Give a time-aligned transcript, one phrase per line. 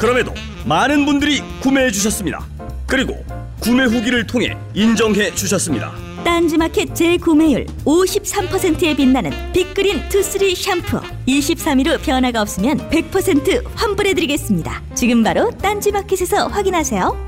[0.00, 0.32] 그럼에도
[0.64, 2.46] 많은 분들이 구매해 주셨습니다.
[2.86, 3.22] 그리고
[3.60, 5.92] 구매 후기를 통해 인정해 주셨습니다.
[6.24, 14.82] 딴지마켓 재구매율 53%에 빛나는 빅그린 투쓰리 샴푸 23일 후 변화가 없으면 100% 환불해드리겠습니다.
[14.94, 17.26] 지금 바로 딴지마켓에서 확인하세요.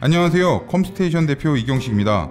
[0.00, 0.68] 안녕하세요.
[0.68, 2.30] 컴스테이션 대표 이경식입니다.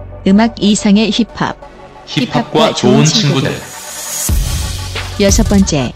[0.27, 1.57] 음악 이상의 힙합.
[2.05, 3.51] 힙합과 좋은 친구들.
[5.19, 5.91] 여섯 번째.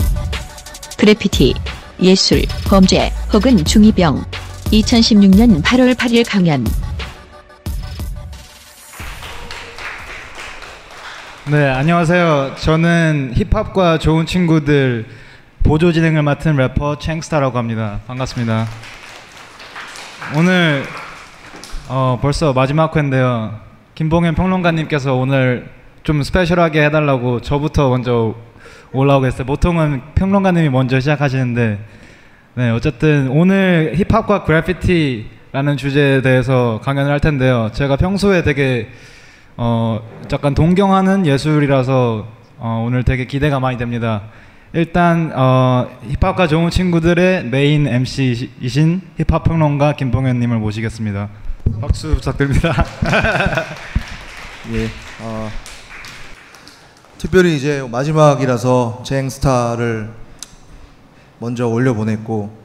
[0.97, 1.53] 그래피티,
[2.01, 4.25] 예술, 범죄, 혹은 중이병.
[4.71, 6.65] 2016년 8월 8일 강연.
[11.51, 12.55] 네, 안녕하세요.
[12.57, 15.05] 저는 힙합과 좋은 친구들
[15.61, 17.99] 보조 진행을 맡은 래퍼 챙스타라고 합니다.
[18.07, 18.67] 반갑습니다.
[20.35, 20.83] 오늘
[21.87, 23.64] 어, 벌써 마지막 회인데요.
[23.95, 25.69] 김봉현 평론가님께서 오늘
[26.03, 28.35] 좀 스페셜하게 해달라고 저부터 먼저
[28.91, 29.45] 올라오고 했어요.
[29.45, 31.79] 보통은 평론가님이 먼저 시작하시는데,
[32.55, 37.69] 네, 어쨌든 오늘 힙합과 그래피티라는 주제에 대해서 강연을 할 텐데요.
[37.71, 38.89] 제가 평소에 되게
[39.55, 44.23] 어, 약간 동경하는 예술이라서 어, 오늘 되게 기대가 많이 됩니다.
[44.73, 45.87] 일단 어,
[46.19, 51.29] 힙합과 좋은 친구들의 메인 MC이신 힙합 평론가 김봉현님을 모시겠습니다.
[51.81, 52.73] 박수 부탁드립니다.
[54.71, 54.89] 예.
[55.21, 55.49] 어,
[57.17, 60.11] 특별히 이제 마지막이라서 쟁스타를
[61.39, 62.55] 먼저 올려 보냈고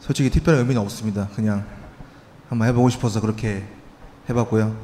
[0.00, 1.28] 솔직히 특별한 의미는 없습니다.
[1.34, 1.64] 그냥
[2.48, 3.64] 한번 해보고 싶어서 그렇게
[4.28, 4.76] 해봤고요.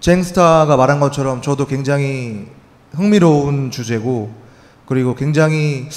[0.00, 2.48] 쟁스타가 말한 것처럼 저도 굉장히
[2.92, 4.32] 흥미로운 주제고
[4.86, 5.88] 그리고 굉장히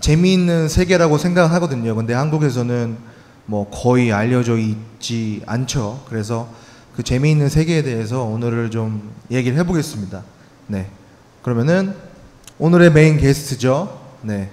[0.00, 1.94] 재미있는 세계라고 생각하거든요.
[1.94, 3.09] 근데 한국에서는
[3.50, 6.04] 뭐 거의 알려져 있지 않죠.
[6.08, 6.48] 그래서
[6.94, 10.22] 그 재미있는 세계에 대해서 오늘을 좀 얘기를 해보겠습니다.
[10.68, 10.88] 네.
[11.42, 11.96] 그러면은
[12.60, 14.00] 오늘의 메인 게스트죠.
[14.22, 14.52] 네.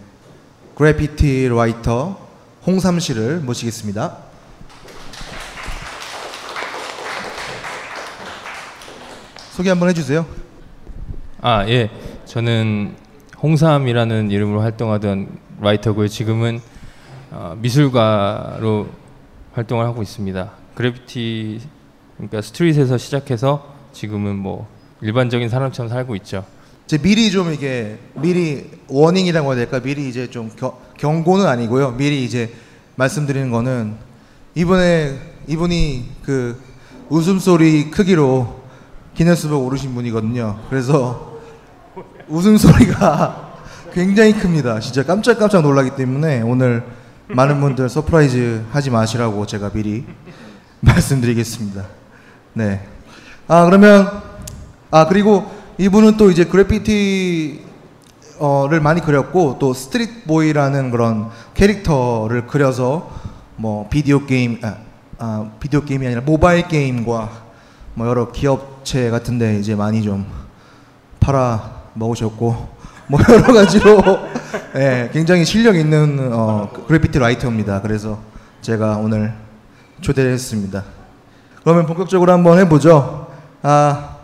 [0.74, 2.18] 그래피티 라이터
[2.66, 4.18] 홍삼 씨를 모시겠습니다.
[9.52, 10.26] 소개 한번 해주세요.
[11.42, 11.92] 아, 예.
[12.26, 12.96] 저는
[13.44, 16.08] 홍삼이라는 이름으로 활동하던 라이터고요.
[16.08, 16.77] 지금은 어,
[17.58, 18.88] 미술가로
[19.54, 20.52] 활동을 하고 있습니다.
[20.76, 21.62] 그래피티
[22.18, 24.68] 그러니까 스트릿에서 시작해서 지금은 뭐
[25.02, 26.46] 일반적인 사람처럼 살고 있죠.
[26.86, 29.82] 이제 미리 좀 이게 미리 워닝이라고 해야 될까?
[29.82, 31.92] 미리 이제 좀 겨, 경고는 아니고요.
[31.92, 32.54] 미리 이제
[32.96, 33.96] 말씀드리는 거는
[34.56, 35.18] 이번에
[35.48, 36.60] 이분이 그
[37.10, 38.62] 웃음소리 크기로
[39.16, 40.60] 기네스북 오르신 분이거든요.
[40.70, 41.40] 그래서
[42.28, 43.56] 웃음소리가
[43.94, 44.80] 굉장히 큽니다.
[44.80, 46.84] 진짜 깜짝깜짝 놀라기 때문에 오늘
[47.30, 50.06] 많은 분들 surprise 하지 마시라고 제가 미리
[50.80, 51.86] 말씀드리겠습니다.
[52.54, 52.88] 네.
[53.48, 54.24] 아, 그러면,
[54.92, 57.66] 아, 그리고 이분은 또 이제 그래피티,
[58.40, 63.12] 어를 많이 그렸고, 또 스트릿 보이라는 그런 캐릭터를 그려서
[63.58, 64.78] 뭐 비디오 게임, 아,
[65.18, 67.30] 아 비디오 게임이 아니라 모바일 게임과
[67.96, 70.26] 뭐 여러 기업체 같은데 이제 많이 좀
[71.20, 72.77] 팔아 먹으셨고,
[73.10, 74.02] 뭐 여러 가지로
[74.76, 77.82] 예, 굉장히 실력 있는 어, 그래피티 라이터입니다.
[77.82, 78.20] 그래서
[78.62, 79.34] 제가 오늘
[80.02, 80.84] 초대를 했습니다.
[81.64, 83.28] 그러면 본격적으로 한번 해보죠.
[83.62, 84.18] 아,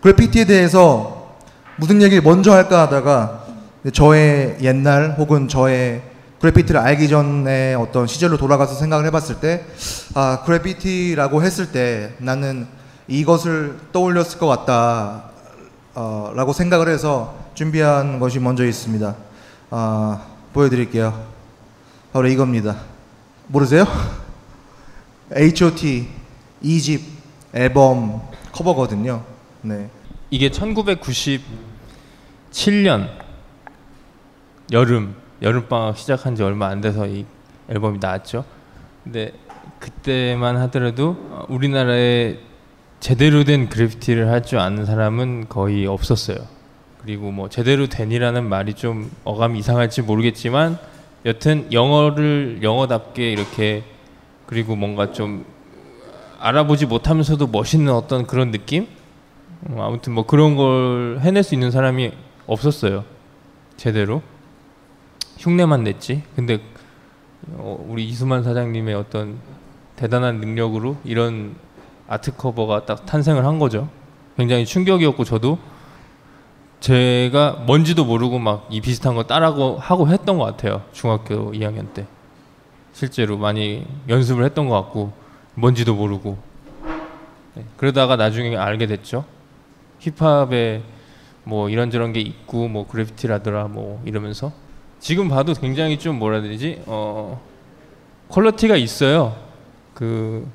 [0.00, 1.36] 그래피티에 대해서
[1.76, 3.44] 무슨 얘기를 먼저 할까 하다가
[3.92, 6.02] 저의 옛날 혹은 저의
[6.40, 9.64] 그래피티를 알기 전에 어떤 시절로 돌아가서 생각을 해봤을 때,
[10.14, 12.66] 아, 그래피티라고 했을 때 나는
[13.06, 15.33] 이것을 떠올렸을 것 같다,
[15.94, 19.14] 어, 라고 생각을 해서 준비한 것이 먼저 있습니다.
[19.70, 21.26] 아, 보여드릴게요.
[22.12, 22.80] 바로 이겁니다.
[23.46, 23.84] 모르세요?
[25.32, 26.08] H.O.T.
[26.62, 27.00] 2집
[27.52, 29.22] 앨범 커버거든요.
[29.62, 29.88] 네.
[30.30, 31.42] 이게 1997년
[34.72, 37.26] 여름 여름 방학 시작한 지 얼마 안 돼서 이
[37.68, 38.44] 앨범이 나왔죠.
[39.04, 39.32] 근데
[39.78, 42.38] 그때만 하더라도 어, 우리나라에
[43.04, 46.38] 제대로 된 그래피티를 할 줄 아는 사람은 거의 없었어요.
[47.02, 50.78] 그리고 뭐 제대로 된이라는 말이 좀 어감이 이상할지 모르겠지만
[51.26, 53.84] 여튼 영어를 영어답게 이렇게
[54.46, 55.44] 그리고 뭔가 좀
[56.38, 58.88] 알아보지 못하면서도 멋있는 어떤 그런 느낌?
[59.68, 62.10] 음, 아무튼 뭐 그런 걸 해낼 수 있는 사람이
[62.46, 63.04] 없었어요.
[63.76, 64.22] 제대로.
[65.36, 66.22] 흉내만 냈지.
[66.36, 66.58] 근데
[67.52, 69.36] 어, 우리 이수만 사장님의 어떤
[69.94, 71.62] 대단한 능력으로 이런
[72.14, 73.88] 아트 커버가 딱 탄생을 한 거죠.
[74.36, 75.58] 굉장히 충격이었고 저도
[76.80, 80.82] 제가 뭔지도 모르고 막 이 비슷한 거 따라고 하고 했던 것 같아요.
[80.92, 82.06] 중학교 2학년 때
[82.92, 85.12] 실제로 많이 연습을 했던 것 같고
[85.54, 86.38] 뭔지도 모르고
[87.54, 89.24] 네, 그러다가 나중에 알게 됐죠.
[90.00, 90.82] 힙합에
[91.44, 94.52] 뭐 이런저런 게 있고 뭐 그래피티라더라 뭐 이러면서
[95.00, 97.40] 지금 봐도 굉장히 좀 뭐라 해야 되지 어
[98.28, 99.36] quality가 있어요.
[99.94, 100.48] 그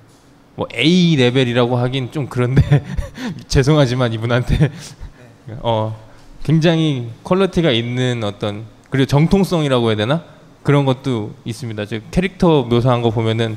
[0.59, 2.83] 뭐 A 레벨이라고 하긴 좀 그런데
[3.47, 4.69] 죄송하지만 이분한테
[5.63, 5.97] 어
[6.43, 10.21] 굉장히 quality가 있는 어떤 그리고 정통성이라고 해야 되나
[10.61, 11.85] 그런 것도 있습니다.
[11.85, 13.55] 즉 캐릭터 묘사한 거 보면은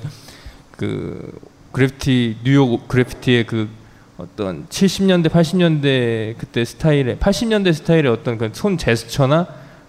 [0.77, 1.33] 그
[1.73, 3.69] 그래피티 뉴욕 그래피티의 그
[4.17, 9.49] 어떤 70년대 80년대 그때 스타일의 80년대 스타일의 어떤 그 손 제스처나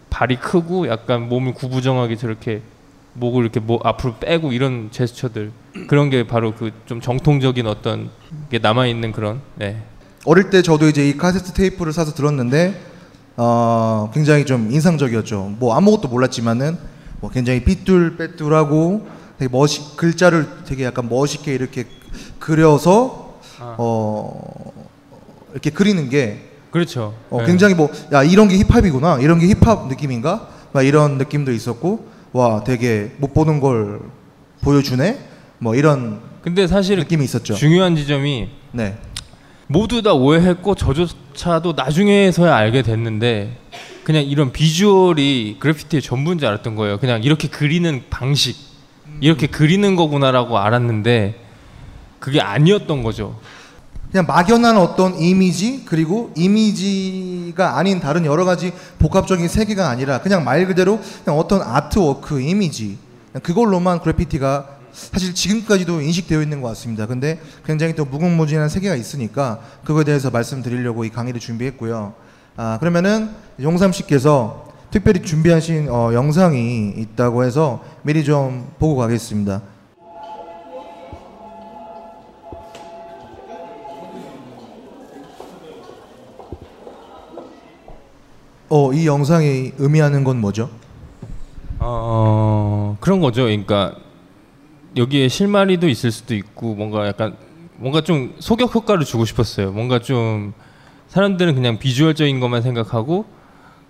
[0.10, 2.62] 발이 크고 약간 몸을 구부정하게 저렇게
[3.14, 5.52] 목을 이렇게 뭐 앞으로 빼고 이런 제스처들
[5.88, 8.10] 그런 게 바로 그 좀 정통적인 어떤
[8.50, 9.82] 게 남아 있는 그런 네.
[10.26, 12.80] 어릴 때 저도 이제 이 카세트 테이프를 사서 들었는데
[13.38, 15.56] 어, 굉장히 좀 인상적이었죠.
[15.60, 16.78] 뭐 아무것도 몰랐지만은
[17.20, 19.08] 뭐 굉장히 삐뚤빼뚤하고
[19.40, 21.86] 되게 멋이 글자를 되게 약간 멋있게 이렇게
[22.40, 23.76] 그려서 아.
[23.78, 24.72] 어
[25.52, 27.14] 이렇게 그리는 게 그렇죠.
[27.30, 27.46] 어, 네.
[27.48, 32.64] 굉장히 뭐 야 이런 게 힙합이구나 이런 게 힙합 느낌인가 막 이런 느낌도 있었고 와
[32.64, 34.02] 되게 못 보는 걸
[34.62, 35.20] 보여주네
[35.60, 37.54] 뭐 이런 근데 사실 느낌이 있었죠.
[37.54, 38.98] 중요한 지점이 네.
[39.68, 43.58] 모두 다 오해했고 저조차도 나중에서야 알게 됐는데
[44.04, 47.00] 그냥 이런 비주얼이 그래피티의 전부인 줄 알았던 거예요.
[47.00, 48.58] 그냥 이렇게 그리는 방식,
[49.22, 51.40] 이렇게 그리는 거구나라고 알았는데
[52.20, 53.40] 그게 아니었던 거죠.
[54.14, 60.68] 그냥 막연한 어떤 이미지 그리고 이미지가 아닌 다른 여러 가지 복합적인 세계가 아니라 그냥 말
[60.68, 63.00] 그대로 그냥 어떤 아트워크 이미지
[63.42, 67.08] 그걸로만 그래피티가 사실 지금까지도 인식되어 있는 것 같습니다.
[67.08, 72.14] 근데 굉장히 또 무궁무진한 세계가 있으니까 그거에 대해서 말씀드리려고 이 강의를 준비했고요.
[72.56, 79.73] 아 그러면은 용삼 씨께서 특별히 준비하신 어, 영상이 있다고 해서 미리 좀 보고 가겠습니다.
[88.76, 90.68] 어, 이 영상이 의미하는 건 뭐죠?
[91.80, 93.44] 어 그런 거죠.
[93.44, 93.94] 그러니까
[94.98, 97.36] 여기에 실마리도 있을 수도 있고 뭔가 약간
[97.78, 99.72] 뭔가 좀 소격 효과를 주고 싶었어요.
[99.72, 100.54] 뭔가 좀
[101.08, 103.26] 사람들은 그냥 비주얼적인 것만 생각하고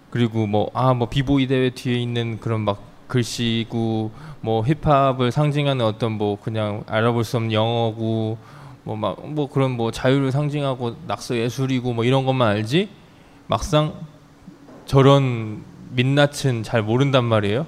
[0.10, 6.12] 그리고 뭐 아 뭐 비보이 대회 뒤에 있는 그런 막 글씨고 뭐 힙합을 상징하는 어떤
[6.14, 8.38] 뭐 그냥 알아볼 수 없는 영어고
[8.84, 12.90] 뭐 막뭐 그런 뭐 자유를 상징하고 낙서 예술이고 뭐 이런 것만 알지
[13.48, 13.94] 막상
[14.86, 17.68] 저런 민낯은 잘 모른단 말이에요.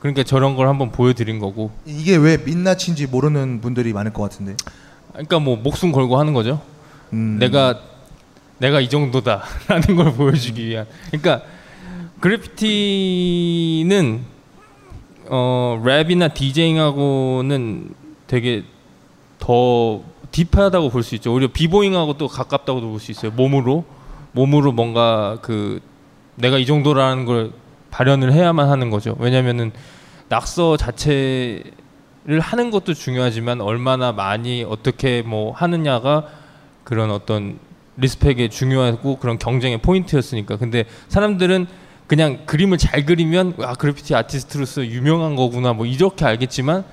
[0.00, 1.70] 그러니까 저런 걸 한번 보여드린 거고.
[1.84, 4.54] 이게 왜 민낯인지 모르는 분들이 많을 것 같은데.
[5.12, 6.60] 그러니까 뭐 목숨 걸고 하는 거죠.
[7.12, 7.38] 음.
[7.40, 7.80] 내가
[8.58, 10.86] 내가 이 정도다라는 걸 보여주기 위한.
[11.10, 11.42] 그러니까
[12.20, 14.20] 그래피티는
[15.28, 17.94] 어 랩이나 디제잉하고는
[18.26, 18.64] 되게
[19.38, 21.32] 더 딥하다고 볼 수 있죠.
[21.34, 23.32] 오히려 비보잉하고 또 가깝다고도 볼 수 있어요.
[23.32, 23.84] 몸으로
[24.32, 25.80] 몸으로 뭔가 그
[26.36, 27.52] 내가 이 정도라는 걸
[27.90, 29.16] 발현을 해야만 하는 거죠.
[29.18, 29.72] 왜냐면은
[30.28, 36.26] 낙서 자체를 하는 것도 중요하지만 얼마나 많이 어떻게 뭐 하느냐가
[36.84, 37.58] 그런 어떤
[37.96, 40.56] 리스펙에 중요하고 그런 경쟁의 포인트였으니까.
[40.56, 41.66] 근데 사람들은
[42.06, 46.84] 그냥 그림을 잘 그리면 아 그래피티 아티스트로서 유명한 거구나 뭐 이렇게 알겠지만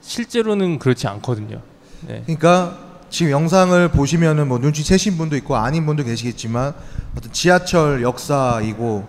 [0.00, 1.60] 실제로는 그렇지 않거든요.
[2.06, 2.22] 네.
[2.24, 6.74] 그러니까 지금 영상을 보시면은 뭐 눈치채신 분도 있고 아닌 분도 계시겠지만
[7.16, 9.06] 어떤 지하철 역사이고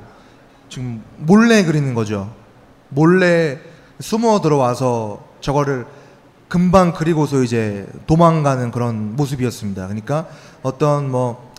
[0.70, 2.32] 지금 몰래 그리는 거죠.
[2.90, 3.60] 몰래
[4.00, 5.88] 숨어 들어와서 저거를
[6.48, 9.88] 금방 그리고서 이제 도망가는 그런 모습이었습니다.
[9.88, 10.28] 그러니까
[10.62, 11.54] 어떤 뭐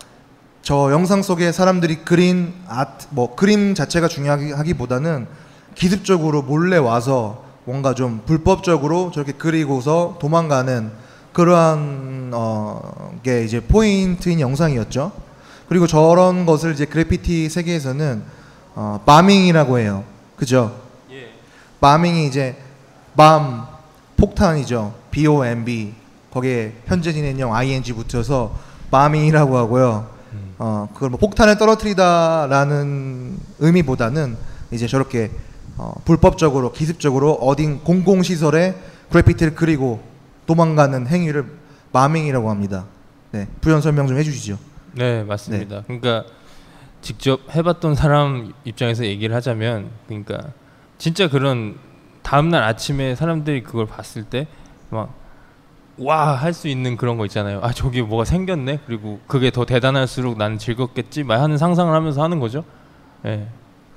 [0.65, 5.27] 저 영상 속에 사람들이 그린 아트 뭐 그림 자체가 중요하기보다는
[5.75, 10.91] 기습적으로 몰래 와서 뭔가 좀 불법적으로 저렇게 그리고서 도망가는
[11.35, 15.11] 그러한 어, 게 이제 포인트인 영상이었죠.
[15.67, 18.23] 그리고 저런 것을 이제 그래피티 세계에서는
[18.73, 20.05] 어, 바밍이라고 해요.
[20.37, 20.73] 그죠?
[21.81, 22.55] 바밍이 이제
[23.17, 23.67] 밤
[24.15, 24.93] 폭탄이죠.
[25.11, 25.93] B-O-M-B
[26.31, 28.55] 거기에 현재 진행형 ing 붙여서
[28.89, 30.07] 마밍이라고 하고요.
[30.57, 34.37] 어 그걸 뭐 폭탄을 떨어뜨리다라는 의미보다는
[34.71, 35.31] 이제 저렇게
[35.77, 38.75] 어, 불법적으로 기습적으로 어딘 공공 시설에
[39.09, 40.14] 그래피티를 그리고
[40.45, 41.45] 도망가는 행위를
[41.91, 42.85] 마밍이라고 합니다.
[43.31, 44.57] 네, 부연 설명 좀 해주시죠.
[44.93, 45.83] 네, 맞습니다.
[45.83, 46.23] 그러니까
[47.01, 50.49] 직접 해봤던 사람 입장에서 얘기를 하자면, 그러니까
[50.97, 51.75] 진짜 그런
[52.23, 54.47] 다음 날 아침에 사람들이 그걸 봤을 때
[54.89, 55.09] 막
[55.97, 57.59] 와 할 수 있는 그런 거 있잖아요.
[57.63, 58.81] 아 저기 뭐가 생겼네.
[58.85, 61.23] 그리고 그게 더 대단할수록 나는 즐겁겠지.
[61.23, 62.65] 막 하는 상상을 하면서 하는 거죠.
[63.23, 63.47] 네.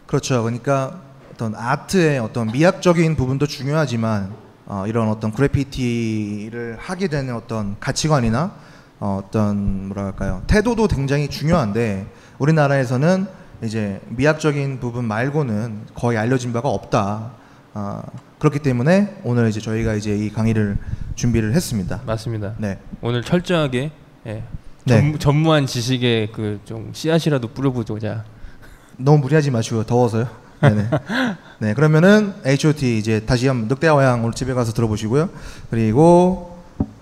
[0.06, 0.42] 그렇죠.
[0.44, 1.00] 그러니까
[1.32, 4.32] 어떤 아트의 어떤 미학적인 부분도 중요하지만
[4.70, 8.52] 어, 이런 어떤 그래피티를 하게 되는 어떤 가치관이나
[9.00, 12.06] 어, 어떤 뭐랄까요 태도도 굉장히 중요한데
[12.38, 13.26] 우리나라에서는
[13.64, 17.32] 이제 미학적인 부분 말고는 거의 알려진 바가 없다.
[17.74, 18.02] 어,
[18.38, 20.76] 그렇기 때문에 오늘 이제 저희가 이제 이 강의를
[21.14, 22.02] 준비를 했습니다.
[22.06, 22.54] 맞습니다.
[22.58, 22.78] 네.
[23.00, 23.90] 오늘 철저하게
[24.26, 24.42] 예.
[24.84, 25.00] 네.
[25.00, 28.24] 전, 전무한 지식의 그좀 씨앗이라도 뿌려보자.
[28.98, 30.28] 너무 무리하지 마시고 더워서요.
[30.60, 30.88] 네네.
[31.60, 35.28] 네 그러면은 H.O.T 이제 다시 한번 늑대와양 오늘 집에 가서 들어보시고요.
[35.70, 36.58] 그리고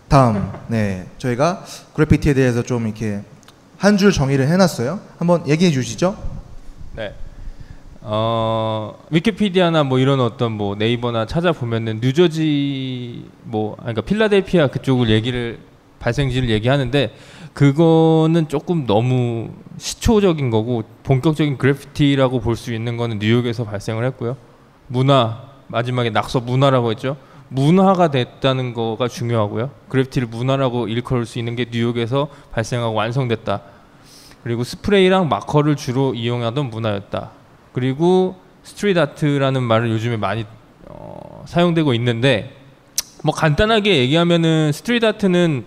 [0.08, 3.22] 다음 네 저희가 그래피티에 대해서 좀 이렇게
[3.78, 5.00] 한 줄 정의를 해놨어요.
[5.18, 6.16] 한번 얘기해 주시죠.
[6.94, 7.14] 네.
[8.00, 15.58] 어 위키피디아나 뭐 이런 어떤 뭐 네이버나 찾아보면은 뉴저지 뭐 아니, 그러니까 필라델피아 그쪽을 얘기를
[15.98, 17.12] 발생지를 얘기하는데
[17.56, 19.48] 그거는 조금 너무
[19.78, 24.36] 시초적인 거고 본격적인 그래피티라고 볼 수 있는 거는 뉴욕에서 발생을 했고요.
[24.88, 27.16] 문화 마지막에 낙서 문화라고 했죠.
[27.48, 29.70] 문화가 됐다는 거가 중요하고요.
[29.88, 33.62] 그래피티를 문화라고 일컬을 수 있는 게 뉴욕에서 발생하고 완성됐다.
[34.42, 37.30] 그리고 스프레이랑 마커를 주로 이용하던 문화였다.
[37.72, 40.44] 그리고 street art라는 말을 요즘에 많이
[40.90, 42.54] 어, 사용되고 있는데
[43.24, 45.64] 뭐 간단하게 얘기하면은 street art는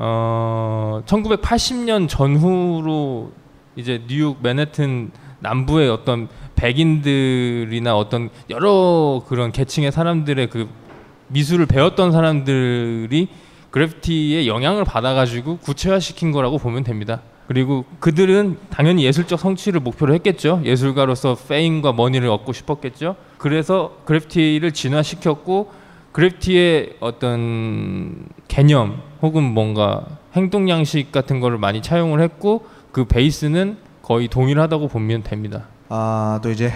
[0.00, 3.32] 어 1980년 전후로
[3.74, 10.68] 이제 뉴욕 맨해튼 남부의 어떤 백인들이나 어떤 여러 그런 계층의 사람들의 그
[11.28, 13.28] 미술을 배웠던 사람들이
[13.70, 17.20] 그래피티의 영향을 받아가지고 구체화시킨 거라고 보면 됩니다.
[17.48, 20.60] 그리고 그들은 당연히 예술적 성취를 목표로 했겠죠.
[20.64, 23.16] 예술가로서 페임과 머니를 얻고 싶었겠죠.
[23.36, 25.70] 그래서 그래피티를 진화시켰고
[26.12, 34.28] 그래피티의 어떤 개념 혹은 뭔가 행동 양식 같은 거를 많이 차용을 했고 그 베이스는 거의
[34.28, 35.64] 동일하다고 보면 됩니다.
[35.88, 36.72] 아 또 이제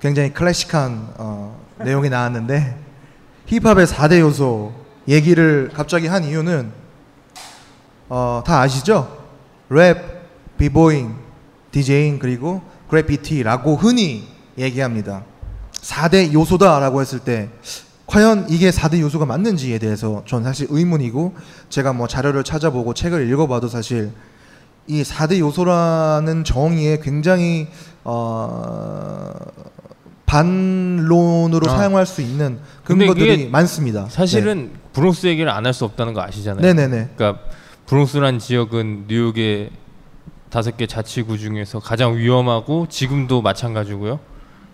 [0.00, 2.76] 굉장히 클래식한 어, 내용이 나왔는데
[3.46, 4.72] 힙합의 4대 요소
[5.08, 6.70] 얘기를 갑자기 한 이유는
[8.08, 9.24] 어, 다 아시죠?
[9.68, 9.98] 랩,
[10.58, 11.14] 비보잉,
[11.70, 14.28] 디제잉 그리고 그래피티라고 흔히
[14.58, 15.24] 얘기합니다.
[15.72, 17.48] 4대 요소다라고 했을 때
[18.06, 21.34] 과연 이게 4대 요소가 맞는지에 대해서 전 사실 의문이고
[21.70, 24.10] 제가 뭐 자료를 찾아보고 책을 읽어봐도 사실
[24.86, 27.66] 이 4대 요소라는 정의에 굉장히
[28.04, 29.32] 어
[30.26, 31.76] 반론으로 아.
[31.76, 34.06] 사용할 수 있는 근거들이 많습니다.
[34.08, 36.62] 사실은 브롱스 얘기를 안 할 수 없다는 거 아시잖아요.
[36.62, 37.10] 네네네.
[37.16, 37.42] 그러니까
[37.86, 39.70] 브롱스란 지역은 뉴욕의
[40.50, 44.18] 다섯 개 자치구 중에서 가장 위험하고 지금도 마찬가지고요.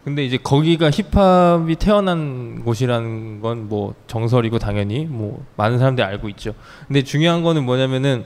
[0.04, 6.54] 근데 이제 거기가 힙합이 태어난 곳이라는 건 뭐 정설이고 당연히 뭐 많은 사람들이 알고 있죠.
[6.88, 8.24] 근데 중요한 거는 뭐냐면은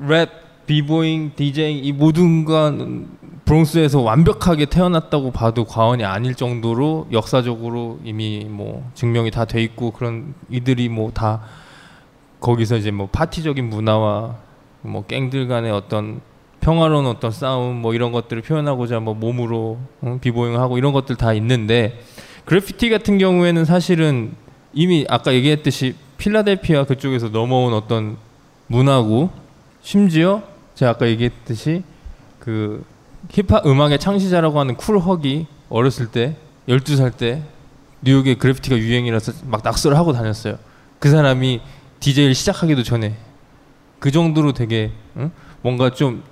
[0.00, 0.30] 랩,
[0.66, 3.08] 비보잉, 디제잉 이 모든 건
[3.46, 10.34] 브롱스에서 완벽하게 태어났다고 봐도 과언이 아닐 정도로 역사적으로 이미 뭐 증명이 다 돼 있고 그런
[10.50, 11.40] 이들이 뭐 다
[12.40, 14.36] 거기서 이제 뭐 파티적인 문화와
[14.82, 16.20] 뭐 갱들 간의 어떤
[16.60, 22.00] 평화로운 어떤 싸움 뭐 이런 것들을 표현하고자 뭐 몸으로 응, 비보잉하고 이런 것들 다 있는데
[22.44, 24.32] 그래피티 같은 경우에는 사실은
[24.72, 28.16] 이미 아까 얘기했듯이 필라델피아 그쪽에서 넘어온 어떤
[28.66, 29.30] 문화고
[29.82, 30.42] 심지어
[30.74, 31.82] 제가 아까 얘기했듯이
[32.38, 32.84] 그
[33.30, 36.36] 힙합 음악의 창시자라고 하는 쿨 헉이 어렸을 때
[36.68, 37.42] 12살 때
[38.02, 40.58] 뉴욕에 그래피티가 유행이라서 막 낙서를 하고 다녔어요.
[40.98, 41.60] 그 사람이
[42.00, 43.16] DJ를 시작하기도 전에
[43.98, 45.30] 그 정도로 되게 응?
[45.62, 46.22] 뭔가 좀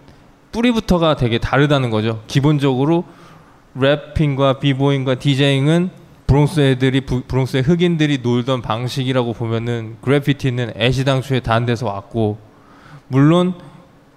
[0.57, 2.23] 뿌리부터가 되게 다르다는 거죠.
[2.27, 3.05] 기본적으로
[3.77, 5.91] rapping과 비보잉과 디제잉은
[6.27, 12.39] 브롱스 애들이 부, 브롱스의 흑인들이 놀던 방식이라고 보면은 그래피티는 애시당초에 다른 데서 왔고
[13.09, 13.55] 물론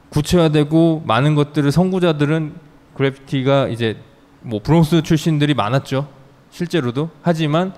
[0.09, 2.53] 구체화되고 많은 것들을 선구자들은
[2.95, 3.97] 그래피티가 이제
[4.41, 6.07] 뭐 브롱스 출신들이 많았죠.
[6.51, 7.73] 실제로도 하지만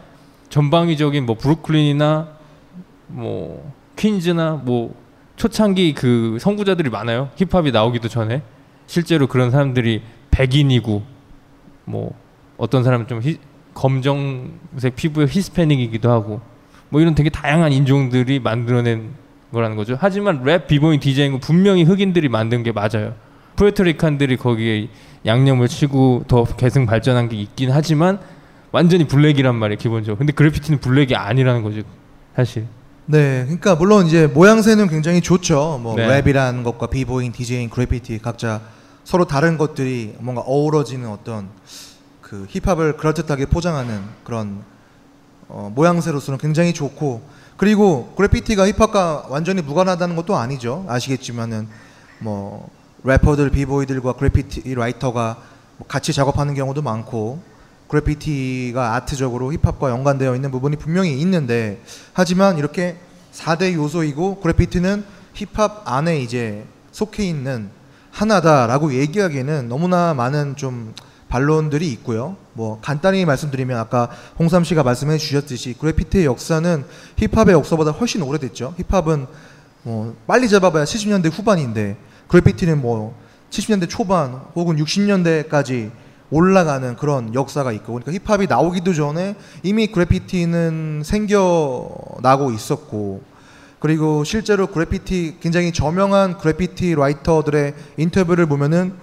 [0.49, 2.27] 전방위적인 뭐 브루클린이나
[3.07, 5.00] 뭐 퀸즈나 뭐
[5.41, 7.31] 초창기 그 선구자들이 많아요.
[7.35, 8.43] 힙합이 나오기도 전에
[8.85, 11.01] 실제로 그런 사람들이 백인이고
[11.85, 12.13] 뭐
[12.57, 13.39] 어떤 사람은 좀 히,
[13.73, 16.41] 검정색 피부의 히스패닉이기도 하고
[16.89, 19.13] 뭐 이런 되게 다양한 인종들이 만들어낸
[19.51, 19.97] 거라는 거죠.
[19.99, 23.15] 하지만 랩 비보잉 디제잉은 분명히 흑인들이 만든 게 맞아요.
[23.55, 24.89] Puerto Rican들이 거기에
[25.25, 28.19] 양념을 치고 더 계승 발전한 게 있긴 하지만
[28.71, 30.19] 완전히 black이란 말이에요 기본적으로.
[30.19, 31.81] 근데 그래피티는 black이 아니라는 거죠
[32.35, 32.67] 사실.
[33.05, 35.79] 네, 그러니까 물론 이제 모양새는 굉장히 좋죠.
[35.81, 36.07] 뭐 네.
[36.07, 38.61] 랩이라는 것과 비보잉, 디제잉, 그래피티 각자
[39.03, 41.49] 서로 다른 것들이 뭔가 어우러지는 어떤
[42.21, 44.63] 그 힙합을 그럴듯하게 포장하는 그런
[45.49, 47.21] 어, 모양새로서는 굉장히 좋고
[47.57, 50.85] 그리고 그래피티가 힙합과 완전히 무관하다는 것도 아니죠.
[50.87, 51.67] 아시겠지만은
[52.19, 52.69] 뭐
[53.03, 55.37] 래퍼들, 비보이들과 그래피티 라이터가
[55.77, 57.41] 뭐 같이 작업하는 경우도 많고
[57.91, 61.81] 그래피티가 아트적으로 힙합과 연관되어 있는 부분이 분명히 있는데
[62.13, 62.97] 하지만 이렇게
[63.33, 67.69] 4대 요소이고 그래피티는 힙합 안에 이제 속해 있는
[68.11, 70.93] 하나다라고 얘기하기에는 너무나 많은 좀
[71.27, 72.37] 반론들이 있고요.
[72.53, 76.85] 뭐 간단히 말씀드리면 아까 홍삼 씨가 말씀해 주셨듯이 그래피티의 역사는
[77.17, 78.75] 힙합의 역사보다 훨씬 오래됐죠.
[78.89, 79.27] 힙합은
[79.83, 81.97] 뭐 빨리 잡아봐야 70년대 후반인데
[82.29, 83.17] 그래피티는 뭐
[83.49, 85.91] 70년대 초반 혹은 60년대까지
[86.31, 93.21] 올라가는 그런 역사가 있고 그러니까 힙합이 나오기도 전에 이미 그래피티는 생겨나고 있었고
[93.79, 98.93] 그리고 실제로 그래피티 굉장히 저명한 그래피티 라이터들의 인터뷰를 보면은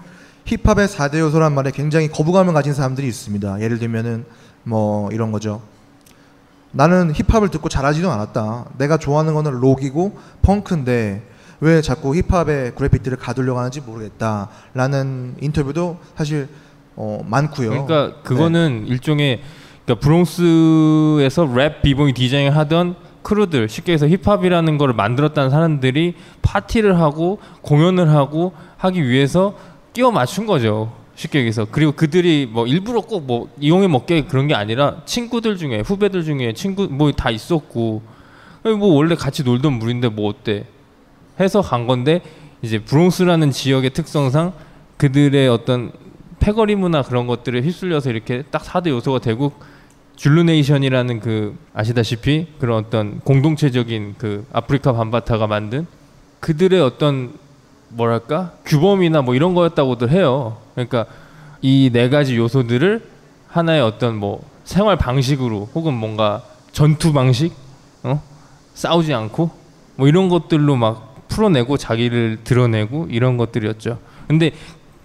[0.44, 3.60] 힙합의 4대 요소란 말에 굉장히 거부감을 가진 사람들이 있습니다.
[3.60, 4.24] 예를 들면은
[4.62, 5.60] 뭐 이런 거죠.
[6.70, 8.66] 나는 힙합을 듣고 자라지도 않았다.
[8.78, 11.22] 내가 좋아하는 거는 록이고 펑크인데
[11.60, 16.48] 왜 자꾸 힙합에 그래피티를 가두려고 하는지 모르겠다 라는 인터뷰도 사실
[17.00, 17.70] 어, 많고요.
[17.70, 19.40] 그러니까 그거는 일종의
[19.84, 27.38] 그러니까 브롱스에서 랩 비보이 디제잉을 하던 크루들 쉽게 해서 힙합이라는 거를 만들었다는 사람들이 파티를 하고
[27.62, 29.54] 공연을 하고 하기 위해서
[29.92, 30.92] 끼워 맞춘 거죠.
[31.14, 35.80] 쉽게 얘기해서 그리고 그들이 뭐 일부러 꼭 뭐 이용해 먹게 그런 게 아니라 친구들 중에
[35.80, 38.02] 후배들 중에 친구 뭐 다 있었고
[38.64, 40.64] 뭐 원래 같이 놀던 물인데 뭐 어때
[41.40, 42.22] 해서 간 건데
[42.62, 44.52] 이제 브롱스라는 지역의 특성상
[44.96, 45.92] 그들의 어떤
[46.48, 49.52] 패거리 문화 그런 것들을 휩쓸려서 이렇게 딱 4대 요소가 되고
[50.16, 55.86] 줄루네이션이라는 그 아시다시피 그런 어떤 공동체적인 그 아프리카 반바타가 만든
[56.40, 57.34] 그들의 어떤
[57.90, 60.56] 뭐랄까 규범이나 뭐 이런 거였다고들 해요.
[60.74, 61.04] 그러니까
[61.60, 63.02] 이 네 가지 요소들을
[63.48, 67.52] 하나의 어떤 뭐 생활 방식으로 혹은 뭔가 전투 방식,
[68.04, 68.22] 어
[68.72, 69.50] 싸우지 않고
[69.96, 73.98] 뭐 이런 것들로 막 풀어내고 자기를 드러내고 이런 것들이었죠.
[74.28, 74.52] 근데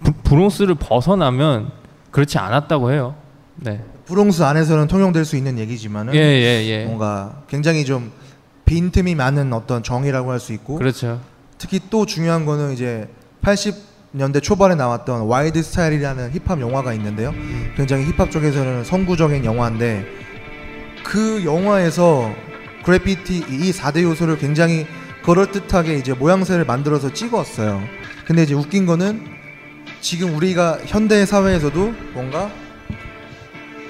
[0.04, 1.72] 브, 브롱스를 벗어나면
[2.12, 3.16] 그렇지 않았다고 해요.
[3.56, 3.82] 네.
[4.06, 6.84] 브롱스 안에서는 통용될 수 있는 얘기지만은 예, 예, 예.
[6.84, 8.12] 뭔가 굉장히 좀
[8.66, 11.20] 빈틈이 많은 어떤 정의라고 할 수 있고 그렇죠.
[11.58, 13.08] 특히 또 중요한 거는 이제
[13.42, 17.32] 80년대 초반에 나왔던 Wild Style이라는 힙합 영화가 있는데요.
[17.76, 20.04] 굉장히 힙합 쪽에서는 선구적인 영화인데
[21.02, 22.30] 그 영화에서
[22.84, 24.86] 그래피티 이 4대 요소를 굉장히
[25.24, 27.82] 그럴듯하게 이제 모양새를 만들어서 찍었어요.
[28.26, 29.33] 근데 이제 웃긴 거는
[30.04, 32.50] 지금 우리가 현대 사회에서도 뭔가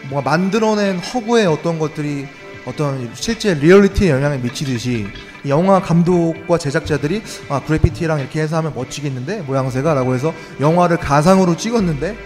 [0.09, 2.29] 뭔가 만들어낸 허구의 어떤 것들이
[2.65, 5.09] 어떤 실제 리얼리티에 영향을 미치듯이
[5.45, 12.17] 이 영화 감독과 제작자들이 아 그래피티랑 이렇게 해서 하면 멋지겠는데 모양새가라고 해서 영화를 가상으로 찍었는데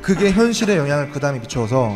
[0.00, 1.94] 그게 현실에 영향을 그 다음에 미쳐서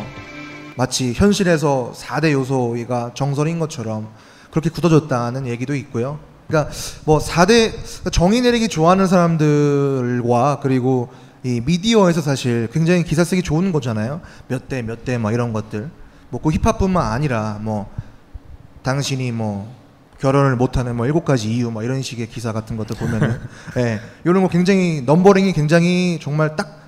[0.76, 4.10] 마치 현실에서 4대 요소가 정설인 것처럼
[4.50, 6.18] 그렇게 굳어졌다는 얘기도 있고요.
[6.48, 6.70] 그러니까
[7.06, 7.72] 뭐 4대
[8.12, 11.08] 정의 내리기 좋아하는 사람들과 그리고
[11.42, 14.20] 이 미디어에서 사실 굉장히 기사 쓰기 좋은 거잖아요.
[14.48, 15.90] 몇 대 몇 대 막 이런 것들.
[16.30, 17.90] 뭐그 힙합뿐만 아니라 뭐
[18.82, 19.74] 당신이 뭐
[20.18, 23.40] 결혼을 못하는 뭐 일곱 가지 이유 뭐 이런 식의 기사 같은 것들 보면은
[23.78, 26.78] 예 이런 거 굉장히 넘버링이 굉장히 정말 딱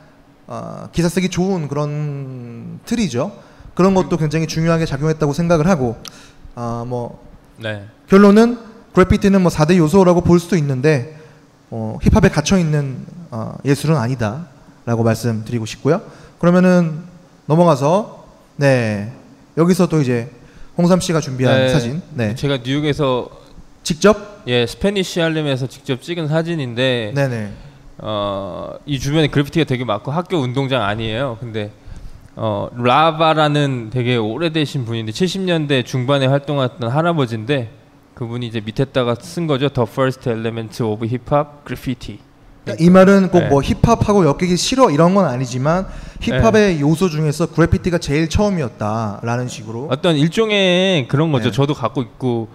[0.46, 3.32] 어, 기사 쓰기 좋은 그런 틀이죠.
[3.74, 5.96] 그런 것도 굉장히 중요하게 작용했다고 생각을 하고
[6.54, 7.24] 아 뭐
[7.58, 7.86] 네.
[8.08, 8.58] 결론은
[8.92, 11.18] 그래피티는 뭐 4대 요소라고 볼 수도 있는데
[11.74, 12.98] 어, 힙합에 갇혀 있는
[13.30, 16.02] 어, 예술은 아니다라고 말씀드리고 싶고요.
[16.38, 16.98] 그러면은
[17.46, 19.10] 넘어가서 네
[19.56, 20.30] 여기서 또 이제
[20.76, 22.02] 홍삼 씨가 준비한 네, 사진.
[22.12, 22.34] 네.
[22.34, 23.30] 제가 뉴욕에서
[23.82, 27.52] 직접 예 스페니쉬 할렘에서 직접 찍은 사진인데 네네.
[27.98, 31.38] 어, 이 주변에 그래피티가 되게 많고 학교 운동장 아니에요.
[31.40, 31.70] 근데
[32.36, 37.70] 어, 라바라는 되게 오래되신 분인데 70년대 중반에 활동했던 할아버지인데
[38.22, 39.68] 그분이 이제 밑에다가 쓴 거죠.
[39.68, 42.18] The First Element of Hip Hop Graffiti.
[42.64, 43.48] 그러니까 이 말은 꼭 네.
[43.48, 45.86] 뭐 힙합하고 엮이기 싫어 이런 건 아니지만
[46.20, 51.50] 힙합의 요소 중에서 그래피티가 제일 처음이었다라는 식으로 어떤 일종의 그런 거죠.
[51.50, 51.50] 네.
[51.50, 52.48] 저도 갖고 있고,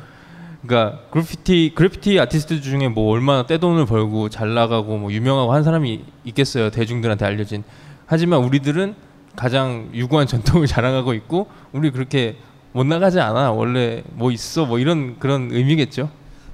[0.66, 6.06] 그러니까 그래피티 그래피티 아티스트 중에 뭐 얼마나 떼돈을 벌고 잘 나가고 뭐 유명하고 한 사람이
[6.24, 6.70] 있겠어요.
[6.70, 7.66] 대중들한테 알려진.
[8.06, 8.96] 하지만 우리들은
[9.36, 12.38] 가장 유구한 전통을 자랑하고 있고, 우리 그렇게
[12.78, 13.52] 못 나가지 않아.
[13.54, 16.12] 원래 뭐 있어 뭐 이런 그런 의미겠죠.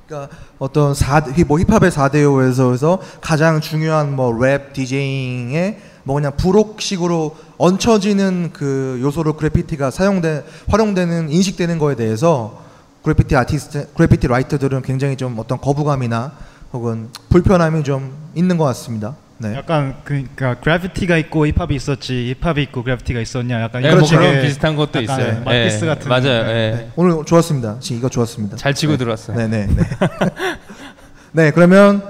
[0.08, 8.52] 그러니까 어떤 사뭐 힙합의 4대 요에서 가장 중요한 뭐 랩 디제잉의 뭐 그냥 부록식으로 얹혀지는
[8.54, 12.62] 그 요소로 그래피티가 사용돼 활용되는 인식되는 거에 대해서
[13.04, 16.32] 그래피티 아티스트 그래피티 라이터들은 굉장히 좀 어떤 거부감이나
[16.72, 19.18] 혹은 불편함이 좀 있는 것 같습니다.
[19.40, 19.56] 네.
[19.56, 24.42] 약간 그러니까 그래피티가 있고 힙합이 있었지 힙합이 있고 그래피티가 있었냐 약간 예, 이런 뭐 그런
[24.42, 25.42] 비슷한 것도 있어요.
[25.44, 26.44] 마티스 예, 같은 맞아요.
[26.44, 26.54] 네.
[26.54, 26.92] 예.
[26.96, 27.80] 오늘 좋았습니다.
[27.80, 28.58] 지금 이거 좋았습니다.
[28.58, 28.98] 잘 치고 네.
[28.98, 29.38] 들어왔어요.
[29.38, 29.68] 네네.
[29.68, 29.84] 네.
[31.34, 32.04] 네, 그러면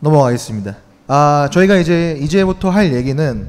[0.00, 0.76] 넘어가겠습니다.
[1.08, 3.48] 아, 저희가 이제 이제부터 할 얘기는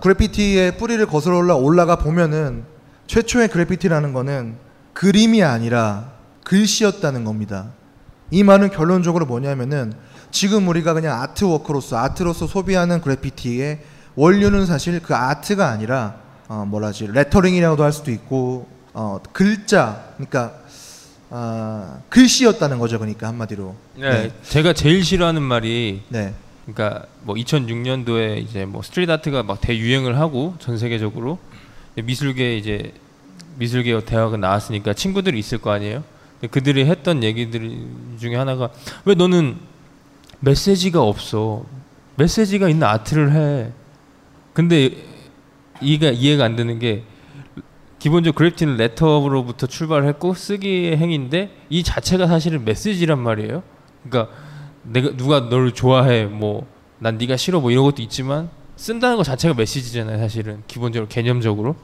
[0.00, 2.64] 그래피티의 뿌리를 거슬러 올라 올라가 보면은
[3.06, 4.56] 최초의 그래피티라는 거는
[4.92, 6.12] 그림이 아니라
[6.44, 7.68] 글씨였다는 겁니다.
[8.30, 9.92] 이 말은 결론적으로 뭐냐면은
[10.30, 13.80] 지금 우리가 그냥 artwork로서 art로서 소비하는 그래피티의
[14.14, 16.16] 원류는 사실 그 art가 아니라
[16.48, 20.54] 어 뭐라지 레터링이라고도 할 수도 있고 어 글자 그러니까
[21.30, 26.34] 아 글씨였다는 거죠 그러니까 한마디로 네, 제가 제일 싫어하는 말이 네.
[26.66, 31.38] 그러니까 뭐 2006년도에 이제 뭐 street art가 막 대유행을 하고 전 세계적으로
[31.94, 32.92] 미술계 이제
[33.56, 36.02] 미술계 대학은 나왔으니까 친구들이 있을 거 아니에요.
[36.50, 37.86] 그들이 했던 얘기들
[38.20, 38.68] 중에 하나가
[39.04, 39.56] 왜 너는
[40.40, 41.64] 메시지가 없어?
[42.16, 43.72] 메시지가 있는 아트를 해.
[44.52, 44.90] 근데
[45.80, 47.04] 이해가 이해가 안 되는 게
[47.98, 53.62] 기본적으로 그래프티는 레터로부터 출발했고 쓰기의 행위인데 이 자체가 사실은 메시지란 말이에요.
[54.08, 54.34] 그러니까
[54.82, 59.52] 내가 누가 너를 좋아해 뭐 난 네가 싫어 뭐 이런 것도 있지만 쓴다는 것 자체가
[59.54, 61.76] 메시지잖아요 사실은 기본적으로 개념적으로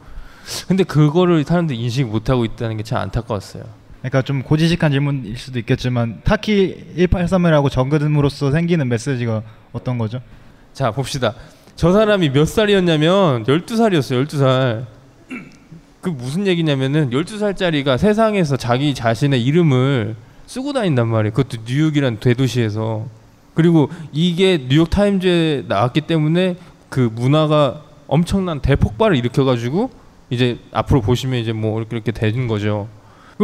[0.67, 3.65] 근데 그거를 사람들이 인식 못 하고 있다는 게 참 안타까웠어요
[4.03, 10.21] 그러니까 좀 고지식한 질문일 수도 있겠지만 타키 183이라고 적음으로써 생기는 메시지가 어떤 거죠?
[10.73, 11.35] 자 봅시다
[11.77, 14.87] 저 사람이 몇 살이었냐면 12살이었어요 12살
[16.01, 23.07] 그 무슨 얘기냐면은 12살짜리가 세상에서 자기 자신의 이름을 쓰고 다닌단 말이에요 그것도 뉴욕이란 대도시에서
[23.55, 26.57] 그리고 이게 뉴욕 타임즈에 나왔기 때문에
[26.89, 29.91] 그 문화가 엄청난 대폭발을 일으켜 가지고
[30.31, 32.89] 이제 앞으로 보시면 이제 뭐 이렇게 이렇게 되는 거죠.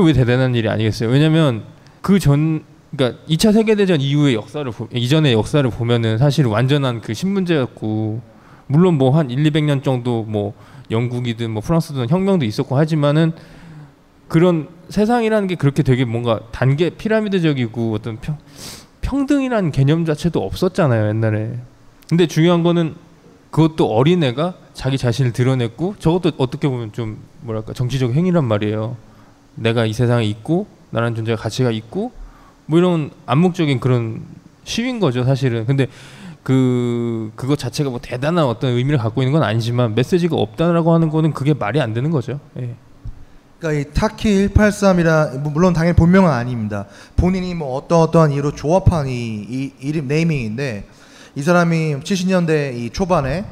[0.02, 1.08] 그왜 대단한 일이 아니겠어요?
[1.10, 1.62] 왜냐면
[2.02, 2.64] 그 전
[2.96, 8.20] 그러니까 2차 세계 대전 이후의 역사를 보, 이전의 역사를 보면은 사실 완전한 그 신문제였고
[8.66, 10.54] 물론 뭐 한 1, 200년 정도 뭐
[10.90, 13.32] 영국이든 뭐 프랑스든 혁명도 있었고 하지만은
[14.26, 18.38] 그런 세상이라는 게 그렇게 되게 뭔가 단계 피라미드적이고 어떤 평
[19.02, 21.58] 평등이라는 개념 자체도 없었잖아요 옛날에.
[22.08, 22.94] 근데 중요한 거는
[23.50, 28.96] 그것도 어린애가 자기 자신을 드러냈고 저것도 어떻게 보면 좀 뭐랄까 정치적 행위란 말이에요.
[29.58, 32.12] 내가 이 세상에 있고 나라는 존재가 가치가 있고
[32.66, 34.22] 뭐 이런 암묵적인 그런
[34.64, 35.66] 시위인 거죠 사실은.
[35.66, 35.86] 근데
[36.42, 41.32] 그 그것 자체가 뭐 대단한 어떤 의미를 갖고 있는 건 아니지만 메시지가 없다라고 하는 거는
[41.32, 42.40] 그게 말이 안 되는 거죠.
[42.58, 42.74] 예.
[43.58, 46.86] 그러니까 이 타키 183이라 물론 당연히 본명은 아닙니다.
[47.16, 50.86] 본인이 뭐 어떤 어떠한 이유로 조합한 이, 이 이름 네이밍인데
[51.34, 53.44] 이 사람이 70년대 이 초반에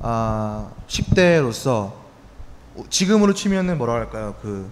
[0.00, 1.92] 아 10대로서
[2.90, 4.34] 지금으로 치면은 뭐라 할까요?
[4.42, 4.70] 그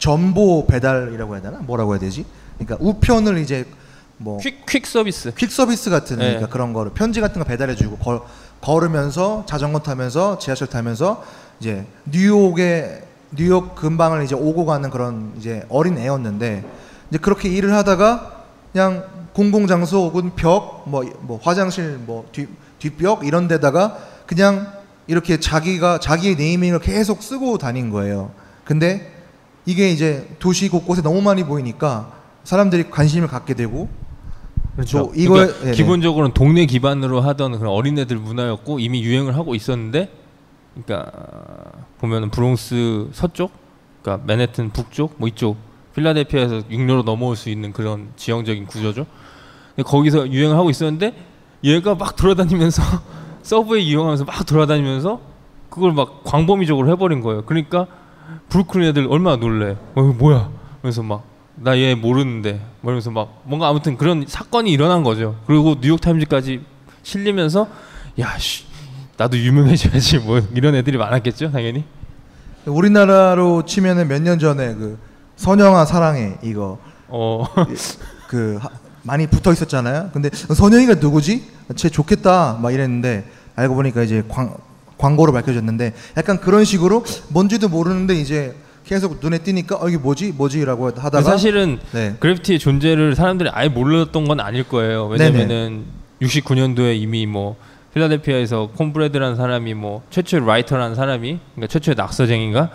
[0.00, 1.58] 전보 배달이라고 해야 되나?
[1.58, 2.24] 뭐라고 해야 되지?
[2.58, 3.66] 그러니까 우편을 이제
[4.16, 5.32] 뭐 퀵, 퀵 서비스.
[5.34, 6.24] 퀵 서비스 같은 네.
[6.24, 8.20] 그러니까 그런 거를 편지 같은 거 배달해 주고 걸,
[8.60, 11.22] 걸으면서 자전거 타면서 지하철 타면서
[11.60, 13.04] 이제 뉴욕에
[13.36, 16.64] 뉴욕 근방을 이제 오고 가는 그런 이제 어린 애였는데
[17.10, 23.26] 이제 그렇게 일을 하다가 그냥 공공 장소 혹은 벽 뭐 뭐 화장실 뭐 뒤 뒷벽
[23.26, 24.72] 이런 데다가 그냥
[25.06, 28.30] 이렇게 자기가 자기의 네이밍을 계속 쓰고 다닌 거예요.
[28.64, 29.12] 근데
[29.66, 32.12] 이게 이제 도시 곳곳에 너무 많이 보이니까
[32.44, 33.88] 사람들이 관심을 갖게 되고
[34.74, 34.98] 그렇죠.
[34.98, 35.72] 또 이거에- 그러니까 네네.
[35.72, 40.10] 기본적으로는 동네 기반으로 하던 그런 어린애들 문화였고 이미 유행을 하고 있었는데,
[40.84, 41.10] 그러니까
[41.98, 43.50] 보면은 브롱스 서쪽,
[44.02, 45.56] 그러니까 맨해튼 북쪽, 뭐 이쪽
[45.94, 49.06] 필라델피아에서 육로로 넘어올 수 있는 그런 지형적인 구조죠.
[49.74, 51.14] 근데 거기서 유행을 하고 있었는데
[51.64, 52.82] 얘가 막 돌아다니면서
[53.42, 55.20] subway 이용하면서 막 돌아다니면서
[55.68, 57.44] 그걸 막 광범위적으로 해버린 거예요.
[57.44, 57.86] 그러니까
[58.48, 59.76] 브루클린 애들 얼마나 놀래.
[59.94, 60.50] 어 뭐야?
[60.82, 61.28] 그래서 막
[61.62, 65.36] 나 얘 모르는데 뭐 이러면서 막 뭔가 아무튼 그런 사건이 일어난 거죠.
[65.46, 66.62] 그리고 뉴욕 타임즈까지
[67.02, 67.68] 실리면서
[68.18, 68.64] 야 씨,
[69.18, 71.84] 나도 유명해져야지 뭐 이런 애들이 많았겠죠 당연히.
[72.64, 74.98] 우리나라로 치면은 몇 년 전에 그
[75.36, 77.44] 선영아 사랑해 이거 어.
[78.28, 78.70] 그 하-
[79.02, 80.10] 많이 붙어 있었잖아요.
[80.12, 81.44] 근데 선영이가 누구지?
[81.76, 83.24] 쟤 좋겠다 막 이랬는데
[83.56, 84.54] 알고 보니까 이제 광,
[85.00, 90.86] 광고로 밝혀졌는데 약간 그런 식으로 뭔지도 모르는데 이제 계속 눈에 띄니까 어 이게 뭐지 뭐지라고
[90.86, 92.16] 하다가 사실은 네.
[92.18, 95.06] 그래피티의 존재를 사람들이 아예 몰랐던 건 아닐 거예요.
[95.06, 95.84] 왜냐면은
[96.20, 97.56] 69년도에 이미 뭐
[97.94, 102.70] 필라델피아에서 콘브레드라는 사람이 뭐 최초의 writer라는 사람이 그러니까 최초의 낙서쟁이가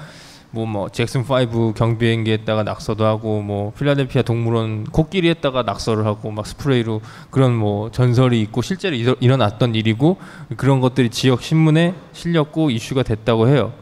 [0.56, 7.02] 뭐 뭐 잭슨 5 경비행기에다가 낙서도 하고 뭐 필라델피아 동물원 코끼리에다가 낙서를 하고 막 스프레이로
[7.30, 10.18] 그런 뭐 전설이 있고 실제로 일어, 일어났던 일이고
[10.56, 13.74] 그런 것들이 지역 신문에 실렸고 이슈가 됐다고 해요.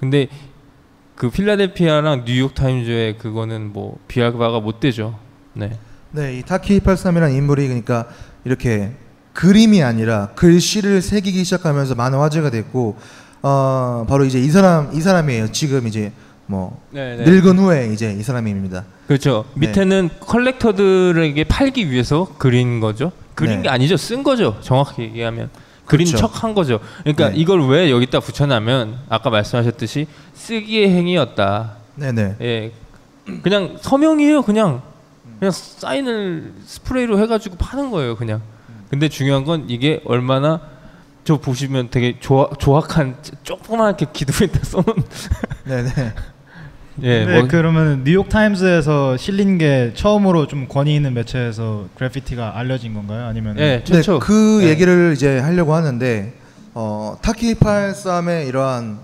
[0.00, 0.28] 근데
[1.14, 5.18] 그 필라델피아랑 뉴욕 타임즈의 그거는 뭐 비할 바가 못 되죠.
[5.52, 5.78] 네.
[6.10, 8.08] 네, 이 타키 83이라는 인물이 그러니까
[8.44, 8.92] 이렇게
[9.34, 12.96] 그림이 아니라 글씨를 새기기 시작하면서 많은 화제가 됐고
[13.46, 15.52] 어 바로 이제 이 사람 이 사람이에요.
[15.52, 16.12] 지금 이제
[16.46, 17.24] 뭐 네, 네.
[17.30, 18.84] 늙은 후에 이제 이 사람입니다.
[19.06, 19.44] 그렇죠.
[19.52, 19.66] 네.
[19.66, 23.12] 밑에는 컬렉터들에게 팔기 위해서 그린 거죠.
[23.34, 23.62] 그린 네.
[23.64, 23.98] 게 아니죠.
[23.98, 24.56] 쓴 거죠.
[24.62, 25.50] 정확히 얘기하면.
[25.84, 26.26] 그린 그렇죠.
[26.26, 26.80] 척한 거죠.
[27.00, 27.36] 그러니까 네.
[27.36, 31.72] 이걸 왜 여기다 붙여냐면 아까 말씀하셨듯이 쓰기의 행위였다.
[31.96, 32.36] 네네.
[32.40, 32.72] 예,
[33.42, 34.40] 그냥 서명이에요.
[34.40, 34.80] 그냥
[35.38, 38.16] 그냥 사인을 스프레이로 해가지고 파는 거예요.
[38.16, 38.40] 그냥.
[38.88, 40.62] 근데 중요한 건 이게 얼마나
[41.24, 44.96] 저 보시면 되게 조악, 조악한 조그맣게 기둥에다 써놓은
[45.64, 45.90] 네네.
[47.02, 52.94] 예, 네, 뭐- 그러면 뉴욕 타임즈에서 실린 게 처음으로 좀 권위 있는 매체에서 그래피티가 알려진
[52.94, 53.26] 건가요?
[53.26, 56.34] 아니면 예, 네, 그 얘기를 이제 하려고 하는데
[56.74, 58.98] 어, 타키 83의 이러한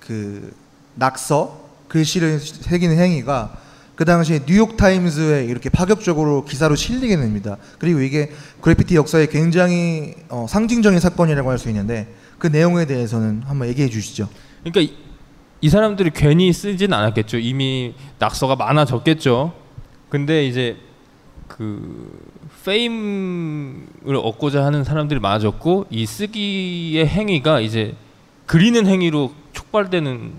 [0.00, 0.54] 그
[0.94, 3.52] 낙서 글씨를 새기는 행위가
[3.96, 7.56] 그 당시에 뉴욕 타임즈에 이렇게 파격적으로 기사로 실리게 됩니다.
[7.78, 8.30] 그리고 이게
[8.60, 14.28] 그래피티 역사에 굉장히 어, 상징적인 사건이라고 할 수 있는데 그 내용에 대해서는 한번 얘기해 주시죠.
[14.62, 14.94] 그러니까 이,
[15.62, 17.38] 이 사람들이 괜히 쓰진 않았겠죠.
[17.38, 19.54] 이미 낙서가 많아졌겠죠.
[20.10, 20.76] 근데 이제
[21.48, 22.20] 그
[22.66, 27.94] 페임을 얻고자 하는 사람들이 많아졌고 이 쓰기의 행위가 이제
[28.44, 30.32] 그리는 행위로 촉발되는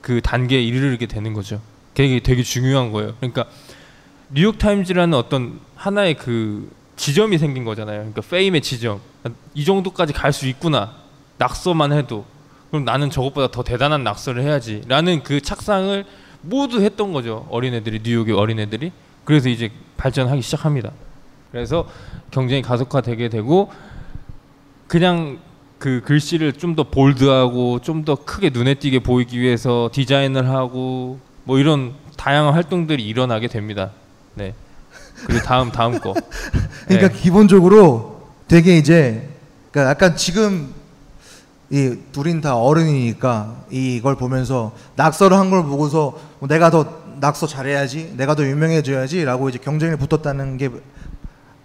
[0.00, 1.60] 그 단계에 이르게 되는 거죠.
[2.08, 3.14] 그게 되게 중요한 거예요.
[3.20, 3.46] 그러니까
[4.32, 7.98] 뉴욕 타임즈라는 어떤 하나의 그 지점이 생긴 거잖아요.
[7.98, 9.00] 그러니까 페임의 지점.
[9.54, 10.94] 이 정도까지 갈 수 있구나.
[11.38, 12.24] 낙서만 해도
[12.70, 16.04] 그럼 나는 저것보다 더 대단한 낙서를 해야지라는 그 착상을
[16.42, 17.46] 모두 했던 거죠.
[17.50, 18.92] 어린애들이 뉴욕의 어린애들이.
[19.24, 20.92] 그래서 이제 발전하기 시작합니다.
[21.50, 21.88] 그래서
[22.30, 23.70] 경쟁이 가속화되게 되고
[24.86, 25.38] 그냥
[25.78, 31.18] 그 글씨를 좀 더 볼드하고 좀 더 크게 눈에 띄게 보이기 위해서 디자인을 하고
[31.50, 33.90] 뭐 이런 다양한 활동들이 일어나게 됩니다.
[34.34, 34.54] 네.
[35.26, 36.14] 그리고 다음 다음 거.
[36.86, 37.20] 그러니까 네.
[37.20, 39.28] 기본적으로 되게 이제
[39.72, 40.72] 그러니까 약간 지금
[41.68, 48.14] 이 둘인 다 어른이니까 이걸 보면서 낙서를 한 걸 보고서 뭐 내가 더 낙서 잘해야지,
[48.16, 50.70] 내가 더 유명해져야지라고 이제 경쟁에 붙었다는 게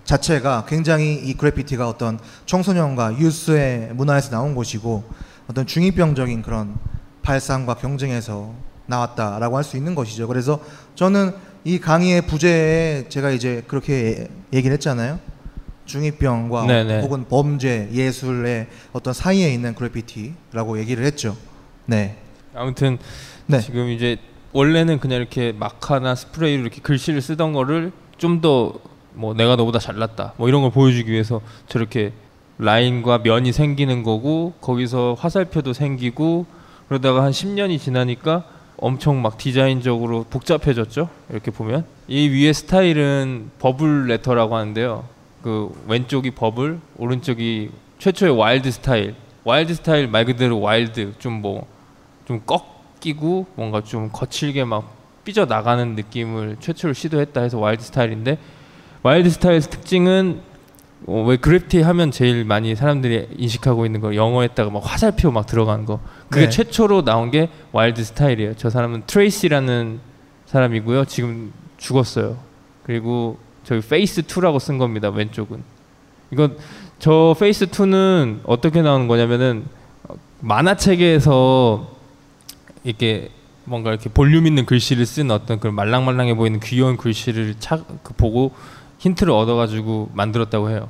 [0.04, 2.18] 자체가 굉장히 이 그래피티가 어떤
[2.48, 5.04] 청소년과 유스의 문화에서 나온 것이고
[5.48, 6.74] 어떤 중이병적인 그런
[7.22, 10.28] 발상과 경쟁에서 나왔다라고 할 수 있는 것이죠.
[10.28, 10.60] 그래서
[10.96, 15.20] 저는 이 강의의 부제에 제가 이제 그렇게 얘기를 했잖아요.
[15.86, 17.02] 중이병과 네네.
[17.02, 21.36] 혹은 범죄, 예술의 어떤 사이에 있는 그래피티라고 얘기를 했죠.
[21.86, 22.18] 네.
[22.54, 22.98] 아무튼
[23.62, 24.18] 지금 이제
[24.54, 30.34] 원래는 그냥 이렇게 마카나 스프레이로 이렇게 글씨를 쓰던 거를 좀 더 뭐 내가 너보다 잘났다
[30.36, 32.12] 뭐 이런 걸 보여주기 위해서 저렇게
[32.58, 36.46] 라인과 면이 생기는 거고 거기서 화살표도 생기고
[36.90, 38.44] 그러다가 한 10년이 지나니까
[38.78, 41.10] 엄청 막 디자인적으로 복잡해졌죠?
[41.30, 41.86] 이렇게 보면.
[42.08, 45.06] 이 위에 스타일은 bubble letter라고 하는데요.
[45.42, 49.16] 그 왼쪽이 버블 오른쪽이 최초의 wild style.
[49.44, 51.14] Wild style 말 그대로 wild.
[51.20, 51.66] 좀 뭐
[52.26, 54.92] 좀 꺾이고 뭔가 좀 거칠게 막
[55.24, 58.38] 삐져 나가는 느낌을 최초로 시도했다 해서 wild style인데
[59.04, 60.42] wild style 특징은
[61.08, 65.86] 어, 왜 그래피티 하면 제일 많이 사람들이 인식하고 있는 거 영어에다가 막 화살표 막 들어가는
[65.86, 66.50] 거 그게 네.
[66.50, 68.54] 최초로 나온 게 wild style이에요.
[68.58, 70.00] 저 사람은 트레이시라는
[70.48, 71.06] 사람이고요.
[71.06, 72.38] 지금 죽었어요.
[72.84, 75.10] 그리고 저기 페이스 2라고 쓴 겁니다.
[75.10, 75.62] 왼쪽은.
[76.32, 76.58] 이건
[77.00, 79.66] 저 페이스 2는 어떻게 나오는 거냐면은
[80.08, 81.96] 어, 만화책에서
[82.84, 83.30] 이렇게
[83.66, 88.54] 뭔가 이렇게 볼륨 있는 글씨를 쓴 어떤 그런 말랑말랑해 보이는 귀여운 글씨를 차, 그 보고
[89.00, 90.90] 힌트를 얻어가지고 만들었다고 해요.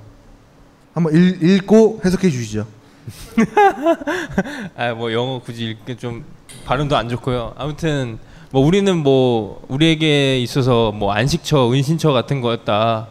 [0.93, 2.65] 한번 읽, 읽고 해석해 주시죠.
[4.75, 6.23] 아 뭐 영어 굳이 읽기 좀
[6.65, 7.53] 발음도 안 좋고요.
[7.57, 8.17] 아무튼
[8.51, 13.07] 뭐 우리는 뭐 우리에게 있어서 뭐 안식처, 은신처 같은 거였다.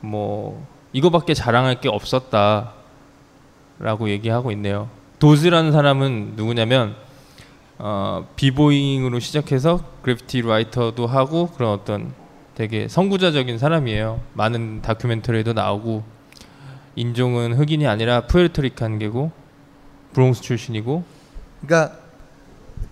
[0.00, 2.72] 뭐 이거밖에 자랑할 게 없었다라고
[4.08, 4.88] 얘기하고 있네요.
[5.18, 6.96] 도즈라는 사람은 누구냐면
[7.78, 12.12] 어, 비보잉으로 시작해서 그래피티 라이터도 하고 그런 어떤
[12.54, 14.20] 되게 선구자적인 사람이에요.
[14.34, 16.04] 많은 다큐멘터리에도 나오고
[16.96, 19.32] 인종은 흑인이 아니라 푸에르토리칸계고
[20.12, 21.04] 브롱스 출신이고
[21.60, 21.98] 그러니까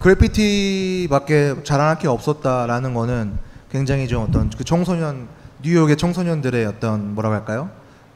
[0.01, 3.38] 그래피티밖에 자랑할 게 없었다라는 거는
[3.70, 5.29] 굉장히 좀 어떤 그 청소년
[5.62, 7.70] 뉴욕의 청소년들의 어떤 뭐라고 할까요?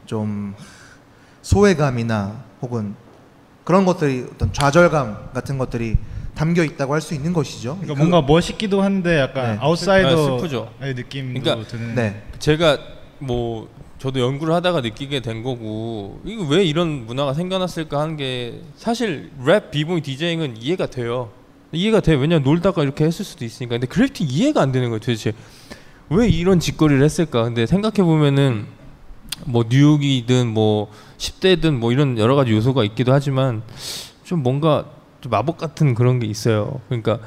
[0.04, 0.54] 좀
[1.42, 2.96] 소외감이나 혹은
[3.62, 5.96] 그런 것들이 어떤 좌절감 같은 것들이
[6.36, 7.78] 담겨 있다고 할 수 있는 것이죠.
[7.80, 9.58] 그러니까 뭔가 멋있기도 한데 약간 네.
[9.60, 10.70] 아웃사이더의 아, 슬프죠.
[10.80, 11.94] 느낌도 그러니까 드는.
[11.94, 12.22] 네.
[12.38, 12.78] 제가
[13.18, 13.68] 뭐
[13.98, 19.70] 저도 연구를 하다가 느끼게 된 거고 이거 왜 이런 문화가 생겨났을까 하는 게 사실 랩
[19.70, 21.30] 비보이 DJing은 이해가 돼요.
[21.72, 22.18] 이해가 돼요.
[22.18, 23.74] 왜냐면 놀다가 이렇게 했을 수도 있으니까.
[23.76, 25.00] 근데 그래피티 이해가 안 되는 거예요.
[25.00, 25.32] 도대체
[26.10, 27.44] 왜 이런 짓거리를 했을까?
[27.44, 28.66] 근데 생각해 보면은
[29.46, 33.62] 뭐 뉴욕이든 뭐 10대든 뭐 이런 여러 가지 요소가 있기도 하지만
[34.24, 34.95] 좀 뭔가 좀
[35.28, 36.80] 마법 같은 그런 게 있어요.
[36.88, 37.18] 그러니까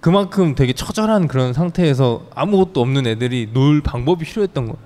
[0.00, 4.78] 그만큼 되게 처절한 그런 상태에서 아무것도 없는 애들이 놀 방법이 필요했던 거예요.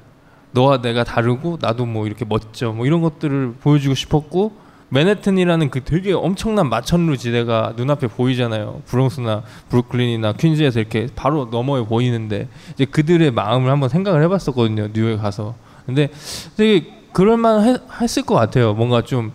[0.52, 4.52] 너와 내가 다르고 나도 뭐 이렇게 멋져 뭐 이런 것들을 보여주고 싶었고
[4.90, 8.82] 맨해튼이라는 그 되게 엄청난 마천루 지대가 눈앞에 보이잖아요.
[8.86, 14.88] 브롱스나 브루클린이나 퀸즈에서 이렇게 바로 너머에 보이는데 이제 그들의 마음을 한번 생각을 해봤었거든요.
[14.94, 15.54] 뉴욕에 가서.
[15.84, 16.08] 근데
[16.56, 18.72] 되게 그럴만 했을 것 같아요.
[18.72, 19.32] 뭔가 좀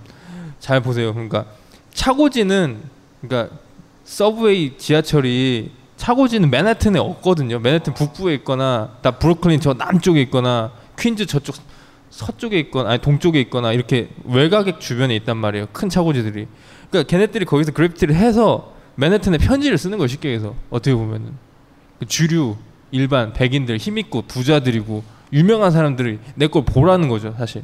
[0.64, 1.14] 잘 보세요.
[1.14, 1.44] 그러니까
[1.94, 2.78] 차고지는
[3.28, 3.56] 그러니까
[4.04, 7.60] 서브웨이 지하철이 차고지는 맨해튼에 없거든요.
[7.60, 11.56] 맨해튼 북부에 있거나 나 브루클린 저 남쪽에 있거나 퀸즈 저쪽
[12.10, 15.68] 서쪽에 있거나 아니 동쪽에 있거나 이렇게 외곽의 주변에 있단 말이에요.
[15.72, 16.48] 큰 차고지들이.
[16.90, 21.32] 그러니까 걔네들이 거기서 그래피티를 해서 맨해튼에 편지를 쓰는 거 쉽게 해서 어떻게 보면은
[22.00, 22.58] 그 주류
[22.92, 27.64] 일반 백인들 힘 있고 부자들이고 유명한 사람들이 내 걸 보라는 거죠 사실.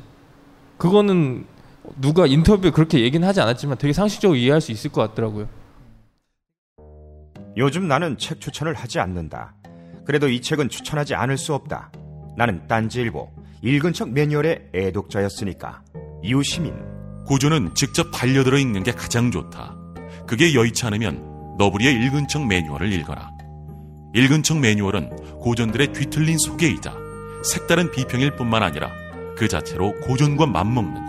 [0.77, 1.45] 그거는
[1.97, 5.47] 누가 인터뷰에 그렇게 얘기는 하지 않았지만 되게 상식적으로 이해할 수 있을 것 같더라고요.
[7.58, 9.56] 요즘 나는 책 추천을 하지 않는다.
[10.06, 11.91] 그래도 이 책은 추천하지 않을 수 없다.
[12.38, 13.30] 나는 딴지일보
[13.62, 15.82] 읽은 척 매뉴얼의 애독자였으니까.
[16.23, 16.73] 이웃 시민
[17.25, 19.75] 고전은 직접 반려들어 읽는 게 가장 좋다.
[20.25, 23.32] 그게 여의치 않으면 너부리의 읽은 척 매뉴얼을 읽어라.
[24.15, 26.95] 읽은 척 매뉴얼은 고전들의 뒤틀린 소개이자
[27.43, 28.89] 색다른 비평일 뿐만 아니라
[29.36, 31.08] 그 자체로 고전과 맞먹는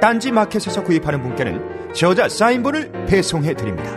[0.00, 3.90] 딴지 마켓에서 구입하는 분께는 저자 사인본을 배송해 드립니다.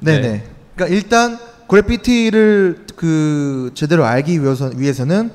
[0.00, 0.44] 네네.
[0.74, 5.30] 그러니까 일단 그래피티를 그 제대로 알기 위해서, 위해서는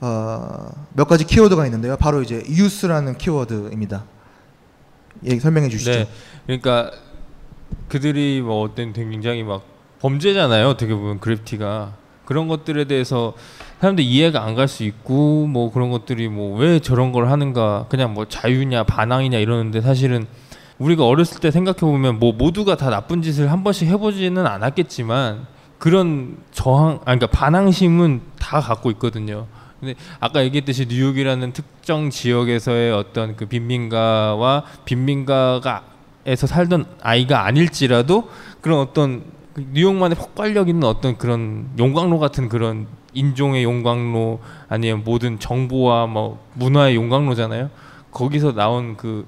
[0.00, 1.96] 어, 몇 가지 키워드가 있는데요.
[1.96, 4.04] 바로 이제 유스라는 키워드입니다.
[5.24, 5.90] 얘기 설명해 주시죠.
[5.90, 6.08] 네.
[6.46, 6.90] 그러니까
[7.88, 9.62] 그들이 뭐 어떤 굉장히 막
[10.00, 10.68] 범죄잖아요.
[10.68, 13.34] 어떻게 보면 그래피티가 그런 것들에 대해서
[13.80, 18.14] 사람들이 이해가 안 갈 수 있고 뭐 그런 것들이 뭐 왜 저런 걸 하는가 그냥
[18.14, 20.26] 뭐 자유냐 반항이냐 이러는데 사실은
[20.78, 25.46] 우리가 어렸을 때 생각해 보면 뭐 모두가 다 나쁜 짓을 한 번씩 해보지는 않았겠지만
[25.78, 29.46] 그런 저항 아니 그러니까 반항심은 다 갖고 있거든요.
[29.80, 39.24] 근데 아까 얘기했듯이 뉴욕이라는 특정 지역에서의 어떤 그 빈민가와 빈민가가에서 살던 아이가 아닐지라도 그런 어떤
[39.52, 46.44] 그 뉴욕만의 폭발력 있는 어떤 그런 용광로 같은 그런 인종의 용광로 아니면 모든 정보와 뭐
[46.54, 47.70] 문화의 용광로잖아요.
[48.10, 49.26] 거기서 나온 그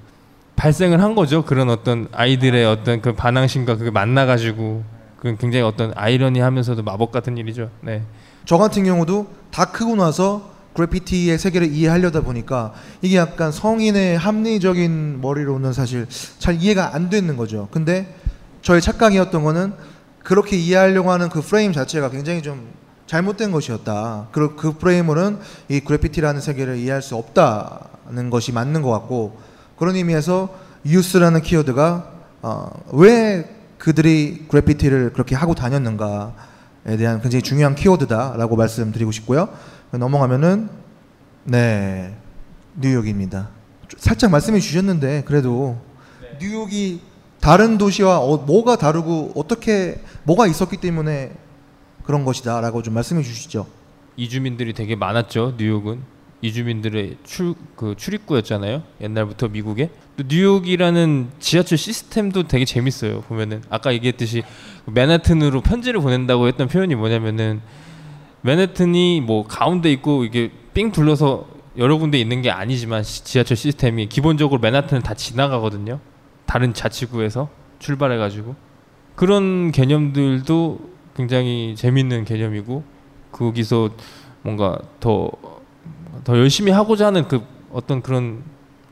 [0.55, 1.43] 발생을 한 거죠.
[1.45, 4.83] 그런 어떤 아이들의 어떤 그 반항심과 그게 만나가지고
[5.19, 7.69] 그 굉장히 어떤 아이러니하면서도 마법 같은 일이죠.
[7.81, 8.03] 네.
[8.45, 15.73] 저 같은 경우도 다 크고 나서 그래피티의 세계를 이해하려다 보니까 이게 약간 성인의 합리적인 머리로는
[15.73, 16.05] 사실
[16.37, 17.67] 잘 이해가 안 되는 거죠.
[17.71, 18.15] 근데
[18.61, 19.73] 저의 착각이었던 거는
[20.23, 22.67] 그렇게 이해하려고 하는 그 프레임 자체가 굉장히 좀
[23.07, 24.27] 잘못된 것이었다.
[24.31, 25.39] 그, 그 프레임으로는
[25.69, 29.39] 이 그래피티라는 세계를 이해할 수 없다는 것이 맞는 것 같고
[29.77, 30.53] 그런 의미에서
[30.85, 39.49] 유스라는 키워드가 어, 왜 그들이 그래피티를 그렇게 하고 다녔는가에 대한 굉장히 중요한 키워드다라고 말씀드리고 싶고요.
[39.91, 40.69] 넘어가면은
[41.45, 42.13] 네
[42.75, 43.49] 뉴욕입니다.
[43.97, 45.77] 살짝 말씀해 주셨는데 그래도
[46.39, 47.01] 뉴욕이
[47.39, 51.31] 다른 도시와 어, 뭐가 다르고 어떻게 뭐가 있었기 때문에
[52.07, 53.67] 그런 것이다라고 좀 말씀해 주시죠.
[54.15, 55.55] 이주민들이 되게 많았죠.
[55.57, 55.99] 뉴욕은
[56.41, 58.81] 이주민들의 출 그 출입구였잖아요.
[59.01, 59.89] 옛날부터 미국에.
[60.15, 63.21] 또 뉴욕이라는 지하철 시스템도 되게 재밌어요.
[63.21, 64.41] 보면은 아까 얘기했듯이
[64.85, 67.61] 맨하튼으로 편지를 보낸다고 했던 표현이 뭐냐면은
[68.41, 71.45] 맨해튼이 뭐 가운데 있고 이게 삥 둘러서
[71.77, 75.99] 여러 군데 있는 게 아니지만 시- 지하철 시스템이 기본적으로 맨하튼은 다 지나가거든요.
[76.45, 77.49] 다른 자치구에서
[77.79, 78.55] 출발해가지고
[79.15, 82.83] 그런 개념들도 굉장히 재밌는 개념이고
[83.31, 83.89] 거기서
[84.43, 85.31] 뭔가 더
[86.27, 87.41] 더 열심히 하고자 하는 그
[87.71, 88.43] 어떤 그런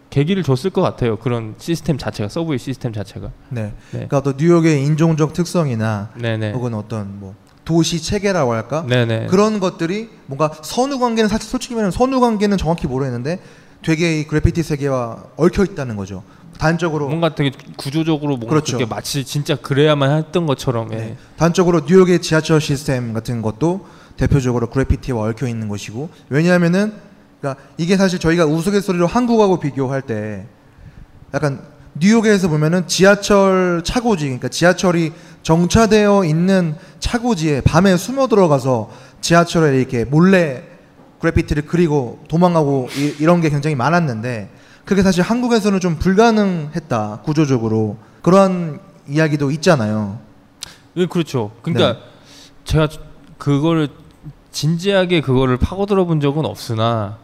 [0.09, 1.17] 계기를 줬을 것 같아요.
[1.17, 3.29] 그런 시스템 자체가 서브웨이 시스템 자체가.
[3.49, 3.73] 네.
[3.91, 6.53] 그러니까 또 뉴욕의 인종적 특성이나 네네.
[6.53, 9.27] 혹은 어떤 뭐 도시 체계라고 할까 네네.
[9.27, 13.39] 그런 것들이 뭔가 선후 관계는 사실 솔직히 말하면 선후 관계는 정확히 모르겠는데
[13.81, 16.23] 되게 이 그래피티 세계와 얽혀 있다는 거죠.
[16.57, 18.77] 단적으로 뭔가 되게 구조적으로 뭔가 그렇죠.
[18.77, 20.91] 그렇게 마치 진짜 그래야만 했던 것처럼.
[20.93, 20.97] 예.
[20.97, 21.17] 네.
[21.37, 23.85] 단적으로 뉴욕의 지하철 시스템 같은 것도
[24.17, 26.93] 대표적으로 그래피티와 얽혀 있는 것이고 왜냐하면은
[27.41, 30.45] 그러니까 이게 사실 저희가 우스갯소리로 한국하고 비교할 때
[31.33, 31.61] 약간
[31.99, 38.89] 뉴욕에서 보면은 지하철 차고지 그러니까 지하철이 정차되어 있는 차고지에 밤에 숨어 들어가서
[39.21, 40.63] 지하철에 이렇게 몰래
[41.19, 44.49] 그래피티를 그리고 도망가고 이, 이런 게 굉장히 많았는데
[44.85, 50.19] 그게 사실 한국에서는 좀 불가능했다 구조적으로 그러한 이야기도 있잖아요.
[50.97, 51.51] 예, 그렇죠.
[51.61, 51.99] 그러니까 네.
[52.63, 52.87] 제가
[53.37, 53.89] 그거를
[54.51, 57.17] 진지하게 그거를 파고들어 본 적은 없으나,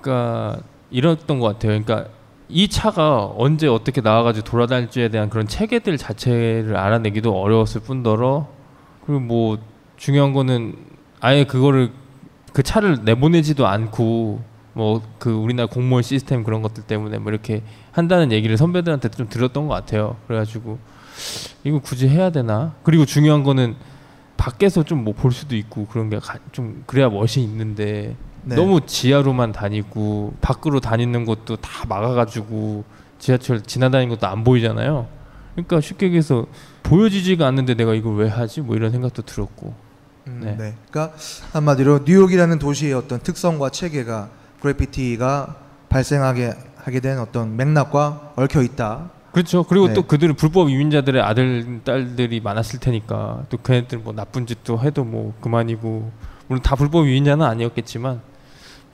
[0.00, 0.60] 그러니까
[0.90, 1.82] 이랬던 것 같아요.
[1.82, 2.10] 그러니까
[2.48, 8.48] 이 차가 언제 어떻게 나와가지고 돌아다닐지에 대한 그런 체계들 자체를 알아내기도 어려웠을 뿐더러,
[9.04, 9.58] 그리고 뭐
[9.96, 10.76] 중요한 거는
[11.20, 11.92] 아예 그거를
[12.52, 14.42] 그 차를 내보내지도 않고
[14.80, 17.62] 뭐 그 우리나라 공무원 시스템 그런 것들 때문에 뭐 이렇게
[17.92, 20.16] 한다는 얘기를 선배들한테 좀 들었던 것 같아요.
[20.26, 20.78] 그래가지고
[21.64, 22.74] 이거 굳이 해야 되나?
[22.82, 23.76] 그리고 중요한 거는
[24.38, 26.18] 밖에서 좀 뭐 볼 수도 있고 그런 게
[26.52, 28.56] 좀 그래야 멋이 있는데 네.
[28.56, 32.84] 너무 지하로만 다니고 밖으로 다니는 것도 다 막아가지고
[33.18, 35.06] 지하철 지나다니는 것도 안 보이잖아요.
[35.54, 36.46] 그러니까 쉽게 얘기해서
[36.82, 38.62] 보여지지가 않는데 내가 이걸 왜 하지?
[38.62, 39.74] 뭐 이런 생각도 들었고.
[40.28, 40.56] 음, 네.
[40.56, 40.74] 네.
[40.90, 41.14] 그러니까
[41.52, 44.30] 한마디로 뉴욕이라는 도시의 어떤 특성과 체계가
[44.60, 45.56] 그래피티가
[45.88, 49.10] 발생하게 하게 된 어떤 맥락과 얽혀 있다.
[49.32, 49.62] 그렇죠.
[49.62, 49.94] 그리고 네.
[49.94, 55.34] 또 그들은 불법 이민자들의 아들 딸들이 많았을 테니까 또 걔네들 뭐 나쁜 짓도 해도 뭐
[55.40, 56.10] 그만이고
[56.48, 58.20] 물론 다 불법 이민자는 아니었겠지만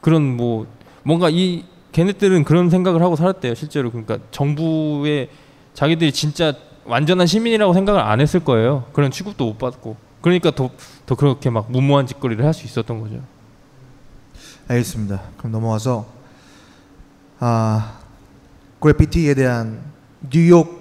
[0.03, 0.67] 그런 뭐
[1.05, 5.31] 뭔가 이 걔네들은 그런 생각을 하고 살았대요 실제로 그러니까 정부의
[5.73, 6.53] 자기들이 진짜
[6.85, 10.69] 완전한 시민이라고 생각을 안 했을 거예요 그런 취급도 못 받고 그러니까 더,
[11.07, 13.23] 더 그렇게 막 무모한 짓거리를 할 수 있었던 거죠
[14.69, 15.23] 알겠습니다.
[15.37, 16.07] 그럼 넘어와서
[17.39, 17.99] 아
[18.81, 19.81] 그래피티에 대한
[20.31, 20.77] 뉴욕